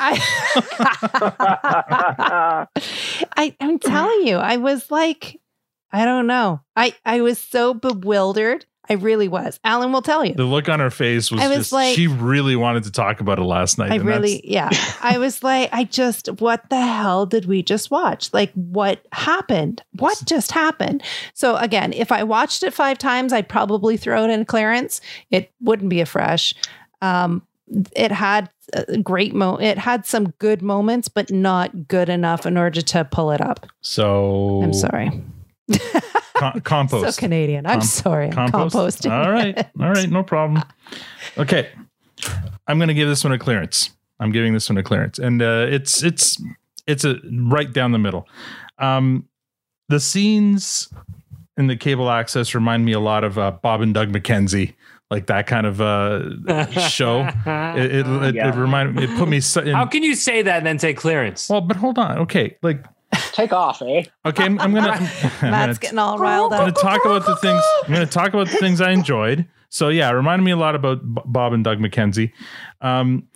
[3.36, 5.40] I, I'm telling you, I was like,
[5.92, 6.60] I don't know.
[6.76, 8.66] I, I was so bewildered.
[8.90, 9.60] I really was.
[9.62, 10.34] Alan will tell you.
[10.34, 13.20] The look on her face was, I was just like- she really wanted to talk
[13.20, 13.92] about it last night.
[13.92, 14.68] I really, yeah.
[15.00, 18.32] I was like, I just, what the hell did we just watch?
[18.34, 19.82] Like, what happened?
[19.92, 21.04] What just happened?
[21.34, 25.00] So, again, if I watched it five times, I'd probably throw it in clearance.
[25.30, 26.52] It wouldn't be a fresh.
[27.00, 27.42] Um,
[27.94, 29.54] it had a great mo.
[29.56, 33.66] It had some good moments, but not good enough in order to pull it up.
[33.82, 35.22] So I'm sorry.
[36.40, 37.16] Com- compost.
[37.16, 37.66] So Canadian.
[37.66, 38.26] I'm Com- sorry.
[38.32, 39.02] I'm compost?
[39.02, 39.10] composting.
[39.12, 39.56] All right.
[39.80, 40.08] All right.
[40.10, 40.62] No problem.
[41.38, 41.68] Okay.
[42.66, 43.90] I'm going to give this one a clearance.
[44.18, 45.18] I'm giving this one a clearance.
[45.18, 46.42] And uh, it's, it's,
[46.86, 48.26] it's a right down the middle.
[48.78, 49.28] Um,
[49.88, 50.92] the scenes
[51.56, 54.74] in the cable access remind me a lot of uh, Bob and Doug McKenzie,
[55.10, 57.28] like that kind of uh, show.
[57.46, 60.42] It, it, it, it reminded me, it put me so- in, How can you say
[60.42, 61.48] that and then say clearance?
[61.48, 62.18] well, but hold on.
[62.18, 62.56] Okay.
[62.62, 62.84] Like,
[63.40, 64.04] Take off, eh?
[64.26, 64.44] okay.
[64.44, 66.60] I'm, I'm going to, Mat's I'm gonna- getting all riled up.
[66.60, 67.62] I'm going to talk about the things.
[67.86, 69.46] I'm going to talk about the things I enjoyed.
[69.68, 72.32] So yeah, it reminded me a lot about B- Bob and Doug McKenzie.
[72.80, 73.28] Um,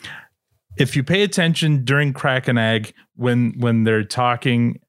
[0.77, 4.81] if you pay attention during Crack N Ag when when they're talking,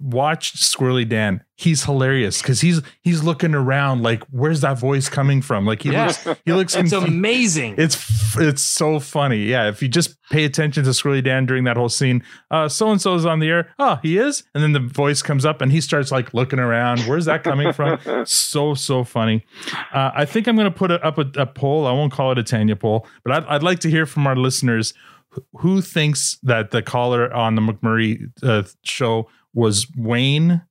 [0.00, 1.42] watch Squirrely Dan.
[1.56, 5.64] He's hilarious because he's he's looking around like, where's that voice coming from?
[5.64, 6.06] Like he Yeah.
[6.06, 7.76] looks he looks It's amazing.
[7.78, 7.96] It's
[8.36, 9.44] it's so funny.
[9.44, 12.90] Yeah, if you just pay attention to Squirrely Dan during that whole scene, uh, so
[12.90, 13.68] and so is on the air.
[13.78, 17.00] Oh, he is, and then the voice comes up and he starts like looking around.
[17.02, 18.00] Where's that coming from?
[18.26, 19.44] so so funny.
[19.92, 21.86] Uh, I think I'm going to put a, up a, a poll.
[21.86, 24.34] I won't call it a Tanya poll, but I'd, I'd like to hear from our
[24.36, 24.92] listeners
[25.28, 30.62] who- who thinks that the caller on the McMurray uh, show was Wayne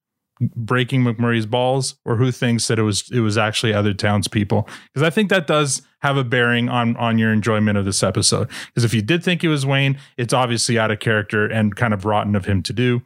[0.56, 4.68] breaking McMurray's balls, or who thinks that it was it was actually other townspeople?
[4.94, 8.50] Because I think that does have a bearing on on your enjoyment of this episode.
[8.68, 11.94] Because if you did think it was Wayne, it's obviously out of character and kind
[11.94, 13.02] of rotten of him to do.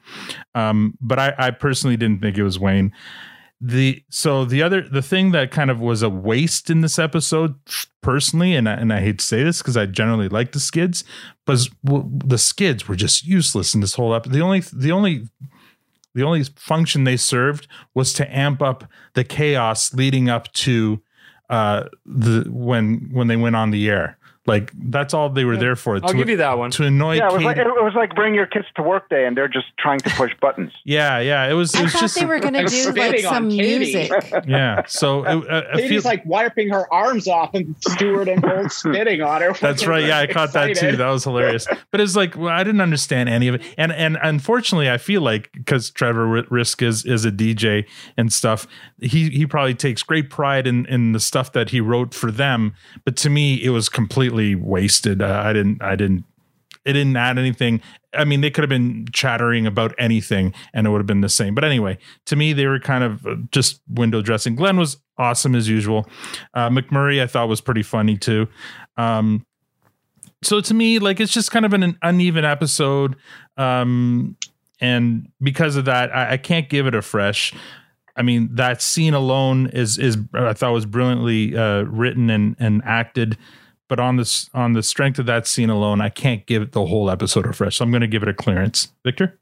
[0.55, 2.93] Um, but I, I personally didn't think it was Wayne.
[3.59, 7.55] The so the other the thing that kind of was a waste in this episode
[8.01, 11.03] personally, and I, and I hate to say this because I generally like the skids,
[11.45, 14.35] but the skids were just useless in this whole episode.
[14.35, 15.27] The only the only
[16.17, 20.99] the only function they served was to amp up the chaos leading up to
[21.49, 24.16] uh the when when they went on the air
[24.47, 26.71] like that's all they were there for I'll to, give you that one.
[26.71, 29.25] to annoy Yeah, it was, like, it was like bring your kids to work day,
[29.25, 30.71] and they're just trying to push buttons.
[30.85, 33.49] yeah yeah it was it I thought just they were going to do like some
[33.49, 33.77] Katy.
[33.79, 34.11] music.
[34.47, 38.43] yeah so it, uh, I feel, Katy's like wiping her arms off, and Stuart and
[38.43, 39.53] Holt spitting on her.
[39.53, 40.05] That's right.
[40.05, 40.95] Yeah, I caught that too.
[40.95, 41.67] That was hilarious.
[41.91, 45.21] But it's like well, I didn't understand any of it, and and unfortunately, I feel
[45.21, 48.65] like because Trevor Risk is is a DJ and stuff,
[49.01, 52.73] he he probably takes great pride in in the stuff that he wrote for them.
[53.03, 55.21] But to me, it was completely wasted.
[55.21, 55.81] Uh, I didn't.
[55.81, 56.25] I didn't.
[56.85, 57.81] It didn't add anything.
[58.13, 61.27] I mean, they could have been chattering about anything and it would have been the
[61.27, 61.53] same.
[61.53, 64.55] But anyway, to me, they were kind of uh, just window dressing.
[64.55, 66.07] Glen was awesome as usual.
[66.53, 68.47] Uh, McMurray, I thought was pretty funny too.
[68.95, 69.45] Um,
[70.41, 73.17] so to me, like it's just kind of an uneven episode.
[73.57, 74.37] Um,
[74.79, 77.53] and because of that, I, I can't give it a fresh.
[78.15, 82.81] I mean, that scene alone is is I thought was brilliantly uh, written and and
[82.83, 83.37] acted.
[83.87, 86.85] But on this on the strength of that scene alone, I can't give it the
[86.85, 87.77] whole episode a fresh.
[87.77, 88.91] So I'm going to give it a clearance.
[89.05, 89.39] Victor.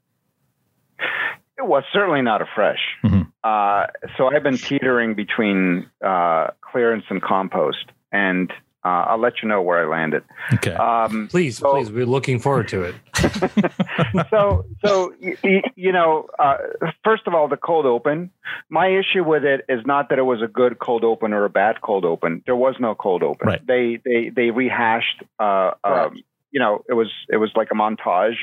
[1.58, 2.78] It was certainly not a fresh.
[3.02, 3.32] Mhm.
[3.42, 3.86] Uh,
[4.16, 8.52] so I've been teetering between uh, clearance and compost, and
[8.86, 10.22] Uh, I'll let you know where I landed.
[10.54, 10.74] Okay.
[10.74, 12.94] Um, please, please, we're looking forward to it.
[14.30, 16.58] so so y- y- you know uh,
[17.02, 18.30] first of all the cold open
[18.68, 21.50] my issue with it is not that it was a good cold open or a
[21.50, 23.66] bad cold open there was no cold open Right.
[23.66, 26.22] they they they rehashed uh, um,
[26.56, 28.42] you know it was it was like a montage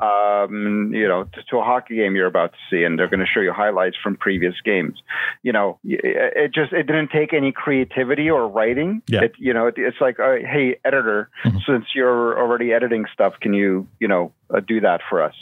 [0.00, 3.20] um, you know to, to a hockey game you're about to see and they're going
[3.20, 5.02] to show you highlights from previous games.
[5.42, 9.02] You know it just it didn't take any creativity or writing.
[9.08, 9.24] Yeah.
[9.24, 11.28] it, you know it, it's like uh, hey editor
[11.66, 15.34] since you're already editing stuff can you you know uh, do that for us.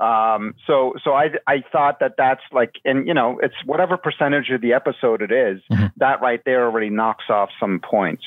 [0.00, 4.50] Um, so so I I thought that that's like and you know it's whatever percentage
[4.50, 5.60] of the episode it is,
[5.96, 8.22] that right there already knocks off some points.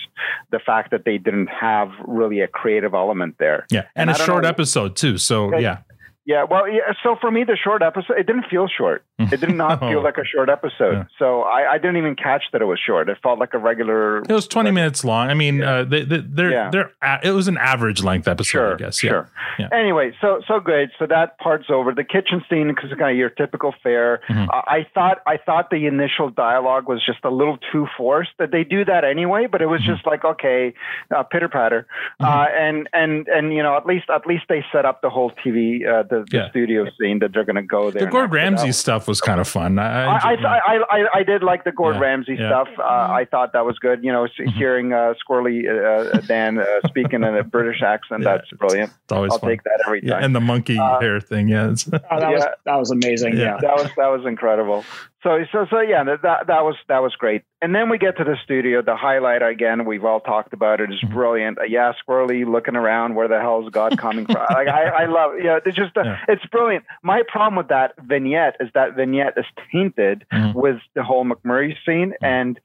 [0.52, 3.66] The fact that they didn't have really a creative element there.
[3.72, 5.18] Yeah, and, I a short know- episode too.
[5.18, 5.80] So yeah,
[6.28, 6.94] yeah, well, yeah.
[7.02, 9.04] So for me, the short episode, it didn't feel short.
[9.20, 11.08] It did not feel like a short episode.
[11.18, 13.10] So I, I didn't even catch that it was short.
[13.10, 14.20] It felt like a regular.
[14.20, 15.30] it was twenty minutes long.
[15.30, 16.70] I mean, uh, they, they, they're yeah.
[16.70, 16.92] they're
[17.24, 19.04] it was an average length episode, I guess.
[19.04, 19.10] Yeah.
[19.10, 19.32] Sure.
[19.58, 19.70] Yeah.
[19.74, 20.92] Anyway, so so good.
[21.00, 21.94] So that part's over.
[21.94, 24.22] The kitchen scene, because it's kind of your typical fare.
[24.30, 24.50] Mm-hmm.
[24.50, 28.32] Uh, I thought I thought the initial dialogue was just a little too forced.
[28.38, 29.94] That they do that anyway, but it was Mm-hmm.
[29.94, 30.74] just like okay,
[31.16, 31.88] uh, pitter patter,
[32.20, 35.32] uh, and and and you know at least at least they set up the whole
[35.46, 36.50] TV uh, the, the Yeah.
[36.50, 38.00] studio scene that they're going to go there.
[38.00, 39.80] The and Gord Ramsay stuff was kind of fun.
[39.80, 42.50] I, I, I, I, I, I, I did like the Gord Yeah, Ramsay yeah.
[42.52, 42.74] Mm-hmm.
[42.74, 42.80] stuff.
[42.80, 42.84] Uh,
[43.22, 44.04] I thought that was good.
[44.04, 44.28] You know,
[44.58, 48.92] hearing uh, Squirrely uh, Dan uh, speaking in a British accent, that's brilliant.
[49.04, 49.50] it's always I'll fun.
[49.50, 50.24] take that every yeah, time.
[50.24, 51.48] and the monkey Uh, hair thing.
[51.48, 51.74] Yeah,
[52.12, 53.38] Oh, that was that was amazing.
[53.38, 53.58] Yeah.
[53.62, 54.84] that was that was incredible.
[55.24, 57.42] So so so yeah, that that that was that was great.
[57.60, 58.84] And then we get to the studio.
[58.84, 60.92] The highlight again, we've all talked about it.
[60.92, 61.14] Is Mm-hmm.
[61.14, 61.58] brilliant.
[61.68, 63.16] Yeah, Squirrely looking around.
[63.16, 64.46] Where the hell is God coming from?
[64.54, 65.32] like I, I love.
[65.44, 66.86] Yeah, it's just uh, it's brilliant.
[67.04, 70.60] My problem with that vignette is that vignette is tainted Mm-hmm.
[70.60, 72.60] with the whole McMurray scene, and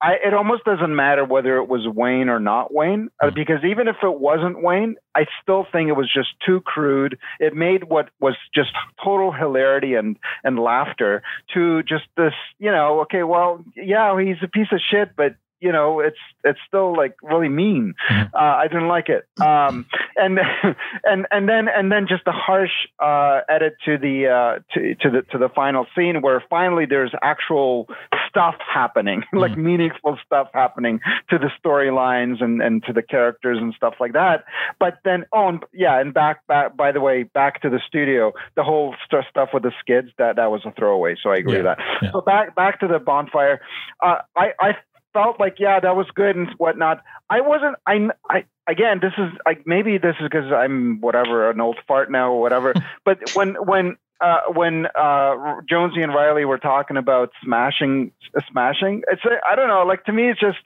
[0.00, 3.88] I, it almost doesn't matter whether it was Wayne or not Wayne, uh, because even
[3.88, 7.18] if it wasn't Wayne, I still think it was just too crude.
[7.40, 8.70] It made what was just
[9.04, 11.22] total hilarity and and laughter
[11.54, 15.72] to just this, you know, okay, well, yeah, he's a piece of shit, but you
[15.72, 17.94] know, it's it's still like really mean.
[18.10, 19.26] Uh, I didn't like it.
[19.40, 19.86] Um,
[20.16, 20.38] and
[21.04, 25.10] and and then and then just the harsh uh, edit to the uh, to to
[25.10, 27.88] the to the final scene where finally there's actual
[28.28, 33.74] stuff happening, like meaningful stuff happening to the storylines and and to the characters and
[33.74, 34.44] stuff like that.
[34.78, 38.32] But then oh and, yeah, and back back by the way, back to the studio,
[38.56, 41.16] the whole st- stuff with the skids that that was a throwaway.
[41.22, 41.78] So I agree with that.
[42.12, 43.60] So back back to the bonfire.
[44.02, 44.76] Uh, I I
[45.18, 47.02] felt like yeah that was good and whatnot.
[47.30, 51.60] I wasn't i i again this is like maybe this is because i'm whatever an
[51.60, 52.74] old fart now or whatever
[53.04, 55.34] but when when uh, when uh,
[55.68, 58.12] Jonesy and Reilly were talking about smashing,
[58.50, 59.84] smashing, it's uh, I don't know.
[59.86, 60.58] Like to me, it's just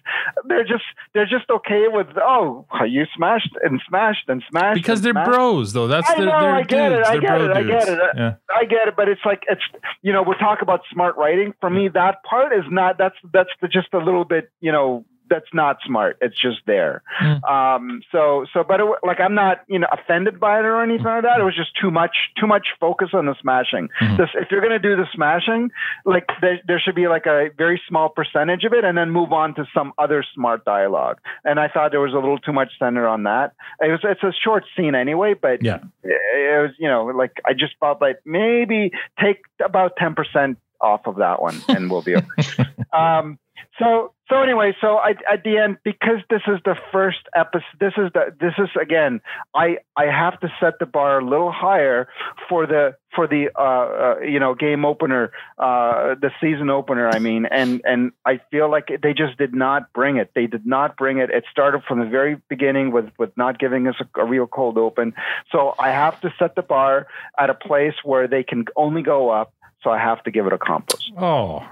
[0.46, 5.06] they're just they're just okay with oh you smashed and smashed and smashed because and
[5.06, 5.30] they're smashed.
[5.30, 5.86] bros, though.
[5.86, 7.00] That's I their, know, their I get dudes.
[7.00, 7.98] it, I They're get it, I get it.
[8.16, 8.34] Yeah.
[8.54, 9.62] I get it, but it's like it's
[10.02, 11.52] you know we talk about smart writing.
[11.60, 12.96] For me, that part is not.
[12.98, 16.18] That's that's the, just a little bit you know that's not smart.
[16.20, 17.02] It's just there.
[17.48, 21.06] Um, so so, but it, like I'm not you know offended by it or anything
[21.06, 21.40] like that.
[21.40, 23.88] It was just too much too much focus on the smashing.
[24.18, 25.70] This, if you're gonna do the smashing,
[26.04, 29.32] like there, there should be like a very small percentage of it, and then move
[29.32, 31.18] on to some other smart dialogue.
[31.44, 33.54] And I thought there was a little too much center on that.
[33.80, 37.54] It was it's a short scene anyway, but yeah, it was you know like I
[37.54, 42.16] just felt like maybe take about ten percent off of that one, and we'll be
[42.16, 42.64] okay.
[42.92, 43.38] um,
[43.78, 47.92] so so anyway, so I, at the end, because this is the first episode, this
[47.98, 49.20] is the this is again,
[49.54, 52.08] I I have to set the bar a little higher
[52.48, 57.10] for the for the uh, uh you know game opener, uh the season opener.
[57.10, 60.30] I mean, and and I feel like they just did not bring it.
[60.34, 61.28] They did not bring it.
[61.28, 64.78] It started from the very beginning with with not giving us a, a real cold
[64.78, 65.12] open.
[65.50, 67.06] So I have to set the bar
[67.38, 69.52] at a place where they can only go up.
[69.82, 71.12] So I have to give it a compost.
[71.18, 71.68] Oh,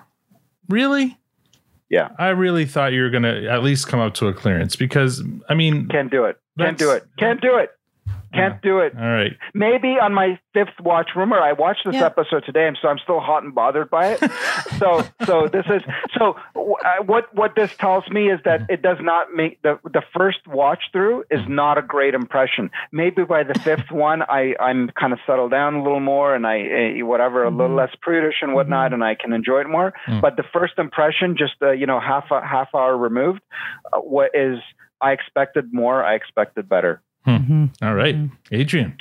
[0.69, 1.17] really?
[1.91, 2.11] Yeah.
[2.19, 5.23] I really thought you were going to at least come up to a clearance because,
[5.49, 6.39] I mean, can't do it.
[6.59, 7.05] Can't do it.
[7.19, 7.71] Can't do it.
[8.33, 8.95] Can't do it.
[8.97, 9.33] all right.
[9.55, 11.11] Maybe on my fifth watch.
[11.17, 14.21] Remember, I watched this episode today, and so I'm still hot and bothered by it.
[14.79, 15.83] so, so this is
[16.17, 16.37] so.
[16.55, 20.47] Uh, what what this tells me is that it does not make the the first
[20.47, 22.71] watch through is not a great impression.
[22.93, 26.47] Maybe by the fifth one, I I'm kind of settled down a little more, and
[26.47, 29.93] I uh, whatever a little less prudish and whatnot, and I can enjoy it more.
[30.07, 30.21] Mm.
[30.21, 33.41] But the first impression, just uh, you know, half a half hour removed,
[33.93, 34.59] uh, what is
[35.01, 36.05] I expected more.
[36.05, 37.03] I expected better.
[37.25, 37.67] Hmm.
[37.83, 38.17] All right.
[38.51, 38.97] Adrian.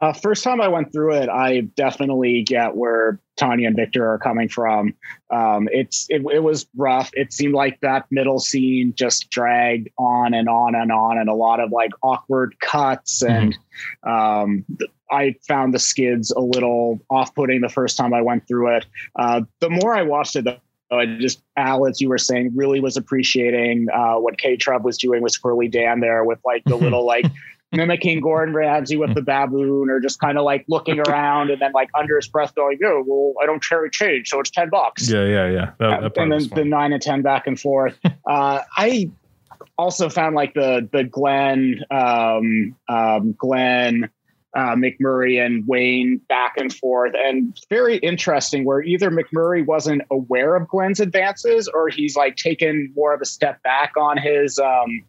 [0.00, 4.18] Uh, first time I went through it, I definitely get where Tanya and Victor are
[4.18, 4.94] coming from.
[5.32, 7.10] Um, it's it, it was rough.
[7.14, 11.34] It seemed like that middle scene just dragged on and on and on, and a
[11.34, 13.22] lot of like awkward cuts.
[13.24, 13.58] And
[14.04, 14.64] um,
[15.10, 18.86] I found the skids a little off-putting the first time I went through it.
[19.18, 20.58] Uh, the more I watched it, though,
[20.90, 24.96] I just Al, as you were saying, really was appreciating uh, what K Trub was
[24.96, 27.26] doing with Squirrely Dan there, with like the little like
[27.72, 31.72] mimicking Gordon Ramsay with the baboon, or just kind of like looking around and then
[31.72, 35.10] like under his breath going, "Yo, well, I don't carry change, so it's ten bucks."
[35.10, 35.70] Yeah, yeah, yeah.
[35.78, 37.98] That, that and then the nine and ten back and forth.
[38.04, 39.10] uh, I
[39.76, 44.08] also found like the the Glen um, um, Glen
[44.58, 48.64] uh, McMurray and Wayne back and forth, and very interesting.
[48.64, 53.26] Where either McMurray wasn't aware of Glen's advances, or he's like taken more of a
[53.26, 54.58] step back on his.
[54.58, 55.04] Um,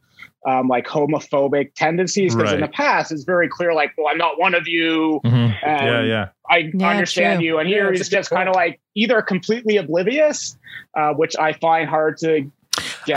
[0.47, 4.39] um, like homophobic tendencies because in the past it's very clear like well i'm not
[4.39, 5.53] one of you Mhm.
[5.63, 6.27] and Yeah, yeah.
[6.49, 7.47] I Yeah, understand true.
[7.47, 7.59] you.
[7.59, 10.57] And here Yeah, he's it's a good just kind of like either completely oblivious,
[10.97, 12.51] uh, which I find hard to get.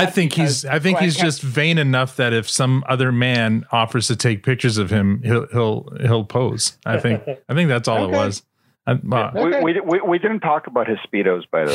[0.01, 0.65] I think he's.
[0.65, 4.79] I think he's just vain enough that if some other man offers to take pictures
[4.79, 6.79] of him, he'll he'll he'll pose.
[6.87, 7.23] I think.
[7.49, 8.13] I think that's all Okay.
[8.15, 8.43] it was.
[8.85, 9.63] I, well, Okay.
[9.63, 11.71] We, we, we, we didn't talk about his speedos, by the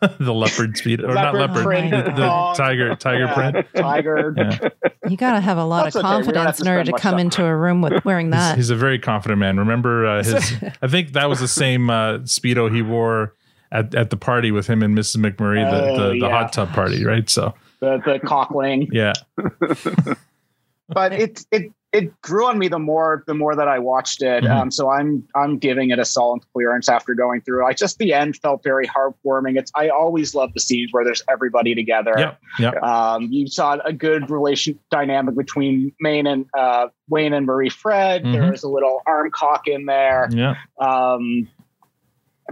[0.00, 0.08] way.
[0.20, 3.66] the leopard speedo, or not Leopard leopard, print the, the tiger tiger Yeah, print.
[3.74, 4.32] Tiger.
[4.36, 4.68] Yeah.
[5.08, 6.18] You got to have a lot That's of okay.
[6.18, 7.18] We don't have confidence to in order to come time.
[7.18, 8.56] into a room with wearing that.
[8.56, 9.58] he's a very confident man.
[9.58, 10.54] Remember uh, his?
[10.80, 13.34] I think that was the same uh, speedo he wore
[13.72, 15.16] at, at the party with him and Mrs.
[15.16, 16.30] McMurray, the Oh, the, the yeah.
[16.30, 17.28] hot tub party, right?
[17.28, 18.88] So the the cockling.
[18.92, 19.12] yeah,
[20.88, 24.44] but it it it grew on me the more the more that I watched it.
[24.44, 24.50] Mhm.
[24.50, 27.66] Um, so I'm I'm giving it a solid clearance after going through.
[27.66, 29.58] I just the end felt very heartwarming.
[29.58, 32.14] It's I always love the scenes where there's everybody together.
[32.16, 32.82] yep, yep.
[32.82, 38.24] Um, you saw a good relation dynamic between Maine and uh, Wayne and Marie Fred.
[38.24, 38.50] There Mhm.
[38.52, 40.28] was a little arm cock in there.
[40.32, 40.54] Yeah.
[40.80, 41.48] Um,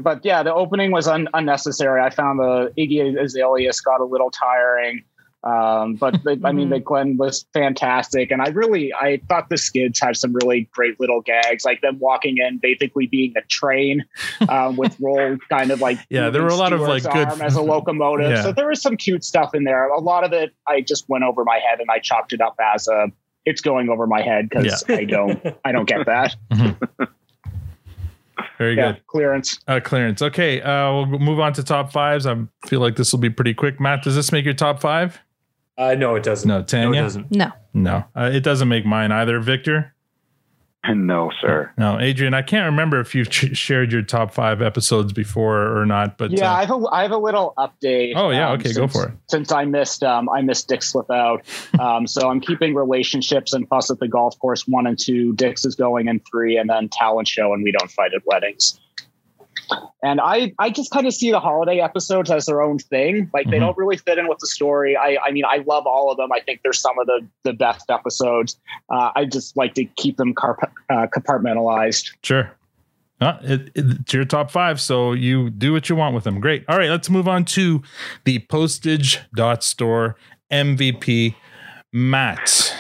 [0.01, 2.01] but yeah, the opening was un- unnecessary.
[2.01, 5.03] I found the Iggy Azaleas got a little tiring.
[5.43, 9.57] Um, but the, I mean, the Glen was fantastic, and I really, I thought the
[9.57, 14.05] skids had some really great little gags, like them walking in, basically being a train
[14.51, 17.57] um, with roll kind of like Yeah, there were a lot of, like, good- as
[17.57, 18.31] a locomotive.
[18.33, 18.43] Yeah.
[18.43, 19.89] So there was some cute stuff in there.
[19.89, 22.57] A lot of it, I just went over my head and I chopped it up
[22.75, 23.07] as a.
[23.47, 26.37] It's going over my head because I don't, I don't get that.
[28.59, 29.07] Very Yeah, good.
[29.07, 29.59] clearance.
[29.67, 30.21] Uh, clearance.
[30.21, 32.27] Okay, uh, we'll move on to top fives.
[32.27, 32.37] I
[32.67, 33.81] feel like this will be pretty quick.
[33.81, 35.19] Mat, does this make your top five?
[35.81, 36.47] Uh, no, it doesn't.
[36.47, 36.91] No, Tanya.
[36.91, 37.31] No, it doesn't.
[37.33, 37.53] No.
[37.73, 39.41] No, uh, it doesn't make mine either.
[39.41, 39.95] Victor.
[40.89, 41.71] No, sir.
[41.77, 42.33] No, Adrian.
[42.33, 46.31] I can't remember if you've ch- shared your top five episodes before or not, but
[46.31, 48.15] yeah, uh, I have a I have a little update.
[48.17, 49.13] Oh, yeah, um, okay, go for it.
[49.29, 51.45] Since I missed um I missed Dyck slip out,
[51.81, 55.35] um so I'm keeping relationships and fuss at the golf course one and two.
[55.35, 58.81] Dyck's is going in three, and then talent show and we don't fight at weddings.
[60.03, 63.31] And I I just kind of see the holiday episodes as their own thing.
[63.35, 63.61] Like they Mhm.
[63.61, 64.97] don't really fit in with the story.
[64.97, 66.33] I I mean I love all of them.
[66.33, 68.59] I think they're some of the the best episodes.
[68.91, 72.11] Uh, I just like to keep them carp- uh, compartmentalized.
[72.23, 72.51] Sure.
[73.21, 76.41] Uh, it, it- it's your top five, so you do what you want with them.
[76.41, 76.65] Great.
[76.69, 77.83] All right, let's move on to
[78.25, 80.17] the postage dot store
[80.51, 81.35] MVP.
[81.93, 82.75] Mat,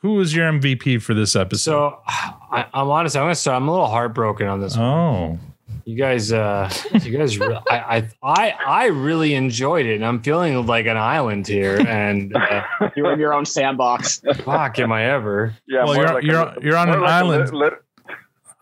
[0.00, 1.72] who was your MVP for this episode?
[1.72, 3.16] So I, I'm honest.
[3.16, 3.56] I'm gonna start.
[3.60, 4.76] I'm a little heartbroken on this.
[4.78, 5.40] one.
[5.84, 6.70] You guys, uh,
[7.02, 10.96] you guys, re- I, I, I, I really enjoyed it, and I'm feeling like an
[10.96, 11.80] island here.
[11.86, 12.62] And uh,
[12.96, 14.22] You're in your own sandbox.
[14.44, 15.54] fuck, am I ever?
[15.66, 17.82] Yeah, well, you're like you're a- you're on more an like island, lit- lit-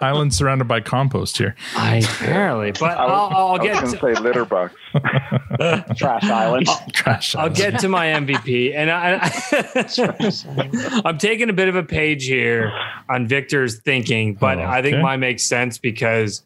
[0.01, 1.55] island surrounded by compost here.
[1.77, 3.75] I apparently, but I was, I'll, I'll I was get.
[4.01, 4.75] gonna say litter box.
[5.99, 6.67] Trash island.
[6.95, 7.35] Trash.
[7.35, 7.57] I'll island.
[7.57, 12.73] get to my MVP, and I, I'm taking a bit of a page here
[13.11, 15.03] on Victor's thinking, but Oh, I think okay.
[15.03, 16.45] mine makes sense because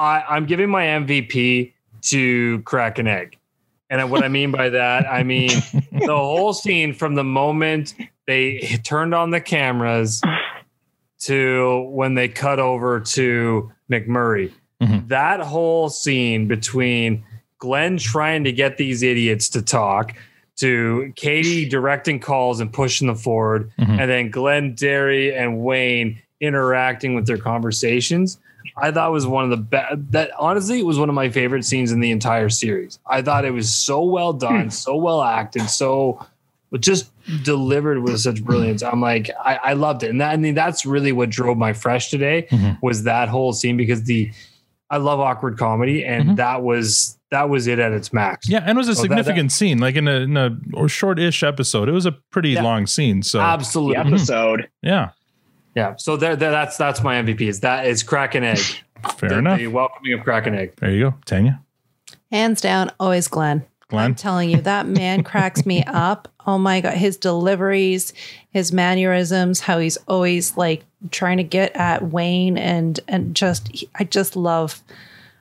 [0.00, 1.72] I, I'm giving my MVP
[2.02, 3.36] to Crack N Ag.
[3.90, 5.50] And what I mean by that, I mean
[5.92, 7.94] the whole scene from the moment
[8.26, 10.22] they turned on the cameras
[11.20, 14.52] to when they cut over to McMurray.
[14.80, 15.08] Mhm.
[15.08, 17.22] That whole scene between
[17.58, 20.14] Glen trying to get these idiots to talk,
[20.56, 24.00] to Katy directing calls and pushing them forward, Mhm.
[24.00, 28.38] and then Glen, Derry, and Wayne interacting with their conversations.
[28.76, 30.12] I thought was one of the best.
[30.12, 32.98] That honestly it was one of my favorite scenes in the entire series.
[33.06, 36.24] I thought it was so well done, so well acted, so
[36.78, 37.10] just
[37.42, 38.82] delivered with such brilliance.
[38.82, 41.72] I'm like, I, I loved it, and that I mean that's really what drove my
[41.72, 42.78] fresh today Mhm.
[42.82, 44.30] was that whole scene because the
[44.92, 46.36] I love awkward comedy, and Mhm.
[46.36, 48.48] that was that was it at its max.
[48.48, 50.56] Yeah, and it was a So that- that- significant scene, like in a, in a
[50.74, 51.88] or short-ish episode.
[51.88, 52.62] It was a pretty Yeah.
[52.64, 53.22] long scene.
[53.22, 53.96] So The absolutely.
[53.98, 54.68] episode.
[54.82, 55.10] yeah,
[55.74, 55.94] Yeah.
[55.96, 57.42] So there, there that's that's my MVP.
[57.42, 58.58] Is that is Crack N Ag.
[59.16, 59.58] Fair the, enough.
[59.58, 60.76] The welcoming of Crack N Ag.
[60.76, 61.60] There you go, Tanya.
[62.30, 63.64] Hands down, always Glen.
[63.88, 64.04] Glen.
[64.04, 66.28] I'm telling you, that man cracks me up.
[66.46, 66.94] Oh my God.
[66.94, 68.12] His deliveries,
[68.50, 74.04] his mannerisms, how he's always like trying to get at Wayne and and just I
[74.04, 74.80] just love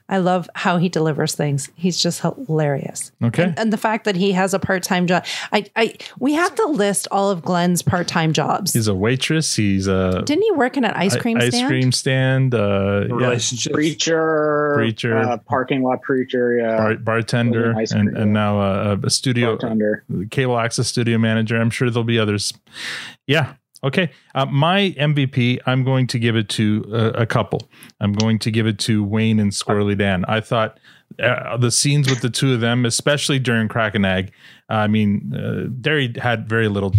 [0.09, 1.69] I love how he delivers things.
[1.75, 3.11] He's just hilarious.
[3.23, 3.43] Okay.
[3.43, 5.23] And, and the fact that he has a part-time job.
[5.53, 8.73] I I we have to list all of Glen's part-time jobs.
[8.73, 9.55] He's a waitress.
[9.55, 11.67] He's a Didn't he work in an ice cream ice stand?
[11.67, 12.55] cream stand.
[12.55, 13.15] Uh, yeah.
[13.15, 13.73] Relationship.
[13.73, 15.17] Preacher, Preacher.
[15.17, 16.57] uh, parking lot preacher.
[16.57, 20.03] Yeah, Bar- bartender Ice and, cream, and now a, a studio Bartender.
[20.31, 21.55] cable access studio manager.
[21.61, 22.51] I'm sure there'll be others.
[23.27, 23.53] Yeah.
[23.83, 24.11] Okay.
[24.35, 27.69] Uh, my MVP, I'm going to give it to uh, a couple.
[28.01, 30.25] I'm going to give it to Wayne and Squirrely Dan.
[30.27, 30.79] I thought
[31.21, 34.31] uh, the scenes with the two of them, especially during Crack N Ag,
[34.69, 36.93] I mean, uh, Derry had very little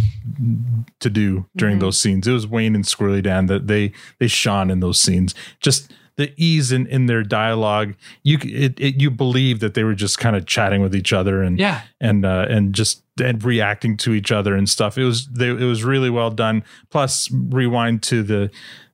[1.00, 1.80] to do during Mhm.
[1.80, 2.26] those scenes.
[2.26, 5.34] It was Wayne and Squirrely Dan that they they shone in those scenes.
[5.60, 7.94] Just the ease in, in their dialogue,
[8.24, 11.42] you it, it you believe that they were just kind of chatting with each other
[11.42, 11.82] and Yeah.
[12.00, 14.96] and uh, and just and reacting to each other and stuff.
[14.98, 16.64] It was they, it was really well done.
[16.90, 18.50] Plus, rewind to the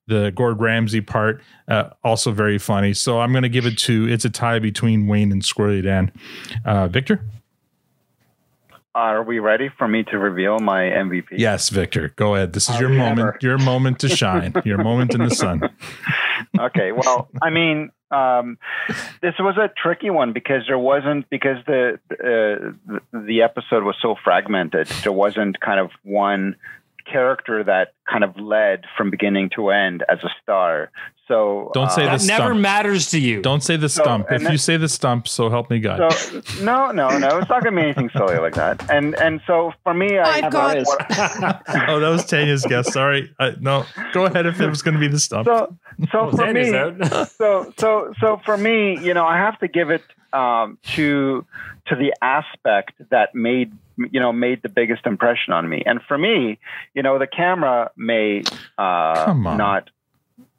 [0.08, 2.94] the Gord Ramsay part, uh, also very funny.
[2.94, 6.12] So I'm going to give it to it's a tie between Wayne and Squirrely Dan.
[6.64, 7.24] Uh, Victor,
[8.94, 11.26] Are we ready for me to reveal my MVP?
[11.32, 12.52] yes, Victor, go ahead.
[12.52, 13.18] This is Are your moment.
[13.20, 13.38] ever?
[13.42, 14.54] Your moment to shine.
[14.64, 15.60] your moment in the sun.
[16.60, 16.92] okay.
[16.92, 18.58] Well, I mean, um,
[19.20, 23.96] this was a tricky one because there wasn't because the uh, the- the episode was
[24.00, 24.86] so fragmented.
[25.02, 26.56] There wasn't kind of one
[27.10, 30.90] character that kind of led from beginning to end as a star.
[31.28, 32.38] So Don't say uh, the stump.
[32.38, 33.42] Never matters to you.
[33.42, 34.26] Don't say the stump.
[34.28, 36.12] and if then- you say the stump, so help me God.
[36.12, 37.38] So no, no, no.
[37.38, 38.88] It's not gonna be anything silly like that.
[38.90, 40.76] And and so for me, I I've got-
[41.88, 42.92] oh, that was Tanya's guess.
[42.92, 43.34] Sorry.
[43.40, 45.46] Uh, no, go ahead if it was going to be the stump.
[45.46, 45.76] So
[46.12, 46.70] so for me,
[47.36, 50.02] so so so for me, you know, I have to give it
[50.32, 51.44] um, to
[51.86, 55.82] to the aspect that made you know made the biggest impression on me.
[55.84, 56.58] And for me,
[56.94, 58.42] you know, the camera may
[58.78, 59.90] uh, not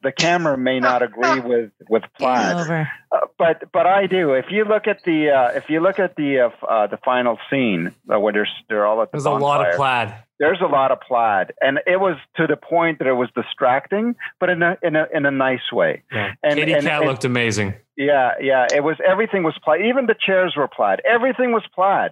[0.08, 2.88] the camera may not agree with with plaid.
[3.12, 4.34] Uh, but but I do.
[4.34, 7.38] If you look at the uh, if you look at the uh, uh, the final
[7.50, 10.16] scene uh, where they're they're all at the There's a lot of plaid.
[10.40, 14.16] There's a lot of plaid, and it was to the point that it was distracting,
[14.40, 16.04] but in a in a in a nice way.
[16.12, 16.34] Yeah.
[16.44, 17.74] And- Kitty and- cat and- looked amazing.
[17.98, 18.68] Yeah, yeah.
[18.72, 19.82] It was everything was plaid.
[19.82, 21.02] Even the chairs were plaid.
[21.04, 22.12] Everything was plaid.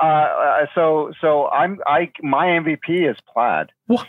[0.00, 3.66] Uh, uh, so so I'm I my MVP is plaid.
[3.86, 4.06] What?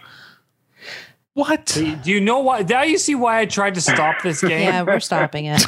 [1.36, 2.62] Do you know why?
[2.62, 4.62] Now you see why I tried to stop this game.
[4.62, 5.62] Yeah, we're stopping it.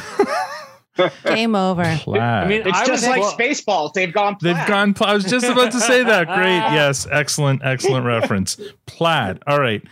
[1.24, 1.84] Game over.
[2.00, 2.20] Plaid.
[2.22, 3.92] I mean, It's I just was like well- Spaceballs.
[3.92, 4.36] They've gone.
[4.40, 4.94] They've gone.
[4.94, 6.26] pl- I was just about to say that.
[6.26, 6.58] Great.
[6.74, 7.06] Yes.
[7.10, 7.62] Excellent.
[7.64, 8.56] Excellent reference.
[8.86, 9.38] Plaid.
[9.46, 9.82] All right.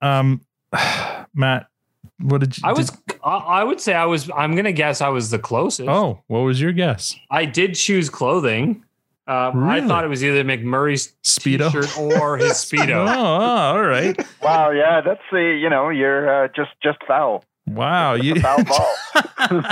[0.00, 0.42] Um,
[1.34, 1.66] Mat,
[2.20, 2.62] what did you?
[2.64, 2.92] I was.
[3.24, 4.30] I, I would say I was.
[4.36, 5.88] I'm gonna guess I was the closest.
[5.88, 7.16] oh, what was your guess?
[7.30, 8.84] I did choose clothing.
[9.26, 11.70] Um, I thought it was either McMurray's Speedo?
[11.70, 13.06] t-shirt or his speedo.
[13.08, 14.18] Oh, all right.
[14.42, 17.44] Wow, yeah, that's the you know you're uh, just just foul.
[17.68, 18.14] Wow.
[18.14, 18.88] You, Foul ball.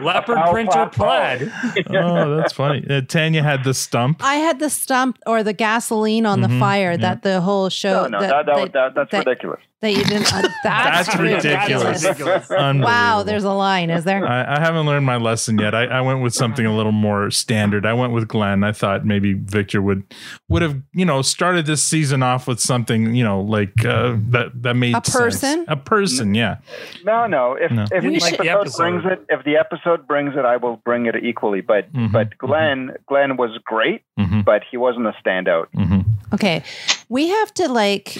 [0.00, 1.52] Leopard Foul printer plaid
[1.90, 2.84] oh, that's funny.
[2.88, 4.22] Uh, Tanya had the stump.
[4.22, 6.96] I had the stump or the gasoline on Mhm, the fire yeah.
[6.98, 9.60] that the whole show No, no, that, that, that, that, that, that's that- ridiculous.
[9.86, 10.32] That you didn't.
[10.34, 12.02] Uh, that's, That's ridiculous.
[12.02, 12.48] ridiculous.
[12.50, 14.26] Wow, there's a line, is there?
[14.26, 15.76] I, I haven't learned my lesson yet.
[15.76, 17.86] I, I went with something a little more standard.
[17.86, 18.64] I went with Glen.
[18.64, 20.02] I thought maybe Victor would
[20.48, 24.60] would have you know started this season off with something you know like uh, that
[24.62, 25.16] that made A sense.
[25.16, 25.64] person?
[25.68, 26.56] A person, yeah.
[27.04, 27.54] No, no.
[27.54, 27.84] If No.
[27.92, 28.76] if You the like episode, the episode.
[28.78, 31.60] brings it, if the episode brings it, I will bring it equally.
[31.60, 34.44] But Mhm, but Glen Glen was great, Mhm.
[34.44, 35.66] but he wasn't a standout.
[35.74, 36.00] hmm
[36.32, 36.64] Okay,
[37.08, 38.18] we have to like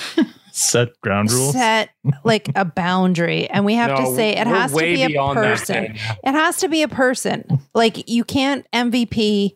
[0.58, 1.52] Set ground rules.
[1.52, 1.90] set
[2.24, 5.84] like a boundary, and we have to say it has to be a person.
[6.24, 7.44] It has to be a person.
[7.74, 9.54] Like you can't MVP.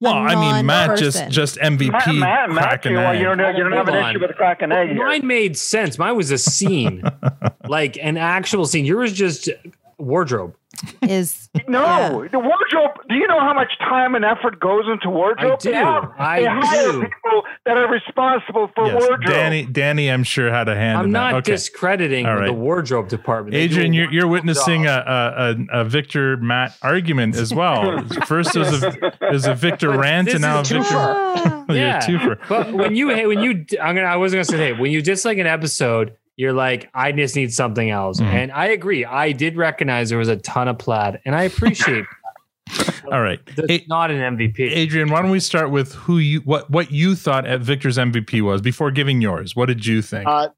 [0.00, 1.32] Well, I mean, Mat just non-person.
[1.32, 3.18] just MVP Mat, Mat, Mat, cracking you, egg.
[3.18, 4.10] you don't, you don't have an on.
[4.10, 4.96] issue with a crack egg here.
[4.96, 5.98] Mine made sense.
[5.98, 7.02] Mine was a scene,
[7.66, 8.84] like an actual scene.
[8.84, 9.48] Yours just
[9.98, 10.54] wardrobe.
[11.02, 12.90] Is No, the wardrobe.
[13.08, 15.52] Do you know how much time and effort goes into wardrobe?
[15.52, 15.70] I do.
[15.70, 17.00] They have- I they hire do.
[17.02, 19.24] people that are responsible for Yes, wardrobe.
[19.24, 20.98] Danny, Danny, I'm sure had a hand.
[20.98, 21.18] I'm in that.
[21.30, 21.52] not Okay.
[21.52, 22.46] discrediting All right.
[22.46, 23.52] the wardrobe department.
[23.52, 28.02] They Adrian, you're, you're witnessing a, a, a, a Victor Mat argument as well.
[28.26, 30.82] First, it was a, it was a Victor But rant, and now a Victor.
[30.92, 31.64] Ah.
[31.68, 32.00] You're a yeah.
[32.00, 32.38] twofer.
[32.48, 35.00] But when you hey, when you I'm gonna I wasn't gonna say hey when you
[35.02, 38.20] dislike an episode, you're like I just need something else.
[38.20, 38.24] Mhm.
[38.26, 39.04] And I agree.
[39.04, 42.04] I did recognize there was a ton of plaid, and I appreciate.
[43.12, 44.58] All right, That's A- not an MVP.
[44.60, 48.40] Adrian, why don't we start with who you what what you thought at Victor's MVP
[48.40, 49.54] was before giving yours?
[49.54, 50.26] What did you think?
[50.26, 50.48] Uh,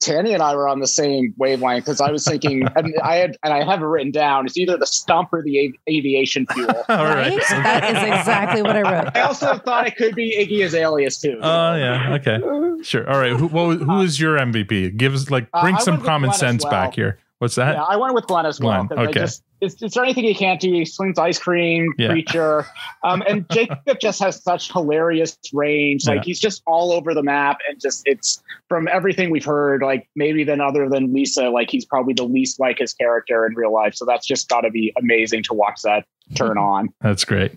[0.00, 3.36] Tanny and I were on the same wavelength because I was thinking, and I had,
[3.42, 4.44] and I have it written down.
[4.46, 6.68] It's either the stump or the av- aviation fuel.
[6.88, 7.40] All right.
[7.50, 9.16] That is exactly what I wrote.
[9.16, 11.38] I also thought it could be Iggy Azalea's too.
[11.40, 12.14] Oh yeah.
[12.20, 12.38] Okay.
[12.82, 13.08] Sure.
[13.10, 13.32] All right.
[13.32, 14.96] Who, what, who is your MVP?
[14.96, 16.70] Give us like Uh, bring I some common sense well.
[16.72, 17.18] back here.
[17.38, 17.74] What's that?
[17.76, 18.84] Yeah, I went with Glen as well.
[18.84, 19.20] Glen, 'cause I okay.
[19.20, 20.72] just, is, is there anything he can't do?
[20.72, 22.08] He slings ice cream, Yeah.
[22.10, 22.66] preacher.
[23.02, 26.06] Um, and Jacob just has such hilarious range.
[26.06, 26.22] Like Yeah.
[26.26, 30.44] he's just all over the map and just it's from everything we've heard, like maybe
[30.44, 33.94] then other than Lisa, like he's probably the least like his character in real life.
[33.94, 36.04] So that's just gotta be amazing to watch that
[36.34, 36.92] turn on.
[37.00, 37.52] That's great.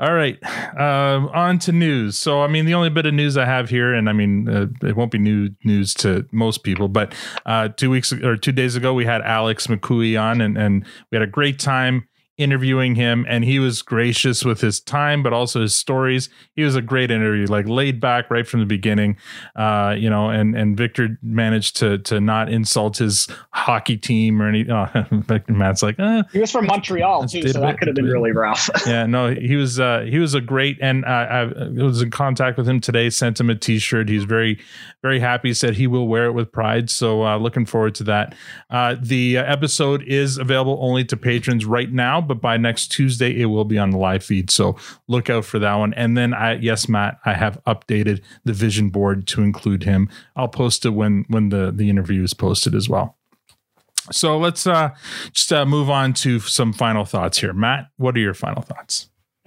[0.00, 0.38] All right.
[0.78, 2.18] Um, on to news.
[2.18, 4.66] So, I mean, the only bit of news I have here, and I mean, uh,
[4.82, 7.14] it won't be new news to most people, but
[7.44, 11.16] uh, two weeks or two days ago, we had Alex McCooey on, and, and we
[11.16, 12.08] had a great time
[12.40, 16.28] interviewing him, and he was gracious with his time, but also his stories.
[16.54, 19.16] He was a great interview, like laid back right from the beginning,
[19.56, 20.30] uh, you know.
[20.30, 24.66] And and Victor managed to to not insult his hockey team or any.
[24.70, 24.86] Oh,
[25.48, 28.70] Mat's like, eh, He was from Montreal too, so that could have been really rough.
[28.86, 32.56] yeah, no, he was uh, he was a great, and uh, I was in contact
[32.56, 33.10] with him today.
[33.10, 34.08] Sent him a T-shirt.
[34.08, 34.58] He's very
[35.02, 35.54] very happy.
[35.54, 36.90] Said he will wear it with pride.
[36.90, 38.34] So uh, looking forward to that.
[38.68, 43.40] Uh, the uh, episode is available only to patrons right now, but by next Tuesday
[43.40, 44.50] it will be on the live feed.
[44.50, 44.76] So
[45.08, 45.94] look out for that one.
[45.94, 50.08] And then I yes, Mat, I have updated the vision board to include him.
[50.36, 53.16] I'll post it when when the the interview is posted as well.
[54.12, 54.90] So let's uh,
[55.32, 57.52] just uh, move on to some final thoughts here.
[57.52, 59.08] Mat, what are your final thoughts?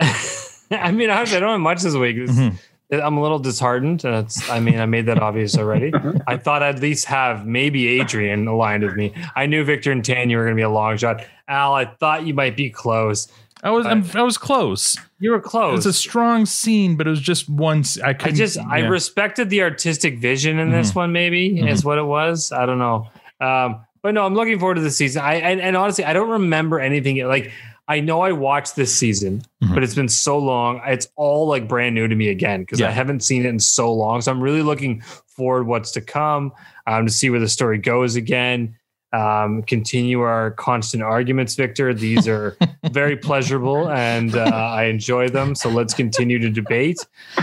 [0.72, 2.16] I mean, honestly, I don't have much this week.
[2.18, 2.56] Mhm.
[3.02, 4.02] I'm a little disheartened.
[4.02, 5.92] That's, I mean, I made that obvious already.
[6.28, 9.14] I thought I'd at least have maybe Adrian aligned with me.
[9.36, 11.26] I knew Victor and Tanya were going to be a long shot.
[11.48, 13.28] Al, I thought you might be close.
[13.64, 14.98] I was I'm, I was close.
[15.20, 15.78] You were It close.
[15.78, 17.80] was a strong scene, but it was just one.
[17.80, 20.96] s- I I couldn't, just I respected the artistic vision in this Mhm.
[20.96, 21.12] one.
[21.14, 21.70] Maybe Mhm.
[21.70, 22.52] is what it was.
[22.52, 23.08] I don't know.
[23.40, 25.22] Um, but no, I'm looking forward to the season.
[25.24, 27.52] I and, and honestly, I don't remember anything like.
[27.88, 29.74] I know I watched this season, Mhm.
[29.74, 30.82] but it's been so long.
[30.86, 32.88] It's all like brand new to me again because Yeah.
[32.88, 34.22] I haven't seen it in so long.
[34.22, 35.02] So I'm really looking
[35.36, 36.52] forward what's to come
[36.88, 38.76] um, to see where the story goes again.
[39.14, 41.94] Um, continue our constant arguments, Victor.
[41.94, 42.58] These are
[42.92, 45.54] very pleasurable and uh, I enjoy them.
[45.54, 46.98] So let's continue to debate.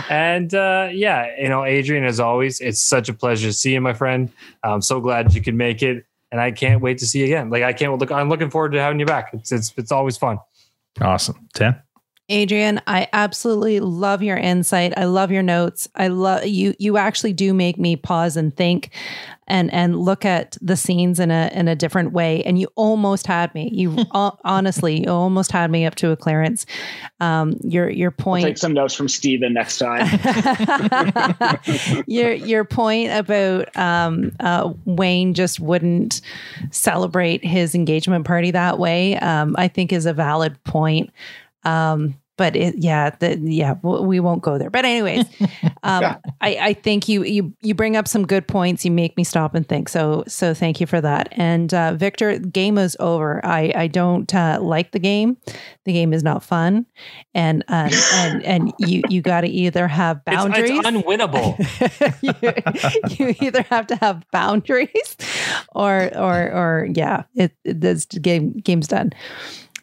[0.09, 3.81] And uh, yeah, you know, Adrian, as always, it's such a pleasure to see you,
[3.81, 4.31] my friend.
[4.65, 6.05] I'm so glad you could make it.
[6.33, 7.51] And I can't wait to see you again.
[7.51, 8.13] Like I can't look.
[8.13, 9.31] I'm looking forward to having you back.
[9.33, 10.39] It's it's it's always fun.
[11.01, 11.49] awesome.
[11.55, 11.81] Ten.
[12.31, 14.95] Adrian, I absolutely love your insight.
[14.97, 15.89] I love your notes.
[15.97, 18.91] I love you you actually do make me pause and think
[19.51, 23.27] and and look at the scenes in a in a different way and you almost
[23.27, 23.69] had me.
[23.73, 23.97] You
[24.45, 26.65] honestly, you almost had me up to a clearance.
[27.21, 30.07] Um your your I'll point take some notes from Steven next time.
[32.07, 36.21] your your point about um, uh, Wayne just wouldn't
[36.71, 41.11] celebrate his engagement party that way, um, I think is a valid point.
[41.65, 44.71] Um, but it, yeah, the, yeah, we won't go there.
[44.71, 45.27] But anyways,
[45.83, 48.83] um, I, I think you you you bring up some good points.
[48.83, 49.91] You make me stop and think.
[49.91, 51.29] So so thank you for that.
[51.33, 53.45] And uh, Victor, game is over.
[53.45, 55.37] I I don't uh, like the game.
[55.85, 56.87] The game is not fun,
[57.35, 60.71] and uh, and and you you got to either have It's, boundaries.
[60.71, 61.59] it's unwinnable.
[63.19, 65.17] you, you either have to have boundaries
[65.75, 69.13] or or or yeah it, it this game game's done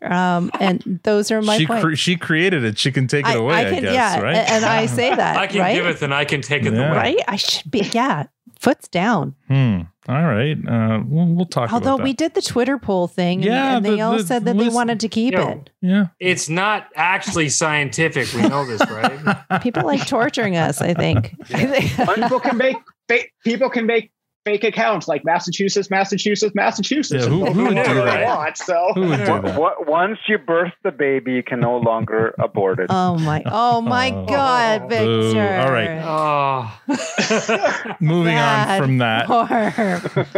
[0.01, 2.77] um and those are my she points cre- she created it.
[2.77, 3.53] She can take it I- away.
[3.55, 3.93] I I, can- guess.
[3.93, 4.35] yeah, right.
[4.35, 6.89] and I say that I can right give it and I can take it Yeah.
[6.89, 6.97] away.
[6.97, 8.25] right i should be yeah
[8.59, 9.81] foot's down Hmm.
[10.09, 10.57] All right.
[10.65, 13.85] Uh, we'll, we'll talk although about we did the twitter poll thing and- Yeah, and,
[13.85, 16.07] they the- all the said that they wanted to keep Yo, it Yeah.
[16.19, 18.31] It's not actually scientific.
[18.33, 19.61] We know this, right?
[19.61, 22.77] people like torturing us i think I think- people can make
[23.09, 24.11] fake people can make
[24.47, 27.25] fake accounts like Massachusetts, Massachusetts, Massachusetts.
[27.25, 28.25] Yeah, who- and who would do that?
[28.25, 29.87] want, so Who would do that?
[29.87, 32.87] once you birth the baby, you can no longer abort it.
[32.89, 34.25] oh my oh my Oh.
[34.25, 35.33] god Boo.
[35.33, 36.01] victor All right.
[36.03, 39.27] Oh, Moving on from that.
[39.27, 39.49] Barb.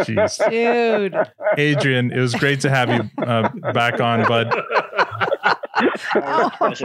[0.06, 0.50] Jeez.
[0.50, 1.16] dude
[1.58, 4.48] Adrian, it was great to have you uh, back on, bud.
[6.16, 6.76] Oh my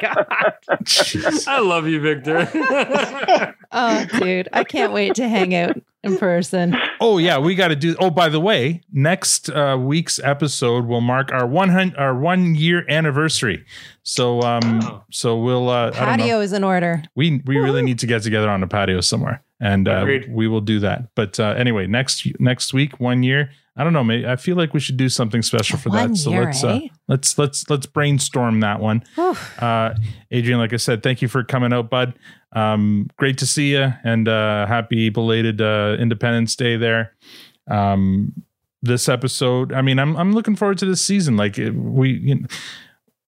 [0.00, 0.54] god
[0.84, 1.46] Jeez.
[1.48, 2.48] I love you, Victor.
[3.74, 6.76] Oh, dude, I can't wait to hang out in person.
[7.00, 7.96] Oh yeah, we got to do.
[7.98, 12.54] Oh, by the way, next uh, week's episode will mark our one hundred our one
[12.54, 13.64] year anniversary.
[14.02, 15.02] So um, Oh.
[15.10, 16.04] so we'll uh, I don't know.
[16.04, 17.02] Patio is in order.
[17.14, 20.60] We we really need to get together on a patio somewhere, and uh, we will
[20.60, 21.14] do that.
[21.14, 23.52] But uh, anyway, next next week, one year.
[23.76, 24.04] I don't know.
[24.04, 26.16] Maybe I feel like we should do something special for One that.
[26.18, 26.68] So year, let's eh?
[26.68, 29.02] uh, let's let's let's brainstorm that one.
[29.58, 29.94] Uh,
[30.30, 32.14] Adrian, like I said, thank you for coming out, bud.
[32.54, 37.16] Um, great to see you, and uh, happy belated uh, Independence Day there.
[37.70, 38.42] Um,
[38.82, 41.36] this episode, I mean, I'm I'm looking forward to this season.
[41.36, 42.10] Like it- we.
[42.12, 42.46] You know,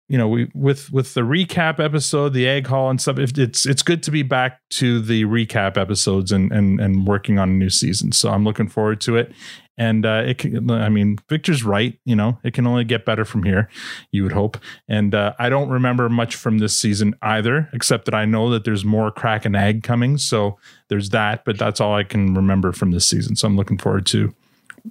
[0.07, 3.19] you know, we with with the recap episode, the egg haul and stuff.
[3.19, 7.49] It's it's good to be back to the recap episodes and and and working on
[7.49, 8.12] a new season.
[8.12, 9.33] So I'm looking forward to it.
[9.77, 11.99] And uh, it can, I mean, Victor's right.
[12.05, 13.69] You know, it can only get better from here.
[14.13, 14.57] You would hope.
[14.89, 18.65] And uh, I don't remember much from this season either, except that I know that
[18.65, 20.17] there's more Crack N Ag coming.
[20.17, 21.45] So there's that.
[21.45, 23.35] But that's all I can remember from this season.
[23.35, 24.33] So I'm looking forward to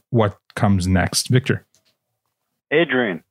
[0.10, 1.30] what comes next.
[1.30, 1.66] Victor.
[2.72, 3.24] Adrian,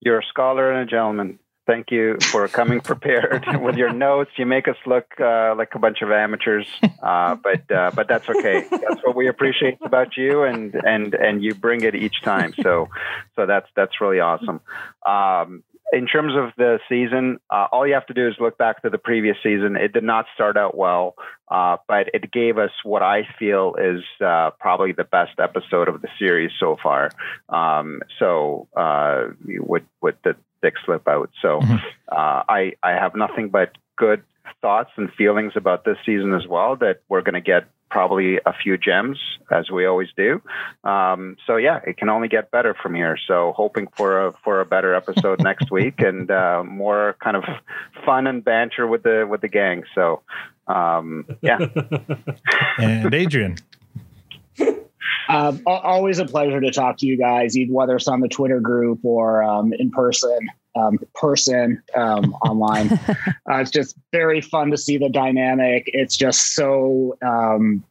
[0.00, 1.38] you're a scholar and a gentleman.
[1.66, 4.30] Thank you for coming prepared with your notes.
[4.36, 6.68] You make us look uh, like a bunch of amateurs,
[7.02, 8.64] uh, but uh, but that's okay.
[8.70, 12.54] That's what we appreciate about you, and and and you bring it each time.
[12.62, 12.88] So
[13.34, 14.60] so that's that's really awesome.
[15.04, 18.82] Um, in terms of the season, uh, all you have to do is look back
[18.82, 19.76] to the previous season.
[19.76, 21.14] It did not start out well,
[21.48, 26.02] uh, but it gave us what I feel is uh, probably the best episode of
[26.02, 27.10] the series so far.
[27.48, 30.36] Um, so uh, with with the
[30.66, 31.30] Dyck slip out.
[31.40, 31.60] So
[32.08, 34.22] uh, I I have nothing but good
[34.60, 36.74] thoughts and feelings about this season as well.
[36.74, 39.18] That we're going to get probably a few gems
[39.50, 40.42] as we always do.
[40.82, 43.16] Um, so yeah, it can only get better from here.
[43.28, 47.44] So hoping for a for a better episode next week and uh, more kind of
[48.04, 49.84] fun and banter with the with the gang.
[49.94, 50.22] So
[50.66, 51.58] um, yeah.
[52.78, 53.56] And Adrian.
[55.28, 58.60] Um, always a pleasure to talk to you guys, either whether it's on the Twitter
[58.60, 60.38] group or um, in person.
[60.74, 62.92] Um, person um, online.
[63.50, 65.84] uh, it's just very fun to see the dynamic.
[65.86, 67.82] It's just so um,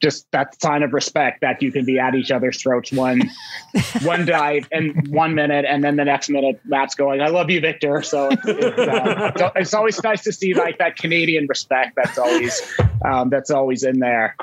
[0.00, 3.22] just that sign of respect that you can be at each other's throats one
[4.02, 7.60] one dive in one minute, and then the next minute Mat's going, "I love you,
[7.60, 11.96] Victor." So it's, it's, uh, it's, it's always nice to see like that Canadian respect
[11.96, 12.60] that's always
[13.04, 14.36] um, that's always in there.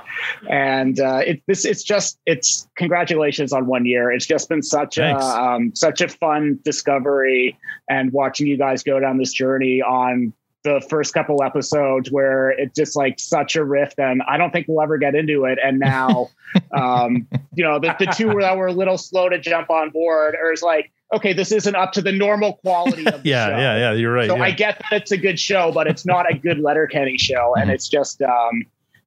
[0.49, 4.11] And uh, it, this it's just it's congratulations on one year.
[4.11, 5.23] It's just been such Thanks.
[5.23, 7.57] a um, such a fun discovery
[7.89, 10.34] and watching you guys go down this journey on
[10.73, 14.68] the first couple episodes where it's just like such a rift and I don't think
[14.68, 15.57] we'll ever get into it.
[15.64, 16.30] And now,
[16.72, 20.35] um, you know, the, the two that were a little slow to jump on board
[20.41, 23.57] or is like, okay, this isn't up to the normal quality of the Yeah, show.
[23.57, 23.91] yeah, yeah.
[23.94, 24.30] You're right.
[24.30, 24.44] So yeah.
[24.44, 27.61] I get that it's a good show, but it's not a good Letterkenny show, Mm-hmm.
[27.61, 28.64] and it's just, um,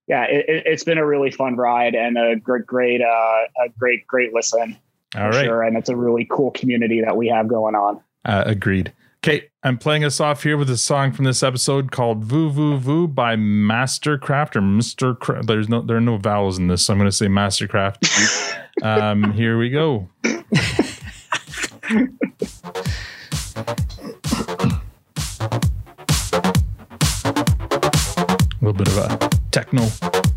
[0.09, 3.05] yeah, it, it's been a really fun ride and a great, great, uh,
[3.65, 4.77] a great, great listen.
[5.16, 5.45] All right.
[5.45, 5.62] sure.
[5.62, 8.01] and it's a really cool community that we have going on.
[8.24, 8.93] Uh, agreed.
[9.23, 12.79] Okay, I'm playing us off here with a song from this episode called "Voo Voo
[12.79, 15.15] Voo" by Mastercraft or Mister.
[15.15, 17.99] Cra- There's no there are no vowels in this, so I'm going to say Mastercraft.
[18.83, 20.09] um, here we go.
[20.25, 20.39] A
[28.63, 30.30] little bit of a techno.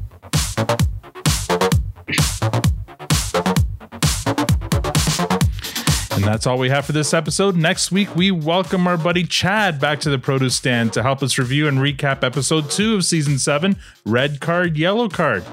[6.23, 7.57] And that's all we have for this episode.
[7.57, 11.37] Next week, we welcome our buddy Chad back to the produce stand to help us
[11.37, 13.75] review and recap episode two of season seven
[14.05, 15.43] Red Card, Yellow Card.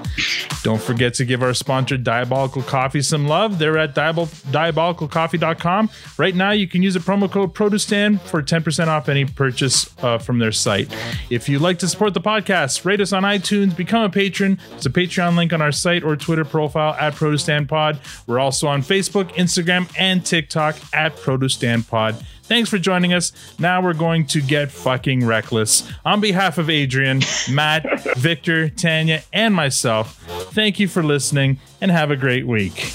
[0.63, 3.59] Don't forget to give our sponsor, Diabolical Coffee, some love.
[3.59, 5.89] They're at diabol- diabolicalcoffee.com.
[6.17, 9.93] Right now, you can use a promo code produce stand for 10% off any purchase
[10.01, 10.89] uh, from their site.
[11.29, 14.57] If you'd like to support the podcast, rate us on iTunes, become a patron.
[14.69, 17.99] There's a Patreon link on our site or Twitter profile at Produce Stand Pod.
[18.25, 21.57] We're also on Facebook, Instagram, and TikTok TikTok at Produce
[21.87, 22.15] Pod.
[22.43, 23.31] Thanks for joining us.
[23.57, 25.89] Now we're going to get fucking reckless.
[26.05, 27.85] On behalf of Adrian, Mat,
[28.17, 30.17] Victor, Tanya, and myself,
[30.53, 32.93] thank you for listening and have a great week.